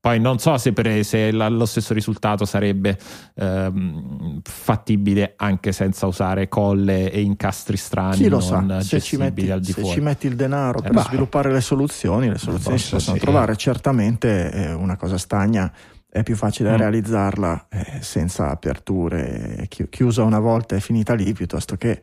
[0.01, 2.97] poi non so se, per- se la- lo stesso risultato sarebbe
[3.35, 9.45] ehm, fattibile anche senza usare colle e incastri strani Chi lo sa, se ci, metti,
[9.61, 11.03] se ci metti il denaro Eh, per bah.
[11.03, 13.21] sviluppare le soluzioni, le soluzioni si possono sì.
[13.21, 13.55] trovare.
[13.55, 15.71] Certamente è una cosa stagna,
[16.09, 16.77] è più facile Mm.
[16.77, 22.01] realizzarla eh, senza aperture, chi- chiusa una volta e finita lì, piuttosto che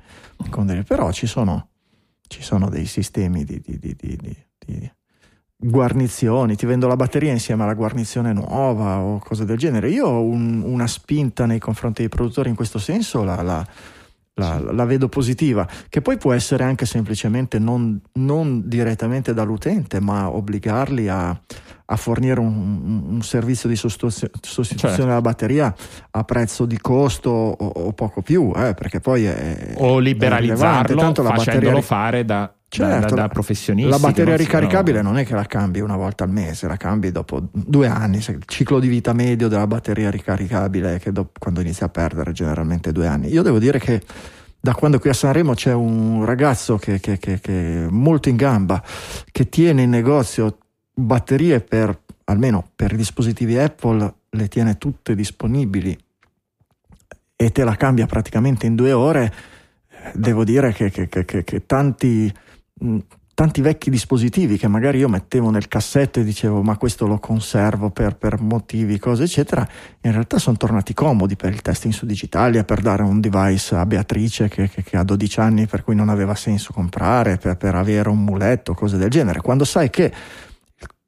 [0.51, 0.85] con delle...
[0.85, 1.71] Però ci sono,
[2.29, 4.91] ci sono dei sistemi di- di- di- di
[5.61, 9.91] guarnizioni, ti vendo la batteria insieme alla guarnizione nuova o cose del genere.
[9.91, 13.67] Io ho un- una spinta nei confronti dei produttori in questo senso la, la-
[14.35, 20.31] la, la, vedo positiva, che poi può essere anche semplicemente non, non direttamente dall'utente, ma
[20.31, 21.29] obbligarli a,
[21.87, 25.03] a fornire un, un, servizio di sostituzione certo.
[25.03, 25.75] della batteria
[26.13, 31.01] a prezzo di costo o, o poco più, eh, perché poi è, o liberalizzarlo è
[31.01, 31.83] tanto la facendolo batteria...
[31.83, 33.89] fare da Certo, da, da professionisti.
[33.89, 37.49] La batteria ricaricabile non è che la cambi una volta al mese, la cambi dopo
[37.51, 38.19] due anni.
[38.19, 42.33] Il ciclo di vita medio della batteria ricaricabile è che dopo, quando inizia a perdere
[42.33, 43.29] generalmente due anni.
[43.29, 44.03] Io devo dire che
[44.61, 48.37] da quando qui a Sanremo c'è un ragazzo che, che, che, che è molto in
[48.37, 48.83] gamba,
[49.33, 50.59] che tiene in negozio
[50.93, 55.97] batterie per, almeno per i dispositivi Apple, le tiene tutte disponibili
[57.35, 59.33] e te la cambia praticamente in due ore.
[60.13, 62.31] Devo dire che tanti
[63.39, 67.91] tanti vecchi dispositivi che magari io mettevo nel cassetto e dicevo ma questo lo conservo
[67.91, 69.65] per, per motivi, cose eccetera,
[70.01, 73.87] in realtà sono tornati comodi per il testing su Digitalia, per dare un device a
[73.87, 77.77] Beatrice che, che, che ha 12 anni per cui non aveva senso comprare, per, per
[77.77, 79.41] avere un muletto, cose del genere.
[79.41, 80.13] Quando sai che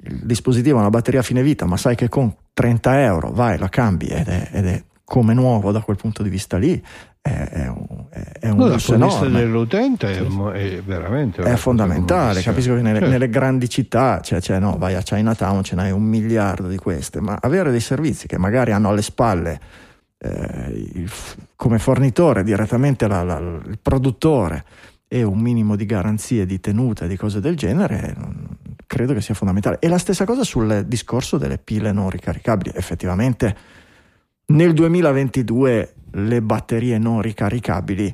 [0.02, 3.58] il dispositivo ha una batteria a fine vita, ma sai che con 30 euro vai,
[3.58, 6.80] la cambi ed è, ed è come nuovo da quel punto di vista lì,
[7.20, 8.06] è, è un,
[8.38, 12.80] è un no, dal punto di vista dell'utente è, è veramente è fondamentale capisco che
[12.80, 13.12] nelle, certo.
[13.12, 17.20] nelle grandi città cioè, cioè, no, vai a Chinatown ce n'hai un miliardo di queste
[17.20, 19.60] ma avere dei servizi che magari hanno alle spalle
[20.16, 21.10] eh, il,
[21.56, 24.64] come fornitore direttamente la, la, il produttore
[25.08, 28.14] e un minimo di garanzie di tenuta e di cose del genere
[28.86, 29.78] credo che sia fondamentale.
[29.78, 32.72] E la stessa cosa sul discorso delle pile non ricaricabili.
[32.74, 33.56] Effettivamente
[34.50, 38.12] nel 2022 le batterie non ricaricabili,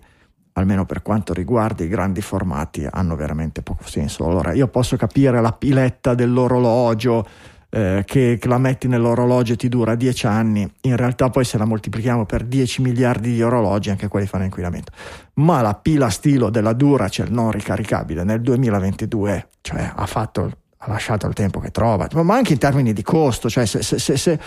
[0.53, 4.27] almeno per quanto riguarda i grandi formati, hanno veramente poco senso.
[4.27, 7.27] Allora, io posso capire la piletta dell'orologio.
[7.69, 11.59] Eh, che, che, la metti nell'orologio e ti dura 10 anni, in realtà poi se
[11.59, 14.93] la moltiplichiamo per 10 miliardi di orologi, anche quelli fanno inquinamento.
[15.35, 21.27] Ma la pila stilo della Duracell non ricaricabile nel 2022, cioè ha, fatto, ha lasciato
[21.27, 24.41] il tempo che trova, ma anche in termini di costo, cioè se, se, se, se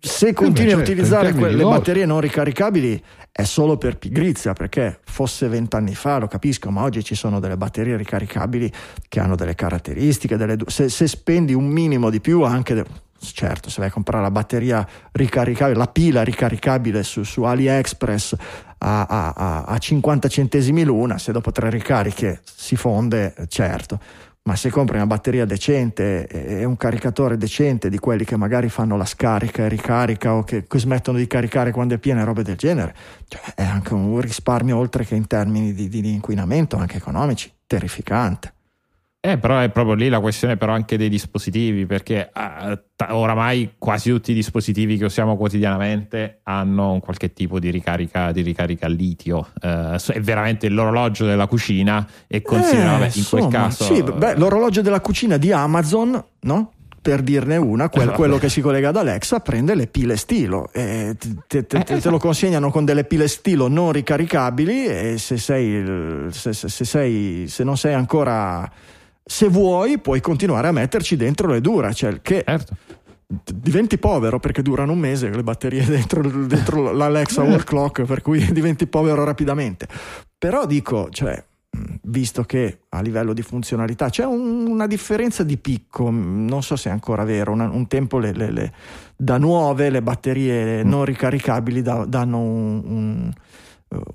[0.00, 5.00] se eh continui certo, a utilizzare quelle batterie non ricaricabili è solo per pigrizia, perché
[5.04, 8.72] fosse vent'anni fa, lo capisco, ma oggi ci sono delle batterie ricaricabili
[9.08, 12.84] che hanno delle caratteristiche, delle, se, se, spendi un minimo di più anche...
[13.18, 18.34] certo, se vai a comprare la batteria ricaricabile, la pila ricaricabile su, su AliExpress
[18.78, 24.70] a, a, a 50 centesimi l'una, se dopo tre ricariche si fonde, certo ma se
[24.70, 29.64] compri una batteria decente e un caricatore decente di quelli che magari fanno la scarica
[29.64, 32.94] e ricarica o che, smettono di caricare quando è piena e robe del genere,
[33.28, 37.52] cioè è anche un risparmio oltre che in termini di, di, di inquinamento, anche economici,
[37.66, 38.54] terrificante.
[39.22, 44.08] Eh, però è proprio lì la questione però anche dei dispositivi, perché t- oramai quasi
[44.08, 48.88] tutti i dispositivi che usiamo quotidianamente hanno un qualche tipo di ricarica, di ricarica a
[48.88, 49.48] litio.
[49.60, 53.84] Uh, è veramente l'orologio della cucina e considera eh, in quel caso...
[53.84, 56.72] Sì, beh, l'orologio della cucina di Amazon, no?
[57.02, 58.16] per dirne una, quel, esatto.
[58.16, 61.16] quello che si collega ad Alexa prende le pile stilo e
[61.46, 66.28] te, te, te, te, lo consegnano con delle pile stilo non ricaricabili e se, sei,
[66.30, 68.70] se, se, se, sei, se non sei ancora
[69.30, 72.74] se vuoi puoi continuare a metterci dentro le Duracell che certo.
[73.54, 78.44] diventi povero perché durano un mese le batterie dentro, dentro l'Alexa Wall Clock per cui
[78.52, 79.86] diventi povero rapidamente
[80.36, 81.40] però dico cioè
[82.02, 86.88] visto che a livello di funzionalità c'è un, una differenza di picco, non so se
[86.88, 88.72] è ancora vero, una, un tempo le, le, le,
[89.16, 93.32] da nuove le batterie non ricaricabili da, danno un, un,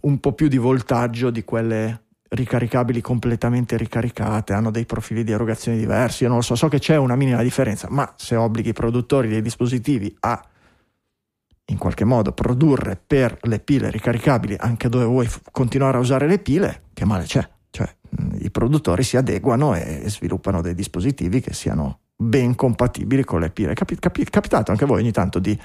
[0.02, 5.78] un, po' più di voltaggio di quelle ricaricabili completamente ricaricate, hanno dei profili di erogazione
[5.78, 8.74] diversi, io non lo so, so che c'è una minima differenza, ma se obblighi i
[8.74, 10.42] produttori dei dispositivi a
[11.68, 16.28] in qualche modo produrre per le pile ricaricabili anche dove vuoi f- continuare a usare
[16.28, 17.48] le pile, che male c'è?
[17.72, 23.40] Cioè, mh, i produttori si adeguano e, sviluppano dei dispositivi che siano ben compatibili con
[23.40, 23.74] le pile.
[23.74, 25.60] Capi- capi- capitato anche voi ogni tanto di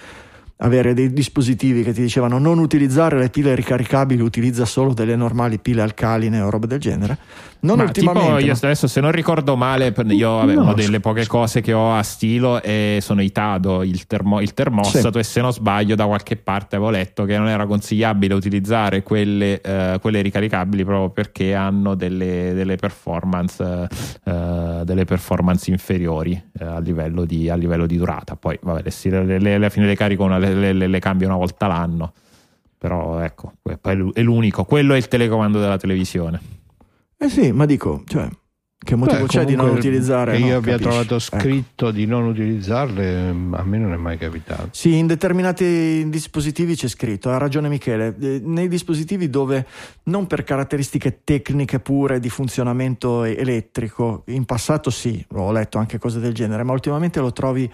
[0.61, 5.59] avere dei dispositivi che ti dicevano non utilizzare le pile ricaricabili, utilizza solo delle normali
[5.59, 7.19] pile alcaline o robe del genere.
[7.61, 8.37] Non Ma ultimamente.
[8.37, 11.95] Tipo io adesso, se non ricordo male, io avevo no, delle poche cose che ho
[11.95, 15.19] a stilo e sono i Tado, il, termo, il termostato, sì.
[15.19, 19.61] e se non sbaglio, da qualche parte avevo letto che non era consigliabile utilizzare quelle,
[19.63, 26.79] uh, quelle ricaricabili proprio perché hanno delle, delle, performance, uh, delle performance inferiori uh, a,
[26.79, 28.37] livello di, a, livello di, durata.
[28.37, 28.83] Poi, vabbè,
[29.55, 32.13] alla fine le carico, una, le, le, le cambio una volta l'anno.
[32.79, 36.41] Però ecco, è l'unico, quello è il telecomando della televisione.
[37.19, 38.27] Eh sì, ma dico, cioè,
[38.83, 40.33] Che motivo Beh, c'è di non utilizzare?
[40.33, 40.89] Che io no, abbia capisci?
[40.89, 41.21] trovato Ecco.
[41.21, 44.69] scritto di non utilizzarle, mm, a me non è mai capitato.
[44.71, 49.67] Sì, in determinati dispositivi c'è scritto, ha ragione Michele, eh, nei dispositivi dove
[50.05, 56.19] non per caratteristiche tecniche pure di funzionamento elettrico, in passato sì, ho letto anche cose
[56.19, 57.71] del genere, ma ultimamente lo trovi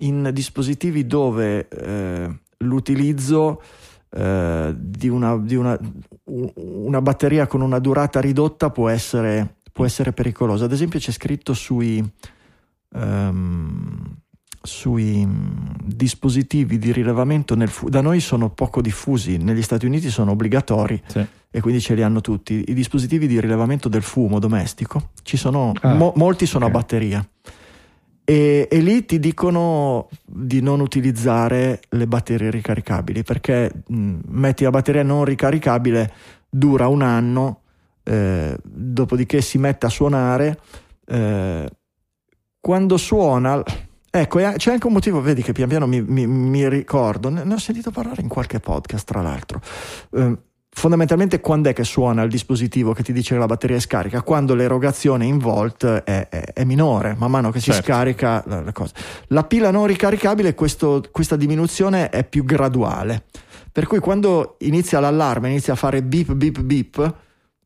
[0.00, 2.28] in dispositivi dove eh,
[2.58, 3.62] l'utilizzo
[4.10, 5.78] eh, di, una, di una-
[6.24, 10.64] una batteria con una durata ridotta può essere, può essere pericolosa.
[10.66, 12.04] Ad esempio c'è scritto sui...
[12.94, 14.16] ehm,
[14.62, 15.26] sui
[15.86, 21.00] dispositivi di rilevamento nel fu- da noi sono poco diffusi, negli Stati Uniti sono obbligatori
[21.06, 21.24] Sì.
[21.50, 22.62] e quindi ce li hanno tutti.
[22.68, 26.70] I dispositivi di rilevamento del fumo domestico, ci sono, Ah, mo- molti sono ok.
[26.70, 27.26] a batteria.
[28.30, 34.70] E, e lì ti dicono di non utilizzare le batterie ricaricabili perché mh, metti la
[34.70, 36.12] batteria non ricaricabile,
[36.48, 37.62] dura un anno,
[38.04, 40.60] eh, dopodiché si mette a suonare.
[41.06, 41.68] eh,
[42.60, 43.60] quando suona,
[44.08, 47.54] ecco, c'è anche un motivo, vedi che pian piano mi, mi- mi ricordo, ne, ne
[47.54, 49.60] ho sentito parlare in qualche podcast, tra l'altro.
[50.12, 50.38] Eh,
[50.80, 54.22] fondamentalmente, quando è che suona il dispositivo che ti dice che la batteria è scarica?
[54.22, 57.82] Quando l'erogazione in volt è, è- è minore, man mano che si Certo.
[57.92, 58.92] scarica la, la cosa.
[59.28, 63.24] La pila non ricaricabile, questo- questa diminuzione è più graduale.
[63.70, 67.14] Per cui quando inizia l'allarme, inizia a fare beep beep beep,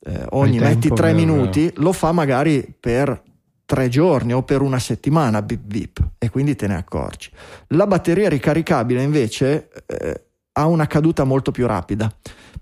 [0.07, 3.23] eh, ogni metti tre per- minuti, lo fa magari per
[3.65, 7.31] tre giorni o per una settimana beep beep e quindi te ne accorgi.
[7.69, 10.25] La batteria ricaricabile invece eh,
[10.57, 12.13] ha una caduta molto più rapida.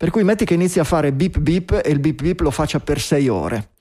[0.03, 2.81] Per cui metti che inizi a fare beep beep e il beep beep lo faccia
[2.81, 3.75] per sei ore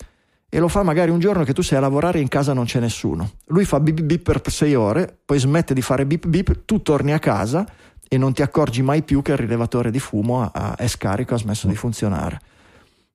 [0.50, 2.66] e lo fa magari un giorno che tu sei a lavorare e in casa non
[2.66, 3.32] c'è nessuno.
[3.48, 7.12] Lui fa beep beep per sei ore, poi smette di fare beep beep, tu torni
[7.12, 7.66] a casa
[8.08, 11.66] e non ti accorgi mai più che il rilevatore di fumo è scarico, ha smesso
[11.66, 12.40] di funzionare.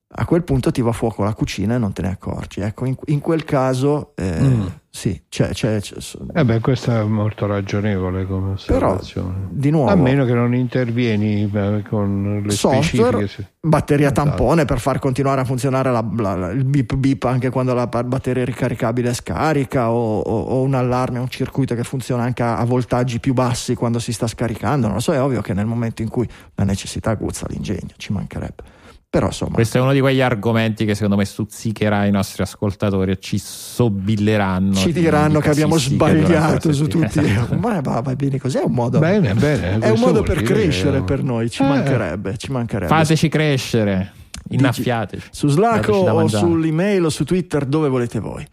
[0.08, 2.60] A quel punto ti va a fuoco la cucina e non te ne accorgi.
[2.60, 4.66] Ecco, in, in quel caso eh, Mm.
[4.88, 5.96] sì, c'è, c'è- c'è-
[6.32, 9.48] Eh beh, questo è molto ragionevole come però osservazione.
[9.50, 11.50] di nuovo A meno che non intervieni
[11.90, 13.54] con le software, specifiche.
[13.60, 14.28] batteria Esatto.
[14.28, 18.44] tampone per far continuare a funzionare la- la- il beep beep anche quando la batteria
[18.44, 23.18] ricaricabile scarica o, o- o un allarme, un circuito che funziona anche a, a voltaggi
[23.18, 24.86] più bassi quando si sta scaricando.
[24.86, 28.12] Non lo so, è ovvio che nel momento in cui la necessità guzza l'ingegno, ci
[28.12, 28.74] mancherebbe.
[29.16, 33.12] Però insomma, Questo è uno di quegli argomenti che secondo me stuzzicherà i nostri ascoltatori
[33.12, 34.74] e ci sobilleranno.
[34.74, 37.20] ci di- diranno di che abbiamo sbagliato su tutti.
[37.58, 39.78] Ma va, va bene così, è un modo, Bene, bene.
[39.78, 42.88] è un modo per crescere per noi, ci Eh, mancherebbe, ci mancherebbe.
[42.92, 44.12] Fateci crescere,
[44.50, 45.28] innaffiateci.
[45.30, 48.46] su Slack o sull'email o su Twitter, dove volete voi.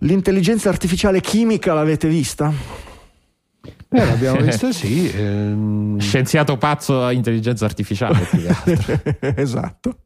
[0.00, 2.52] L'intelligenza artificiale chimica l'avete vista?
[3.88, 5.10] Eh, l'abbiamo visto, sì.
[5.14, 8.18] ehm, Scienziato pazzo a intelligenza artificiale.
[8.30, 9.00] più che altro.
[9.36, 9.96] esatto.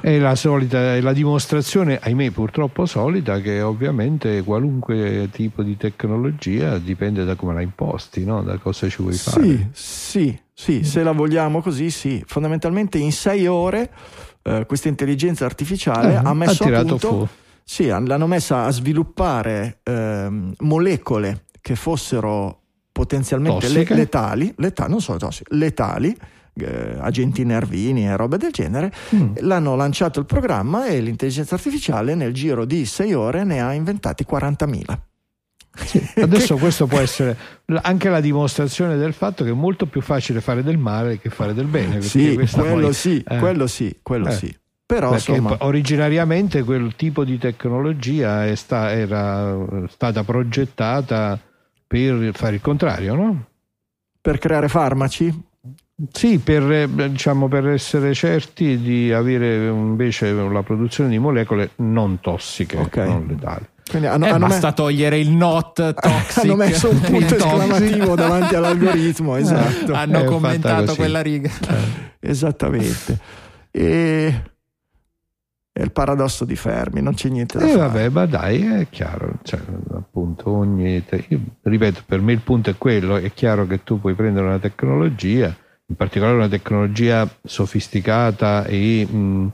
[0.00, 6.76] È la solita, è la dimostrazione, ahimè purtroppo solita, che ovviamente qualunque tipo di tecnologia
[6.78, 8.42] dipende da come la imposti, no?
[8.42, 9.42] da cosa ci vuoi fare.
[9.42, 12.22] Sì, sì, sì, se la vogliamo così, sì.
[12.26, 13.90] Fondamentalmente in sei ore
[14.42, 17.28] eh, questa intelligenza artificiale Eh, ha messo ha a punto,
[17.64, 22.59] sì, l'hanno messa a sviluppare ehm, molecole che fossero
[22.92, 26.16] potenzialmente le- letali, leta- non solo tossiche, letali,
[26.54, 28.92] eh, agenti nervini e robe del genere.
[29.14, 29.34] Mm.
[29.40, 34.24] L'hanno lanciato il programma e l'intelligenza artificiale nel giro di sei ore ne ha inventati
[34.28, 34.98] 40.000.
[36.22, 37.36] Adesso questo può essere
[37.82, 41.54] anche la dimostrazione del fatto che è molto più facile fare del male che fare
[41.54, 42.02] del bene.
[42.02, 44.32] Sì, quello poi- sì, eh, quello sì, quello Eh.
[44.32, 44.58] sì.
[44.84, 49.56] Però insomma, originariamente quel tipo di tecnologia è sta- era
[49.88, 51.38] stata progettata
[51.90, 53.46] per fare il contrario, no?
[54.20, 55.42] per creare farmaci,
[56.12, 62.20] Sì, per, eh, diciamo, per essere certi di avere invece la produzione di molecole non
[62.20, 62.96] tossiche, Ok.
[62.98, 63.66] non letali.
[63.88, 66.44] quindi hanno, Eh, hanno basta me- togliere il not toxic.
[66.44, 69.92] hanno messo un punto esclamativo davanti all'algoritmo, esatto.
[69.94, 71.50] Hanno È fatta commentato quella riga.
[72.20, 73.18] Esattamente.
[73.72, 74.42] E
[75.72, 77.78] è il paradosso di Fermi, non c'è niente da E fare.
[77.78, 79.60] Eh, vabbè, ma dai, è chiaro, cioè,
[79.94, 84.00] appunto, ogni te- io ripeto, per me il punto è quello, è chiaro che tu
[84.00, 85.54] puoi prendere una tecnologia,
[85.86, 89.52] in particolare una tecnologia sofisticata e mh,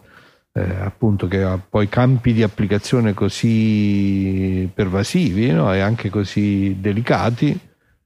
[0.52, 5.72] eh, appunto che ha poi campi di applicazione così pervasivi no?
[5.72, 7.59] e anche così delicati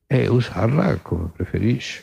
[0.04, 2.02] e usarla come preferisci.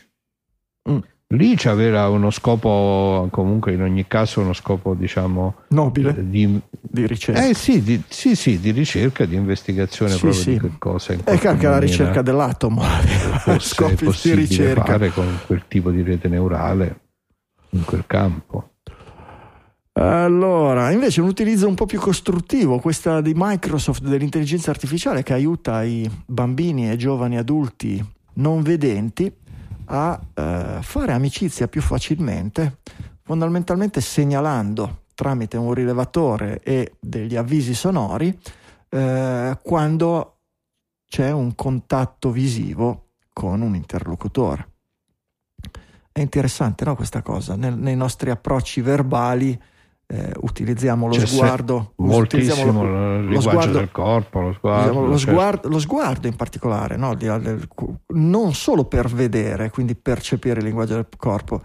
[0.90, 1.00] Mm.
[1.32, 7.06] Lì c'aveva uno scopo, comunque in ogni caso uno scopo diciamo Nobile eh, di, di
[7.06, 7.46] ricerca.
[7.46, 10.52] eh sì, di, sì, sì, di ricerca, di investigazione Sì, proprio sì.
[10.52, 12.82] di che cosa in qualche che anche la ricerca dell'atomo
[13.60, 14.86] scopi di ricerca.
[14.86, 17.00] fare con quel tipo di rete neurale
[17.72, 18.70] in quel campo.
[20.00, 25.84] Allora, invece un utilizzo un po' più costruttivo, questa di Microsoft dell'intelligenza artificiale che aiuta
[25.84, 28.02] i bambini e giovani adulti
[28.36, 29.30] non vedenti
[29.88, 32.80] a eh, fare amicizia più facilmente,
[33.22, 38.38] fondamentalmente segnalando tramite un rilevatore e degli avvisi sonori
[38.90, 40.38] eh, quando
[41.08, 44.74] c'è un contatto visivo con un interlocutore.
[46.12, 49.60] È interessante no, questa cosa, Nel, nei nostri approcci verbali
[50.08, 55.32] eh, utilizziamo lo C'è sguardo, moltissimo lo, lo sguardo del corpo, lo sguardo, lo, certo.
[55.32, 57.18] sguardo, lo sguardo in particolare, no?
[58.14, 61.62] non solo per vedere, quindi percepire il linguaggio del corpo,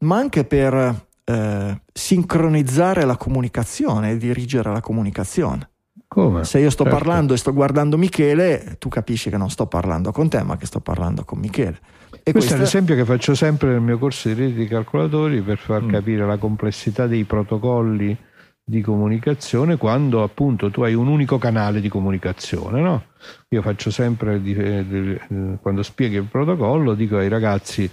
[0.00, 5.70] ma anche per eh, sincronizzare la comunicazione e dirigere la comunicazione.
[6.14, 6.44] Come?
[6.44, 6.96] Se io sto certo.
[6.96, 10.64] parlando e sto guardando Michele, tu capisci che non sto parlando con te, ma che
[10.64, 11.76] sto parlando con Michele.
[12.22, 12.54] E questo questa...
[12.54, 15.88] è l'esempio che faccio sempre nel mio corso di reti di calcolatori per far mm.
[15.88, 18.16] capire la complessità dei protocolli
[18.62, 22.80] di comunicazione quando appunto tu hai un unico canale di comunicazione.
[22.80, 23.06] No?
[23.48, 27.90] Io faccio sempre, eh, quando spiego il protocollo, dico ai ragazzi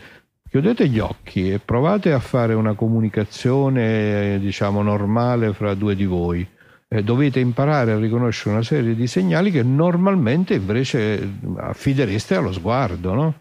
[0.48, 6.48] chiudete gli occhi e provate a fare una comunicazione diciamo normale fra due di voi
[6.94, 13.14] eh, dovete imparare a riconoscere una serie di segnali che normalmente invece affidereste allo sguardo,
[13.14, 13.36] no?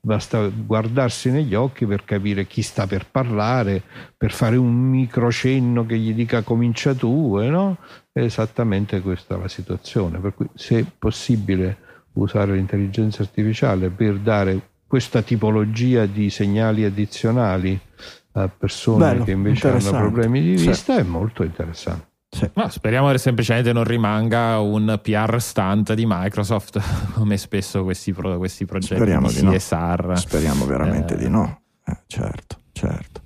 [0.00, 3.82] Basta guardarsi negli occhi per capire chi sta per parlare,
[4.16, 7.76] per fare un microcenno che gli dica comincia tu, eh, no?
[8.10, 10.18] È esattamente questa la situazione.
[10.20, 11.76] Per cui se è possibile
[12.14, 17.78] usare l'intelligenza artificiale per dare questa tipologia di segnali addizionali
[18.32, 21.00] a persone Bello, che invece hanno problemi di vista, sì.
[21.00, 22.11] è molto interessante.
[22.34, 22.48] Sì.
[22.54, 26.80] Ma speriamo che semplicemente non rimanga un PR stunt di Microsoft
[27.12, 30.04] come spesso questi, pro, questi progetti speriamo di, di CSR.
[30.06, 30.16] No.
[30.16, 31.18] Speriamo veramente eh.
[31.18, 31.60] di no.
[31.84, 33.20] Eh, certo, certo.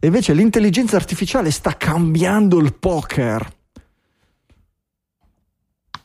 [0.00, 3.56] E invece l'intelligenza artificiale sta cambiando il poker.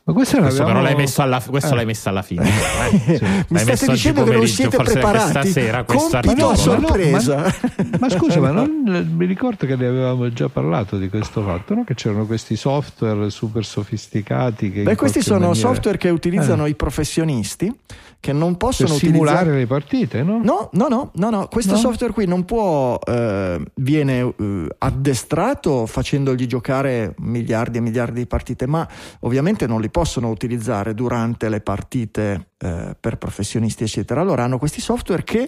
[0.06, 1.76] Ma questo, questo però l'hai messo alla, questo eh.
[1.76, 2.42] l'hai messo alla fine.
[2.84, 3.16] Eh.
[3.16, 3.44] Sì.
[3.48, 5.30] Mi state dicendo che non siete preparati?
[5.30, 7.36] Stasera, Compito a sorpresa.
[7.36, 11.42] Ma, ma, ma, scusa, ma non, mi ricordo che ne avevamo già parlato di questo
[11.42, 11.84] fatto, no?
[11.84, 14.70] che c'erano questi software super sofisticati.
[14.70, 15.68] Che Beh, questi sono maniera...
[15.68, 16.70] software che utilizzano eh.
[16.70, 17.72] i professionisti
[18.24, 19.58] che non possono per simulare utilizzare...
[19.58, 20.40] le partite, no?
[20.42, 21.46] No, no, no, no, no.
[21.48, 21.78] questo no?
[21.78, 28.66] software qui non può, eh, viene eh, addestrato facendogli giocare miliardi e miliardi di partite,
[28.66, 28.88] ma
[29.20, 34.22] ovviamente non li possono utilizzare durante le partite eh, per professionisti, eccetera.
[34.22, 35.46] Allora hanno questi software che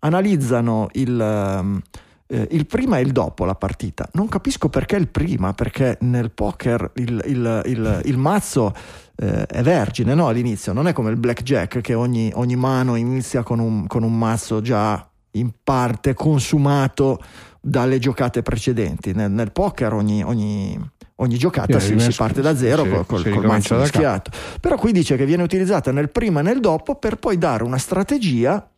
[0.00, 1.80] analizzano il ehm,
[2.26, 4.08] eh, il prima e il dopo la partita.
[4.14, 8.72] Non capisco perché il prima, perché nel poker il, il, il, il mazzo
[9.20, 10.28] eh, è vergine no?
[10.28, 14.16] all'inizio, non è come il blackjack che ogni, ogni mano inizia con un, con un
[14.16, 17.20] mazzo già in parte consumato
[17.60, 19.12] dalle giocate precedenti.
[19.12, 20.78] Nel, nel poker ogni, ogni,
[21.16, 24.30] ogni giocata si, si, parte da zero sì, col, col mazzo mischiato.
[24.58, 27.78] Però qui dice che viene utilizzata nel prima e nel dopo per poi dare una
[27.78, 28.70] strategia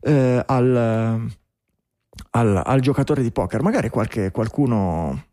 [0.00, 1.30] eh, al,
[2.30, 3.60] al, al, giocatore di poker.
[3.60, 5.24] Magari qualche, qualcuno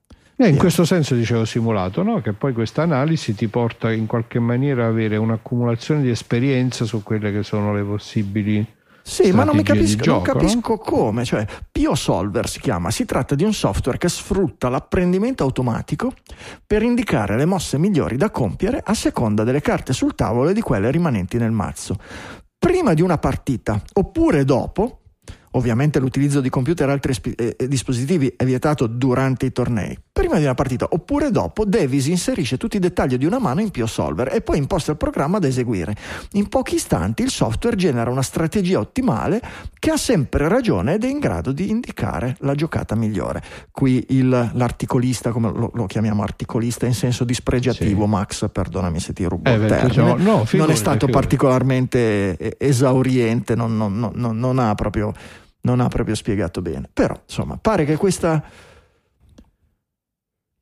[0.45, 2.21] eh, in questo senso dicevo simulato, no?
[2.21, 7.03] che poi questa analisi ti porta in qualche maniera ad avere un'accumulazione di esperienza su
[7.03, 8.65] quelle che sono le possibili
[9.09, 10.77] sì, ma non, mi capisco, gioco, non capisco no?
[10.77, 11.25] come.
[11.25, 12.91] Cioè, Pio Solver si chiama.
[12.91, 16.13] Si tratta di un software che sfrutta l'apprendimento automatico
[16.65, 20.61] per indicare le mosse migliori da compiere a seconda delle carte sul tavolo e di
[20.61, 21.97] quelle rimanenti nel mazzo.
[22.57, 24.99] Prima di una partita oppure dopo,
[25.53, 29.97] Ovviamente l'utilizzo di computer e altri eh, dispositivi è vietato durante i tornei.
[30.19, 33.71] Prima di una partita oppure dopo, Davis inserisce tutti i dettagli di una mano in
[33.71, 35.95] Pio Solver e poi imposta il programma da eseguire.
[36.33, 39.41] In pochi istanti il software genera una strategia ottimale
[39.79, 43.41] che ha sempre ragione ed è in grado di indicare la giocata migliore.
[43.71, 48.09] Qui il, l'articolista, come lo, lo, chiamiamo articolista in senso dispregiativo, sì.
[48.09, 51.11] Max, perdonami se ti rubo eh, il termine, diciamo, no, figurati, non è stato figurati.
[51.13, 55.13] particolarmente esauriente, non, non, non, non ha proprio
[55.61, 56.89] non ha proprio spiegato bene.
[56.91, 58.67] Però, insomma, pare che questa...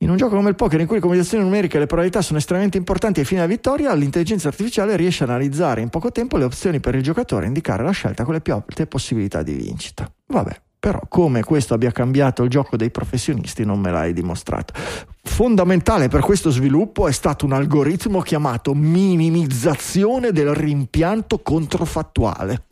[0.01, 2.37] In un gioco come il poker, in cui le combinazioni numeriche e le probabilità sono
[2.37, 6.43] estremamente importanti ai fini della vittoria, l'intelligenza artificiale riesce a analizzare in poco tempo le
[6.43, 10.07] opzioni per il giocatore e indicare la scelta con le più alte possibilità di vincita.
[10.27, 14.75] Vabbè, però come questo abbia cambiato il gioco dei professionisti non me l'hai dimostrato.
[15.23, 22.66] Fondamentale per questo sviluppo è stato un algoritmo chiamato minimizzazione del rimpianto controfattuale.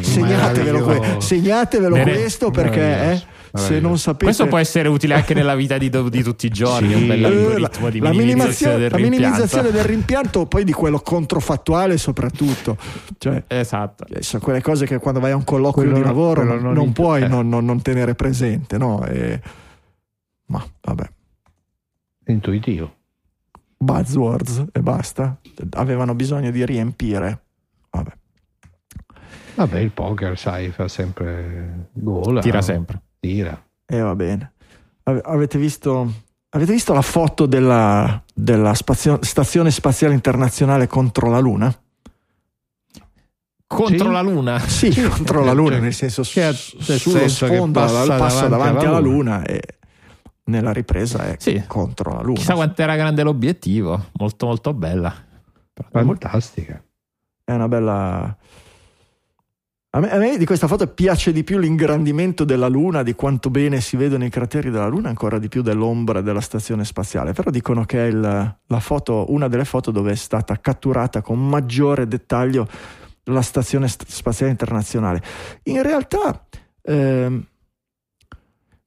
[0.00, 3.22] Segnatevelo, que- segnatevelo questo perché eh,
[3.56, 4.24] se non sapete...
[4.24, 6.94] Questo può essere utile anche nella vita di, di tutti i giorni, sì.
[6.94, 11.96] un bel algoritmo di la minimizzazione, del la minimizzazione del rimpianto, poi di quello controfattuale
[11.96, 12.76] soprattutto.
[13.16, 14.04] Cioè, esatto.
[14.20, 17.22] Sono quelle cose che quando vai a un colloquio quello, di lavoro non, non, puoi
[17.22, 17.28] eh.
[17.28, 19.04] non, non, tenere presente, no?
[19.04, 19.40] E,
[20.46, 21.08] Ma vabbè.
[22.26, 22.92] Intuitivo.
[23.76, 25.38] Buzzwords e basta.
[25.72, 27.42] Avevano bisogno di riempire.
[27.90, 28.10] Vabbè.
[29.54, 32.40] Vabbè, il poker, sai, fa sempre gola.
[32.40, 32.62] Tira no?
[32.62, 33.00] sempre.
[33.20, 33.62] Tira.
[33.86, 34.52] E va bene.
[35.04, 36.12] Ave- avete visto,
[36.50, 41.72] avete visto la foto della, della spazio- Stazione Spaziale Internazionale contro la Luna?
[43.66, 44.12] Contro Sì.
[44.12, 44.58] la Luna.
[44.60, 48.16] Sì, contro la Luna, nel senso, Che ha- su- sullo senso che sfondo passa passa,
[48.16, 49.36] passa davanti davanti alla alla Luna.
[49.38, 49.60] Luna e
[50.44, 51.64] nella ripresa è Sì.
[51.66, 52.38] contro la Luna.
[52.38, 54.06] Chissà quanto era grande l'obiettivo.
[54.12, 55.12] Molto, molto bella.
[55.90, 56.82] Fantastica.
[57.42, 58.36] È una bella.
[59.94, 63.48] A me, a me di questa foto piace di più l'ingrandimento della Luna, di quanto
[63.48, 67.32] bene si vedono i crateri della Luna, ancora di più dell'ombra della stazione spaziale.
[67.32, 72.08] Però dicono che è il- foto, una delle foto dove è stata catturata con maggiore
[72.08, 72.66] dettaglio
[73.26, 75.22] la stazione st- spaziale internazionale.
[75.64, 76.44] In realtà,
[76.82, 77.46] ehm,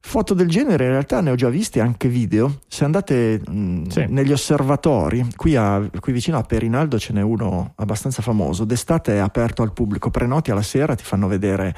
[0.07, 2.59] foto del genere, in realtà ne ho già viste anche video.
[2.69, 4.05] Se andate mh, Sì.
[4.07, 8.63] negli osservatori, qui, a- qui vicino a Perinaldo ce n'è uno abbastanza famoso.
[8.63, 11.75] D'estate è aperto al pubblico, prenoti alla sera, ti fanno vedere,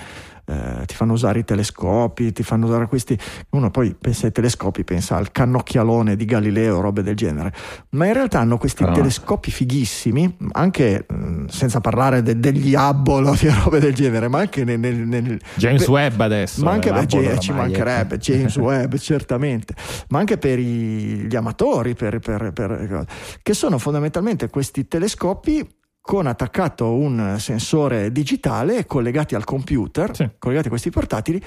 [0.49, 3.17] eh, ti fanno usare i telescopi, ti fanno usare questi.
[3.51, 7.53] Uno poi pensa ai telescopi, pensa al cannocchialone di Galileo, robe del genere.
[7.91, 8.91] Ma in realtà hanno questi Ah.
[8.91, 14.63] telescopi fighissimi, anche mh, senza parlare de- degli Hubble di robe del genere, ma anche
[14.63, 14.79] nel.
[14.79, 16.63] nel- nel- James Beh, Webb adesso.
[16.63, 18.17] ma anche eh, beh, Ge- ci mancherebbe.
[18.19, 19.75] James Webb, certamente,
[20.09, 23.05] ma anche per i- gli amatori, per- per- per-
[23.43, 25.67] che sono fondamentalmente questi telescopi
[26.01, 30.29] con attaccato un sensore digitale collegati al computer, Sì.
[30.39, 31.41] collegati a questi portatili.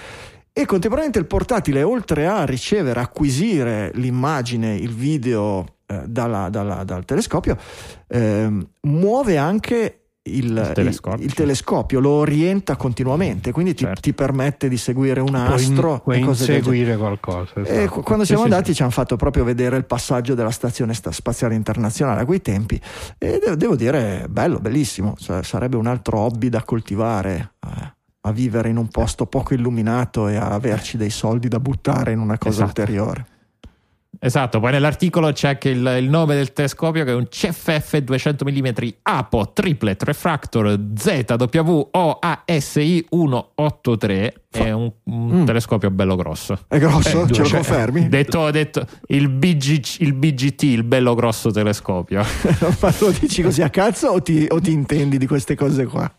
[0.55, 7.05] E contemporaneamente il portatile, oltre a ricevere, acquisire l'immagine, il video eh, dalla- dalla- dal
[7.05, 7.57] telescopio,
[8.09, 11.25] ehm, muove anche il, Il telescopio.
[11.25, 14.01] il- telescopio, lo orienta continuamente, quindi ti, Certo.
[14.03, 16.77] ti permette di seguire un Puoi, astro puoi e cose del genere.
[16.77, 17.53] inseguire qualcosa.
[17.57, 17.91] E esatto.
[17.95, 18.75] qu- quando siamo sì, andati sì.
[18.77, 22.81] ci hanno fatto proprio vedere il passaggio della stazione sta- spaziale internazionale a quei tempi
[23.19, 27.93] e de- devo dire bello, bellissimo, Sa- sarebbe un altro hobby da coltivare, eh,
[28.25, 32.21] a vivere in un posto poco illuminato e a averci dei soldi da buttare in
[32.21, 32.81] una cosa Esatto.
[32.81, 33.27] ulteriore.
[34.21, 38.45] Esatto, poi nell'articolo c'è anche il, il nome del telescopio che è un CFF 200
[38.45, 38.69] mm
[39.03, 45.45] APO Triplet Refractor ZWOASI 183 è un, un Mm.
[45.47, 46.59] telescopio bello grosso.
[46.69, 47.23] È grosso?
[47.23, 48.09] Eh, Ce lo due- confermi?
[48.09, 52.23] Detto, detto il, BG, il BGT, il bello grosso telescopio.
[52.81, 56.13] Ma lo dici così a cazzo o ti, o ti intendi di queste cose qua?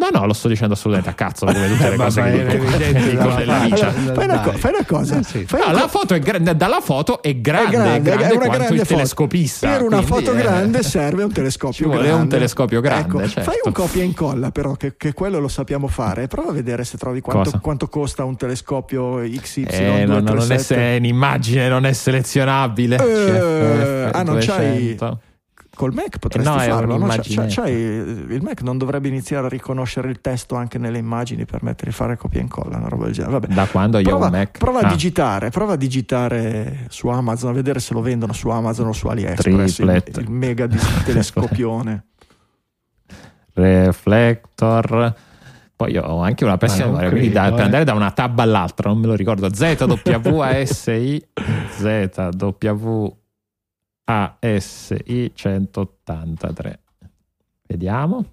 [0.00, 3.10] No, no, lo sto dicendo assolutamente a cazzo come tutte le cose che dico, evidente
[3.10, 3.44] dico vita.
[3.50, 4.42] Allora, fai, una dai.
[4.42, 5.44] co- fai una cosa, Eh, sì.
[5.44, 8.24] fai No, una la co- foto è grande, dalla foto è grande, è grande, grande,
[8.24, 8.94] è una quanto grande il foto.
[8.94, 9.68] telescopista.
[9.68, 12.22] Per una foto eh, grande serve un telescopio ci vuole grande.
[12.22, 13.50] un telescopio grande, Ecco, certo.
[13.50, 16.26] Fai un copia e incolla, però, che, che quello lo sappiamo fare.
[16.26, 19.64] Prova a vedere se trovi quanto, quanto costa un telescopio XY.
[19.68, 22.96] Eh, no, no, non è è un'immagine, non è selezionabile.
[22.96, 25.20] Eh, ah, non c'hai- 200.
[25.80, 26.98] Col Mac potresti Eh no, farlo.
[26.98, 27.06] no?
[27.06, 31.62] C'ha- c'hai- il Mac non dovrebbe iniziare a riconoscere il testo anche nelle immagini per
[31.62, 33.32] mettere di fare copia e incolla, una roba del genere.
[33.32, 33.46] Vabbè.
[33.54, 34.58] Da quando io Prova, ho un Mac?
[34.58, 38.50] prova Ah, a digitare, prova a digitare su Amazon, a vedere se lo vendono su
[38.50, 40.16] Amazon o su AliExpress il, Triplet.
[40.18, 40.68] il mega
[41.04, 42.04] telescopione.
[43.54, 45.14] Reflector.
[45.76, 47.64] Poi io ho anche una pessima memoria, quindi da- credo, per eh.
[47.66, 49.48] andare da una tab all'altra, non me lo ricordo.
[49.50, 51.24] ZWASI
[54.40, 56.80] ZWASI 183.
[57.68, 58.24] Vediamo.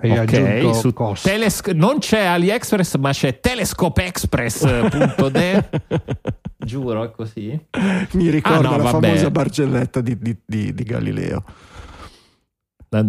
[0.00, 0.92] Ok, su.
[1.22, 5.68] Telesc- non c'è AliExpress, ma c'è telescopeexpress.de.
[6.56, 7.60] Giuro, è così.
[8.12, 9.06] Mi ricorda Ah, no, la vabbè.
[9.08, 11.44] famosa bargelletta di, di- di- di Galileo.
[12.90, 13.02] Va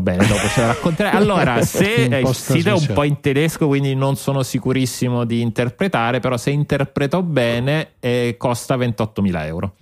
[0.00, 1.16] bene, dopo ce la racconterai.
[1.16, 5.40] Allora, se eh, il sito è un po' in tedesco, quindi non sono sicurissimo di
[5.40, 9.74] interpretare, però se interpreto bene eh, costa 28.000 euro.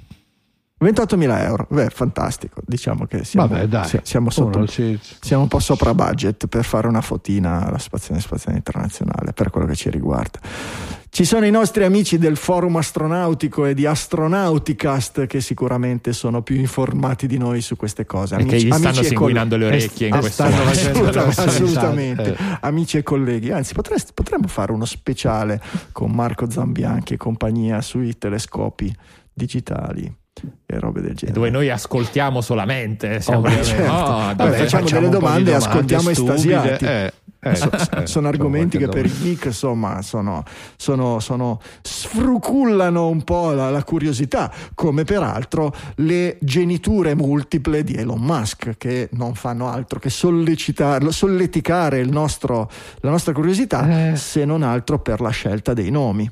[0.84, 2.60] 28.000 euro, beh, fantastico.
[2.64, 3.88] Diciamo che siamo, Vabbè, dai.
[3.88, 7.78] si- siamo, sotto- Uno si- siamo un po' sopra budget per fare una fotina alla
[7.78, 10.38] Stazione Spaziale Internazionale, per quello che ci riguarda.
[11.08, 16.56] Ci sono i nostri amici del forum astronautico e di Astronauticast che sicuramente sono più
[16.56, 18.34] informati di noi su queste cose.
[18.36, 21.18] E che gli stanno singuinando le orecchie in Eh, questo stanno momento.
[21.20, 22.36] assolutamente, assolutamente.
[22.62, 23.50] amici e colleghi.
[23.52, 25.60] Anzi, potreste- potremmo fare uno speciale
[25.92, 28.92] con Marco Zambianchi e compagnia sui telescopi
[29.32, 30.12] digitali
[30.66, 31.32] e robe del genere.
[31.38, 33.20] Dove noi ascoltiamo solamente.
[33.20, 33.70] Siamo Ovviamente.
[33.72, 33.92] lì, Certo.
[33.92, 36.84] oh, Vabbè, dai, facciamo facciamo delle domande e ascoltiamo estasiati.
[36.84, 40.42] eh, eh, So- eh, sono argomenti che per il geek insomma sono,
[40.76, 48.20] sono, sono- sfrucullano un po' la, la curiosità come peraltro le geniture multiple di Elon
[48.20, 54.16] Musk che non fanno altro che sollecitare, solleticare il nostro- la nostra curiosità Eh.
[54.16, 56.30] se non altro per la scelta dei nomi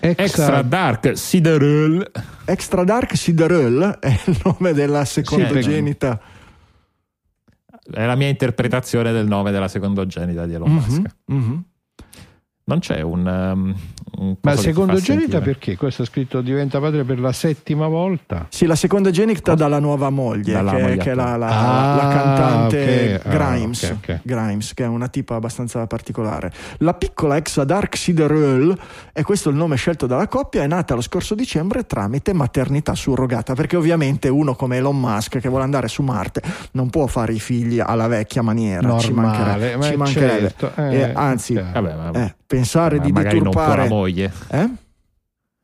[0.00, 2.10] Extra Dark Siderul.
[2.44, 6.20] Extra Dark Siderul è il nome della secondogenita.
[7.90, 11.02] È la mia interpretazione del nome della secondogenita di Elon Musk.
[11.26, 11.64] Mhm.
[12.64, 13.26] Non c'è un.
[13.26, 14.07] um, un
[14.40, 15.76] Ma secondogenita perché?
[15.76, 18.46] Questo è scritto diventa padre per la settima volta.
[18.50, 22.08] Sì, la secondogenita dalla nuova moglie, Dalla che, moglie che è la, la- Ah, la
[22.14, 23.26] cantante ok.
[23.26, 24.20] Ah, Grimes, ok, ok.
[24.24, 26.52] Grimes, che è una tipa abbastanza particolare.
[26.78, 28.76] La piccola ex Dark Siderul,
[29.12, 32.94] e questo è il nome scelto dalla coppia, è nata lo scorso dicembre tramite maternità
[32.94, 36.42] surrogata, perché ovviamente uno come Elon Musk che vuole andare su Marte
[36.72, 39.76] non può fare i figli alla vecchia maniera, ci Normale, mancherebbe.
[39.76, 40.54] ma ci mancherebbe.
[40.58, 41.80] certo, eh, E anzi, chiaro.
[41.80, 43.88] Vabbè, ma eh, pensare ma di magari non può la deturpare...
[44.08, 44.32] moglie.
[44.50, 44.70] Eh?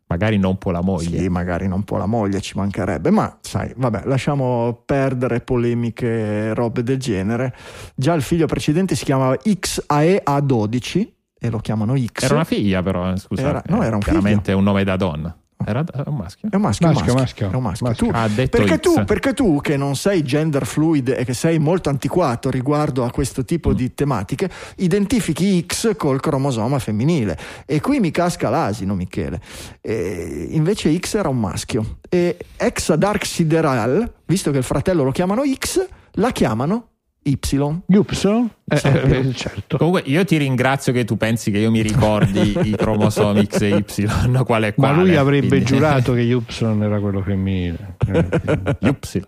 [0.07, 1.19] Magari non può la moglie.
[1.19, 6.55] Sì, magari non può la moglie, ci mancherebbe, ma sai, vabbè, lasciamo perdere polemiche e
[6.55, 7.55] robe del genere.
[7.97, 11.09] Già il figlio precedente si chiamava XAEA12
[11.39, 12.23] e lo chiamano X.
[12.23, 13.49] Era una figlia, però, eh, scusa.
[13.49, 15.37] Era- no, era un Chiaramente un nome da donna.
[15.67, 16.49] Era, un maschio.
[16.51, 17.51] È un maschio, Maschio, un maschio.
[17.51, 17.87] È un maschio.
[17.87, 18.07] Maschio.
[18.09, 21.59] Tu- Ha detto perché, tu, perché tu che non sei gender fluid e che sei
[21.59, 23.75] molto antiquato riguardo a questo tipo Mm.
[23.75, 27.39] di tematiche, identifichi X col cromosoma femminile.
[27.67, 29.41] E qui mi casca l'asino, Michele.
[29.81, 31.99] E invece X era un maschio.
[32.09, 36.89] E ex Dark Sideral, visto che il fratello lo chiamano X, la chiamano
[37.27, 37.39] Y.
[37.87, 38.51] Y?
[38.67, 39.03] Eh, Sappio.
[39.07, 39.79] eh, certo.
[39.79, 43.69] Comunque, io ti ringrazio che tu pensi che io mi ricordi i cromosomi X e
[43.79, 44.97] Y, quale Ma quale.
[45.03, 46.43] lui avrebbe quindi- giurato che Y
[46.83, 47.97] era quello femminile.
[48.07, 48.77] Eh,
[49.09, 49.25] Y.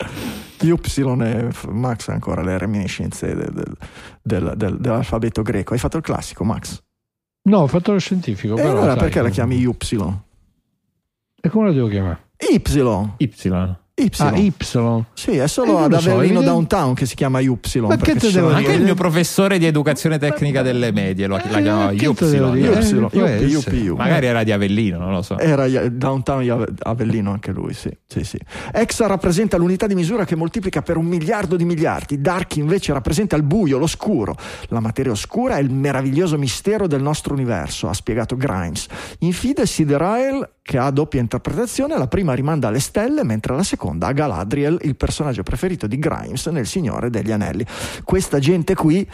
[0.60, 0.70] Y
[1.23, 3.77] e Max ha ancora le reminiscenze del- del-
[4.23, 5.73] del- del- dell'alfabeto greco.
[5.74, 6.82] Hai fatto il classico, Max?
[7.43, 8.55] No, ho fatto lo scientifico.
[8.55, 9.66] E però, allora sai, perché la chiami Y?
[11.40, 12.18] E come la devo chiamare?
[12.51, 12.60] Y.
[13.18, 13.77] Y.
[13.98, 14.10] Y.
[14.18, 14.52] Ah, Y.
[15.14, 17.47] Sì, è Eh, solo non ad so, Avellino evidente- Downtown che si chiama Y.
[17.48, 18.74] Ma perché che te devo Anche dire?
[18.74, 22.01] il mio professore di educazione tecnica delle medie lo, la chiamava Eh, Y.
[22.02, 22.64] Y,
[23.16, 23.44] Eh.
[23.47, 25.39] Yuppie, Magari era di Avellino, non lo so.
[25.39, 28.39] Era Downtown Avellino anche lui, sì, sì, sì.
[28.70, 32.20] Exa rappresenta l'unità di misura che moltiplica per un miliardo di miliardi.
[32.20, 34.36] Dark invece rappresenta il buio, l'oscuro.
[34.68, 38.89] La materia oscura è il meraviglioso mistero del nostro universo, ha spiegato Grimes.
[39.20, 43.85] In Fide Siderael, che ha doppia interpretazione, la prima rimanda alle stelle, mentre la seconda
[43.90, 47.64] a Galadriel, il personaggio preferito di Grimes nel Signore degli Anelli.
[48.04, 49.08] Questa gente qui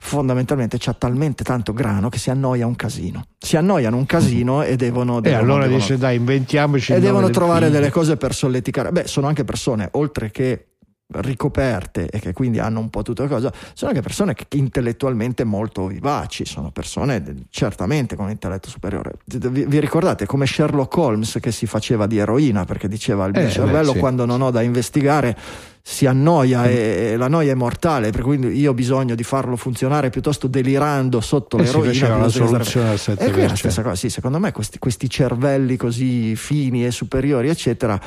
[0.00, 3.24] fondamentalmente c'ha talmente tanto grano che si annoia un casino.
[3.38, 5.18] Si annoiano un casino e devono...
[5.18, 7.78] E devono- allora devono- dice dai, inventiamoci e devono trovare figlio.
[7.78, 8.92] delle cose per solleticare.
[8.92, 10.67] Beh, sono anche persone, oltre che
[11.10, 15.44] ricoperte e che quindi hanno un po' tutte le cose, sono anche persone che intellettualmente
[15.44, 19.12] molto vivaci, sono persone certamente con intelletto superiore.
[19.24, 23.46] Vi, vi ricordate come Sherlock Holmes che si faceva di eroina perché diceva il mio
[23.46, 23.98] Eh, cervello beh, sì.
[23.98, 25.36] quando non ho da investigare
[25.80, 29.56] si annoia e, e la noia è mortale, per cui io ho bisogno di farlo
[29.56, 31.88] funzionare piuttosto delirando sotto E si l'eroina.
[32.18, 33.56] la soluzione al e qui è la 7%.
[33.56, 37.98] stessa cosa, sì, secondo me questi, questi cervelli così fini e superiori, eccetera,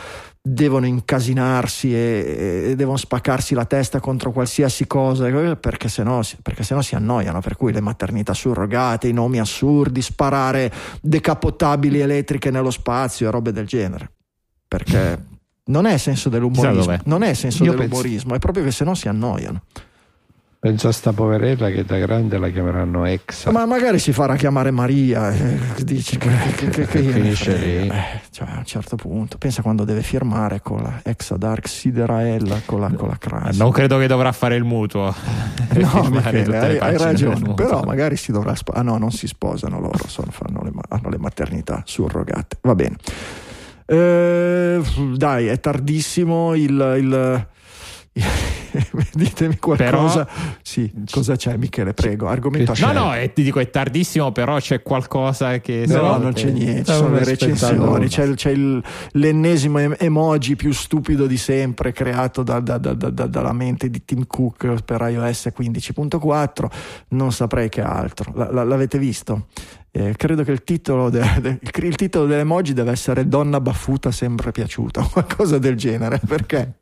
[0.43, 6.63] devono incasinarsi e, e devono spaccarsi la testa contro qualsiasi cosa, perché sennò, si- perché
[6.63, 12.71] sennò si annoiano, per cui le maternità surrogate, i nomi assurdi, sparare decapotabili elettriche nello
[12.71, 14.11] spazio e robe del genere.
[14.67, 15.25] Perché
[15.65, 19.63] non è senso dell'umorismo, non è senso Io dell'umorismo, è proprio che sennò si annoiano.
[20.63, 23.49] Penso a sta poverella che da grande la chiameranno ex.
[23.49, 27.87] Ma magari si farà chiamare Maria, eh, dici che, che- che- che- Finisce lì.
[27.87, 32.61] Eh, cioè, a un certo punto, pensa quando deve firmare con la Exa Dark Sideraella,
[32.63, 33.57] con la, con la crasi.
[33.57, 35.11] Non credo che dovrà fare il mutuo.
[35.73, 38.85] No, Michele, hai, hai ragione, però magari si dovrà sposare.
[38.85, 42.57] Ah no, non si sposano loro, sono- fanno le, hanno le maternità surrogate.
[42.61, 42.97] Va bene.
[43.87, 44.79] Eh,
[45.15, 46.95] dai, è tardissimo il...
[46.99, 47.47] il-
[49.13, 50.27] Ditemi qualcosa.
[50.61, 51.93] sì, cosa c'è Michele?
[51.93, 55.83] Prego, argomento No, no, e ti dico è tardissimo, però c'è qualcosa che.
[55.87, 58.83] No, secondo non c'è niente, ci sono le recensioni, c'è, c'è il-
[59.13, 63.89] l'ennesimo em- emoji più stupido di sempre creato da- da- da- da- da- dalla mente
[63.89, 66.69] di Tim Cook per iOS 15.4,
[67.09, 68.31] non saprei che altro.
[68.35, 69.47] La- la- l'avete visto?
[69.93, 74.51] Eh, credo che il titolo, de- de- il titolo dell'emoji deve essere Donna baffuta sempre
[74.51, 76.75] piaciuta, o qualcosa del genere, perché...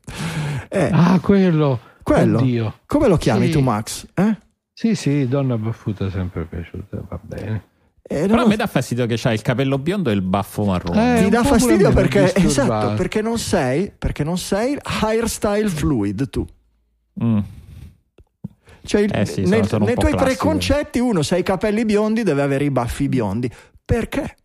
[0.70, 1.80] eh, Ah, quello.
[2.02, 2.78] quello, Oddio.
[2.86, 3.50] come lo chiami Sì.
[3.52, 4.06] tu Max?
[4.14, 4.38] Eh?
[4.72, 7.64] Sì, sì, donna baffuta sempre piaciuta, va bene.
[8.02, 11.18] Eh, Però a me dà fastidio che c'hai il capello biondo e il baffo marrone.
[11.20, 16.44] Eh, ti dà fastidio perché esatto perché non sei perché non sei hairstyle fluid tu
[17.22, 17.38] Mm.
[18.84, 20.40] cioè Eh sì, nei, sono- sono un nei po' tuoi classico.
[20.44, 23.50] preconcetti uno se hai i capelli biondi deve avere i baffi biondi
[23.84, 24.36] perché?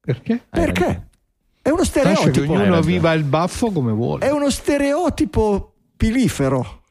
[0.00, 0.32] Perché?
[0.32, 1.08] Hai perché?
[1.66, 4.24] È uno Lascia che stereotipo Hai ognuno viva il baffo come vuole.
[4.24, 6.82] è uno stereotipo pilifero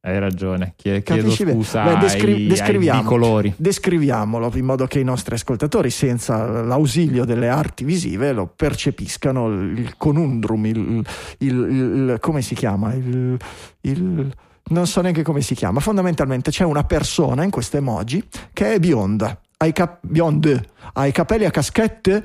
[0.00, 3.54] Hai ragione, chiedo Capisci scusa Beh, descri- ai, ai descriviamo- bicolori.
[3.56, 9.78] Descriviamolo in modo che i nostri ascoltatori, senza l'ausilio delle arti visive, lo percepiscano il,
[9.78, 11.04] il conundrum, il,
[11.38, 12.92] il- il- come si chiama?
[12.92, 13.38] Il,
[13.82, 14.34] il-
[14.66, 15.80] non so neanche come si chiama.
[15.80, 18.22] Fondamentalmente c'è una persona in questo emoji
[18.52, 22.24] che è bionda, ha i, cap- bionde, ha i capelli a caschette,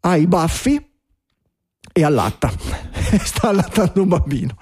[0.00, 0.86] ha i baffi
[1.92, 2.50] e allatta.
[3.24, 4.54] Sta allattando un bambino.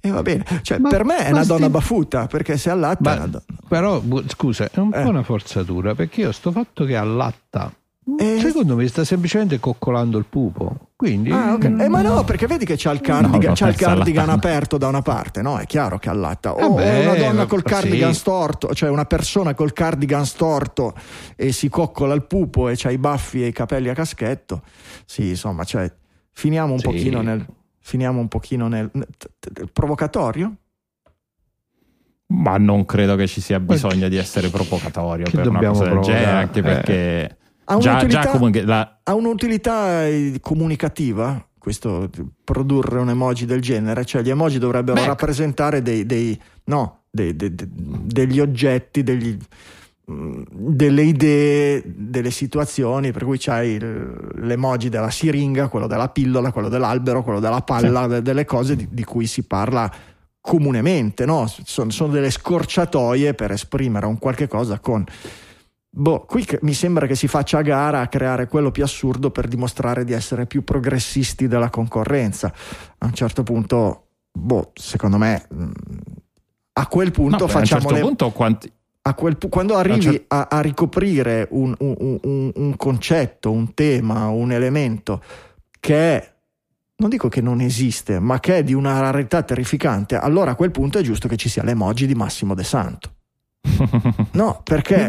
[0.00, 0.44] E va bene.
[0.62, 3.26] Cioè, Ma- per me è una sti- donna baffuta perché se allatta è Ma- una
[3.26, 3.44] donna.
[3.68, 5.02] Però, scusa, è un Eh.
[5.02, 7.72] po' una forzatura perché io sto fatto che allatta.
[8.18, 8.38] Eh.
[8.38, 10.90] Secondo me sta semplicemente coccolando il pupo.
[10.94, 11.64] Quindi Ah, ok.
[11.64, 14.88] Eh, ma no, perché vedi che c'ha il cardigan, No, c'ha il cardigan aperto da
[14.88, 15.56] una parte, no?
[15.58, 16.52] È chiaro che allatta.
[16.54, 18.18] O Vabbè, o una donna col cardigan sì.
[18.20, 20.94] storto, cioè una persona col cardigan storto
[21.34, 24.62] e si coccola il pupo e c'ha i baffi e i capelli a caschetto.
[25.06, 25.90] Sì, insomma, cioè,
[26.30, 26.84] finiamo un Sì.
[26.86, 27.44] pochino nel.
[27.78, 28.88] Finiamo un pochino nel.
[28.92, 29.08] nel-
[29.56, 30.54] nel provocatorio?
[32.26, 36.00] Ma non credo che ci sia bisogno di essere provocatorio Che per una cosa del
[36.00, 36.62] genere, anche Eh.
[36.62, 42.10] perché Ha già, un'utilità- già comunque la- Ha un'utilità eh, comunicativa questo
[42.44, 44.04] produrre un emoji del genere?
[44.04, 49.34] Cioè gli emoji dovrebbero Beh, rappresentare dei, dei- no, dei- dei- de- degli oggetti, degli,
[50.10, 56.68] mm, delle idee, delle situazioni, per cui c'hai l'emoji della siringa, quello della pillola, quello
[56.68, 59.90] dell'albero, quello della palla, de- delle cose di, di cui si parla
[60.42, 61.46] comunemente, no?
[61.64, 65.02] Sono, sono delle scorciatoie per esprimere un qualche cosa con
[65.96, 69.46] Boh, qui mi sembra che si faccia a gara a creare quello più assurdo per
[69.46, 72.52] dimostrare di essere più progressisti della concorrenza.
[72.98, 75.70] A un certo punto, boh, secondo me, mh,
[76.72, 78.72] a quel no, punto beh, a un facciamo certo le- punto quanti,
[79.02, 84.50] a quel quando arrivi a, a ricoprire un, un- un- un concetto, un tema, un
[84.50, 85.22] elemento
[85.78, 86.34] che è,
[86.96, 90.72] non dico che non esiste, ma che è di una rarità terrificante, allora a quel
[90.72, 93.13] punto è giusto che ci sia l'emoji di Massimo De Santo.
[94.32, 95.08] No, perché,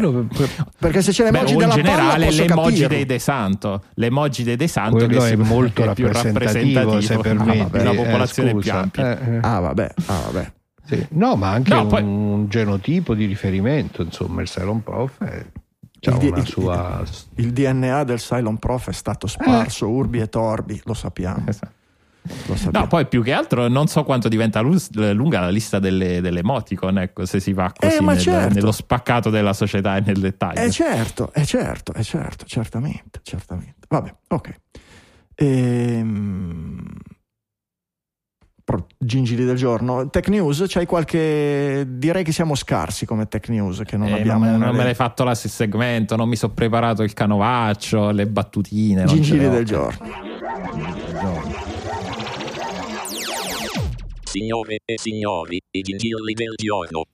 [0.78, 4.42] perché se c'è Beh, l'emoji in della palla generale posso l'emoji dei De Santo, l'emoji
[4.44, 8.50] dei De Santo quello che è molto è più rappresentativo, se di una eh, popolazione
[8.52, 8.78] più scusa.
[8.80, 9.18] ampia.
[9.20, 9.38] Eh, eh.
[9.42, 10.52] Ah, vabbè, ah, vabbè.
[10.86, 11.06] Sì.
[11.10, 15.44] No, ma anche No, un, poi- un genotipo di riferimento, insomma, il Cylon Prof è,
[16.00, 17.02] c'ha Il di- una il- sua...
[17.36, 21.42] Il DNA del Cylon Prof è stato sparso, urbi e torbi, lo sappiamo.
[21.46, 21.72] Esatto.
[22.70, 26.98] No, poi più che altro non so quanto diventa lunga la lista delle, delle emoticon,
[26.98, 28.54] ecco, se si va così Eh, nel- certo.
[28.54, 30.60] nello spaccato della società e nel dettaglio.
[30.60, 33.86] Eh certo, è certo, è certo, certamente, certamente.
[33.88, 34.54] Vabbè, ok.
[35.36, 36.84] Ehm...
[38.98, 40.10] Gingili del giorno.
[40.10, 41.86] Tech News, c'hai qualche...
[41.88, 44.44] Direi che siamo scarsi come Tech News, che non Eh, abbiamo...
[44.44, 49.04] non, non me l'hai fatto la segmento, non mi sono preparato il canovaccio, le battutine.
[49.04, 49.50] Gingili le ho.
[49.50, 50.06] del giorno.
[54.38, 57.04] Signore e signori, i gingilli del giorno.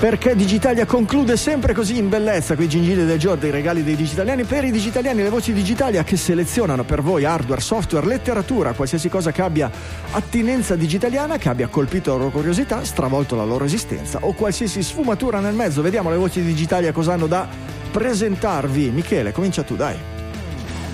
[0.00, 4.42] Perché Digitalia conclude sempre così in bellezza quei gingilli del giorno, i regali dei digitaliani
[4.42, 9.30] per i digitaliani, le voci digitalia che selezionano per voi hardware, software, letteratura, qualsiasi cosa
[9.30, 9.70] che abbia
[10.10, 15.38] attinenza digitaliana, che abbia colpito la loro curiosità, stravolto la loro esistenza o qualsiasi sfumatura
[15.38, 15.82] nel mezzo.
[15.82, 17.48] Vediamo le voci digitalia cosa hanno da
[17.92, 18.90] presentarvi.
[18.90, 20.15] Michele, comincia tu, dai.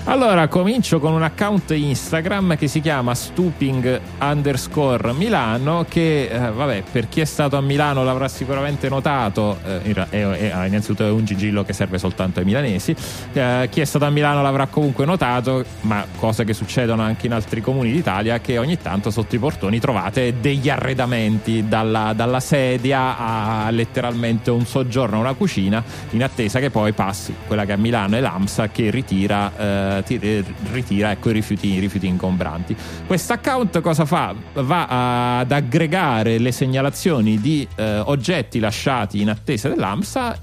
[0.05, 6.83] Allora, comincio con un account Instagram che si chiama Stooping underscore Milano che, eh, vabbè,
[6.91, 11.23] per chi è stato a Milano l'avrà sicuramente notato, eh, è- è- innanzitutto è un
[11.23, 12.93] gigillo che serve soltanto ai milanesi,
[13.31, 17.33] eh, chi è stato a Milano l'avrà comunque notato, ma cose che succedono anche in
[17.33, 23.17] altri comuni d'Italia, che ogni tanto sotto i portoni trovate degli arredamenti, dalla, dalla sedia
[23.17, 28.17] a letteralmente un soggiorno una cucina, in attesa che poi passi quella che a Milano
[28.17, 32.75] è l'AMSA che ritira, ti- ritira ecco, i, rifiuti, i rifiuti ingombranti.
[33.05, 34.33] Questo account cosa fa?
[34.53, 40.39] Va ad aggregare le segnalazioni di eh, oggetti lasciati in attesa dell'AMSA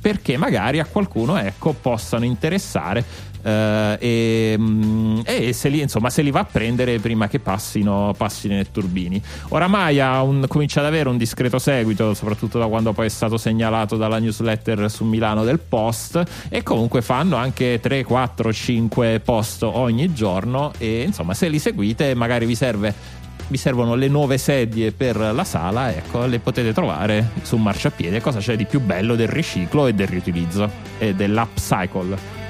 [0.00, 6.22] perché magari a qualcuno ecco, possano interessare eh, e, mm, e se, li, insomma, se
[6.22, 9.22] li va a prendere prima che passino, passino nei turbini.
[9.50, 13.96] Oramai un- comincia ad avere un discreto seguito, soprattutto da quando poi è stato segnalato
[13.96, 20.12] dalla newsletter su Milano del Post e comunque fanno anche 3, 4, 5 post ogni
[20.12, 25.16] giorno e insomma se li seguite magari vi serve vi servono le nuove sedie per
[25.16, 28.22] la sala, ecco, le potete trovare su marciapiede.
[28.22, 32.43] Cosa c'è di più bello del riciclo e del riutilizzo e dell'upcycle?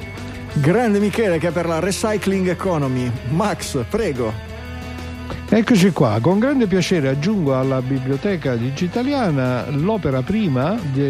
[0.56, 3.10] Grande Michele che è per la recycling economy.
[3.31, 4.32] Max, prego.
[5.48, 11.09] Eccoci qua, con grande piacere aggiungo alla biblioteca digitaliana l'opera prima di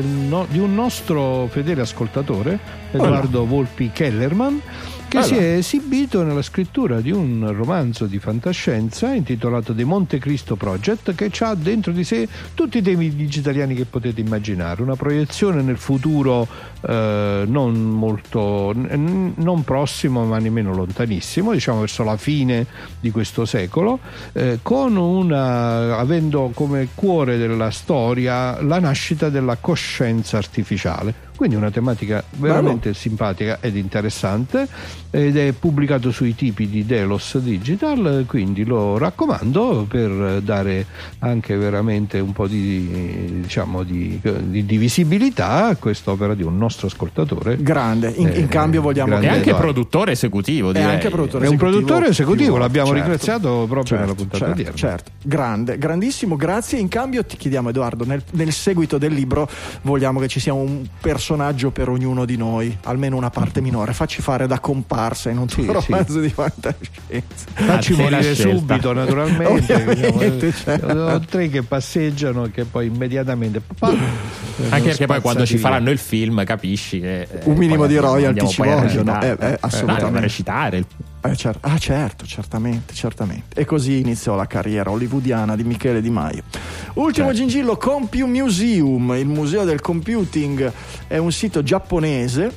[0.58, 2.58] un nostro fedele ascoltatore,
[2.90, 4.60] Edoardo Volpi Kellerman,
[5.14, 5.34] che allora.
[5.36, 11.14] si è esibito nella scrittura di un romanzo di fantascienza intitolato The Monte Cristo Project
[11.14, 15.76] che ha dentro di sé tutti i temi digitaliani che potete immaginare, una proiezione nel
[15.76, 16.48] futuro
[16.80, 22.66] eh, non molto non prossimo ma nemmeno lontanissimo, diciamo verso la fine
[22.98, 24.00] di questo secolo,
[24.32, 31.70] eh, con una avendo come cuore della storia la nascita della coscienza artificiale quindi una
[31.70, 32.98] tematica veramente Bravo.
[32.98, 34.68] simpatica ed interessante
[35.10, 40.86] ed è pubblicato sui tipi di Delos Digital, quindi lo raccomando per dare
[41.20, 46.88] anche veramente un po' di, diciamo, di, di, di visibilità a quest'opera di un nostro
[46.88, 47.56] ascoltatore.
[47.60, 49.18] Grande, in, in eh, cambio vogliamo...
[49.18, 50.88] È anche produttore esecutivo, direi.
[50.88, 54.52] È anche produttore è un produttore esecutivo, l'abbiamo certo, ringraziato proprio certo, nella puntata certo,
[54.52, 54.76] odierna.
[54.76, 56.78] Certo, grande, grandissimo, grazie.
[56.78, 59.48] In cambio ti chiediamo Edoardo, nel, nel seguito del libro
[59.82, 63.94] vogliamo che ci sia un personaggio personaggio per ognuno di noi, almeno una parte minore.
[63.94, 66.20] Facci fare da comparsa in un tuo sì, romanzo sì.
[66.20, 67.46] di fantascienza.
[67.54, 69.84] Facci morire subito, naturalmente.
[69.88, 71.24] diciamo, certo.
[71.26, 73.62] Tre che passeggiano che poi immediatamente.
[74.68, 77.22] Anche perché poi quando ci faranno il film capisci che.
[77.22, 79.20] Eh, un minimo di royalty ci vogliono.
[79.22, 80.18] Eh, eh, assolutamente.
[80.18, 80.86] Eh, recitare il
[81.24, 83.58] eh, cer- ah certo, certamente, certamente.
[83.60, 86.42] E così iniziò la carriera hollywoodiana di Michele Di Maio.
[86.94, 87.32] Ultimo certo.
[87.32, 90.70] gingillo, Compu Museum, il museo del computing,
[91.06, 92.54] è un sito giapponese.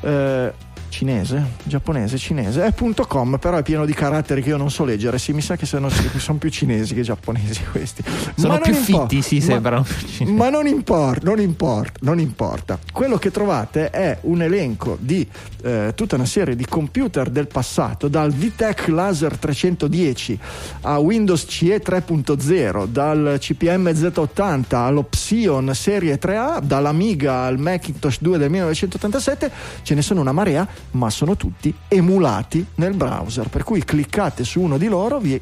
[0.00, 0.52] Eh,
[0.88, 2.74] cinese, giapponese, cinese, è
[3.06, 5.66] .com, però è pieno di caratteri che io non so leggere, sì, mi sa che
[5.66, 8.02] sono, sono più cinesi che giapponesi questi.
[8.36, 9.84] Sono ma più fitti, sì, sembrano
[10.20, 12.78] ma, ma non importa, non importa, non importa.
[12.92, 15.26] Quello che trovate è un elenco di
[15.62, 20.38] eh, tutta una serie di computer del passato, dal VTech Laser 310
[20.82, 28.50] a Windows CE 3.0, dal CPM Z80 all'Opsion Serie 3A, dall'Amiga al Macintosh 2 del
[28.50, 29.50] 1987,
[29.82, 34.60] ce ne sono una marea ma sono tutti emulati nel browser, per cui cliccate su
[34.60, 35.40] uno di loro, vi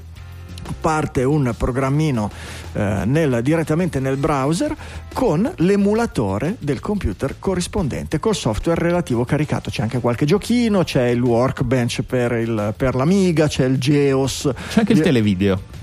[0.80, 2.30] parte un programmino
[2.72, 4.74] eh, nel, direttamente nel browser
[5.12, 9.70] con l'emulatore del computer corrispondente col software relativo caricato.
[9.70, 14.50] C'è anche qualche giochino, c'è il workbench per, il, per l'Amiga, c'è il Geos.
[14.70, 15.75] C'è anche il televideo.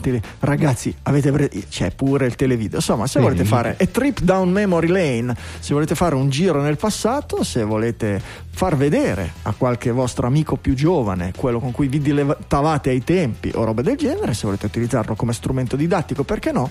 [0.00, 0.22] Tele...
[0.40, 1.50] Ragazzi, avete...
[1.68, 2.78] c'è pure il televideo.
[2.78, 6.76] Insomma, se volete fare a trip down memory lane, se volete fare un giro nel
[6.76, 8.20] passato, se volete
[8.50, 13.50] far vedere a qualche vostro amico più giovane quello con cui vi dilettavate ai tempi
[13.54, 16.70] o roba del genere, se volete utilizzarlo come strumento didattico, perché no?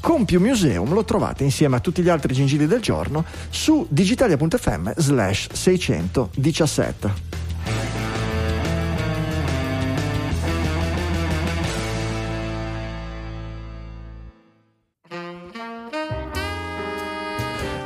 [0.00, 5.50] Compiu Museum lo trovate insieme a tutti gli altri gingilli del giorno su digitalia.fm slash
[5.52, 7.45] 617.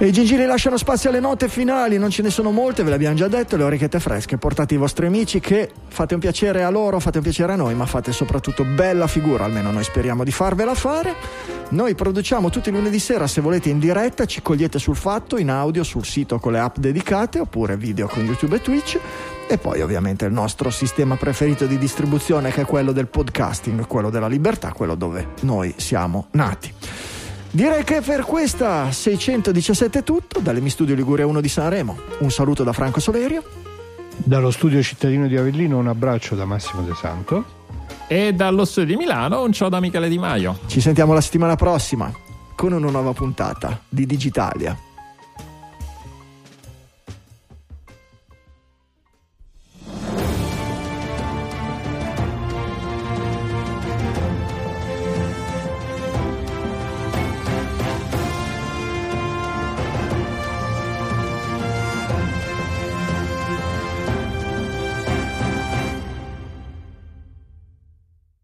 [0.03, 3.29] I gingilli lasciano spazio alle note finali, non ce ne sono molte, ve l'abbiamo già
[3.29, 7.19] detto, le orecchiette fresche, portate i vostri amici che fate un piacere a loro, fate
[7.19, 11.15] un piacere a noi, ma fate soprattutto bella figura, almeno noi speriamo di farvela fare.
[11.69, 15.51] Noi produciamo tutti i lunedì sera, se volete in diretta, ci cogliete sul fatto, in
[15.51, 18.99] audio, sul sito con le app dedicate, oppure video con YouTube e Twitch.
[19.47, 24.09] E poi ovviamente il nostro sistema preferito di distribuzione che è quello del podcasting, quello
[24.09, 26.73] della libertà, quello dove noi siamo nati.
[27.53, 31.99] Direi che per questa 617 è tutto, dalle Mi Studio Liguria 1 di Sanremo.
[32.21, 33.43] Un saluto da Franco Solerio.
[34.17, 37.45] Dallo studio cittadino di Avellino un abbraccio da Massimo De Santo.
[38.07, 40.61] E dallo studio di Milano un ciao da Michele Di Maio.
[40.67, 42.13] Ci sentiamo la settimana prossima
[42.55, 44.90] con una nuova puntata di Digitalia.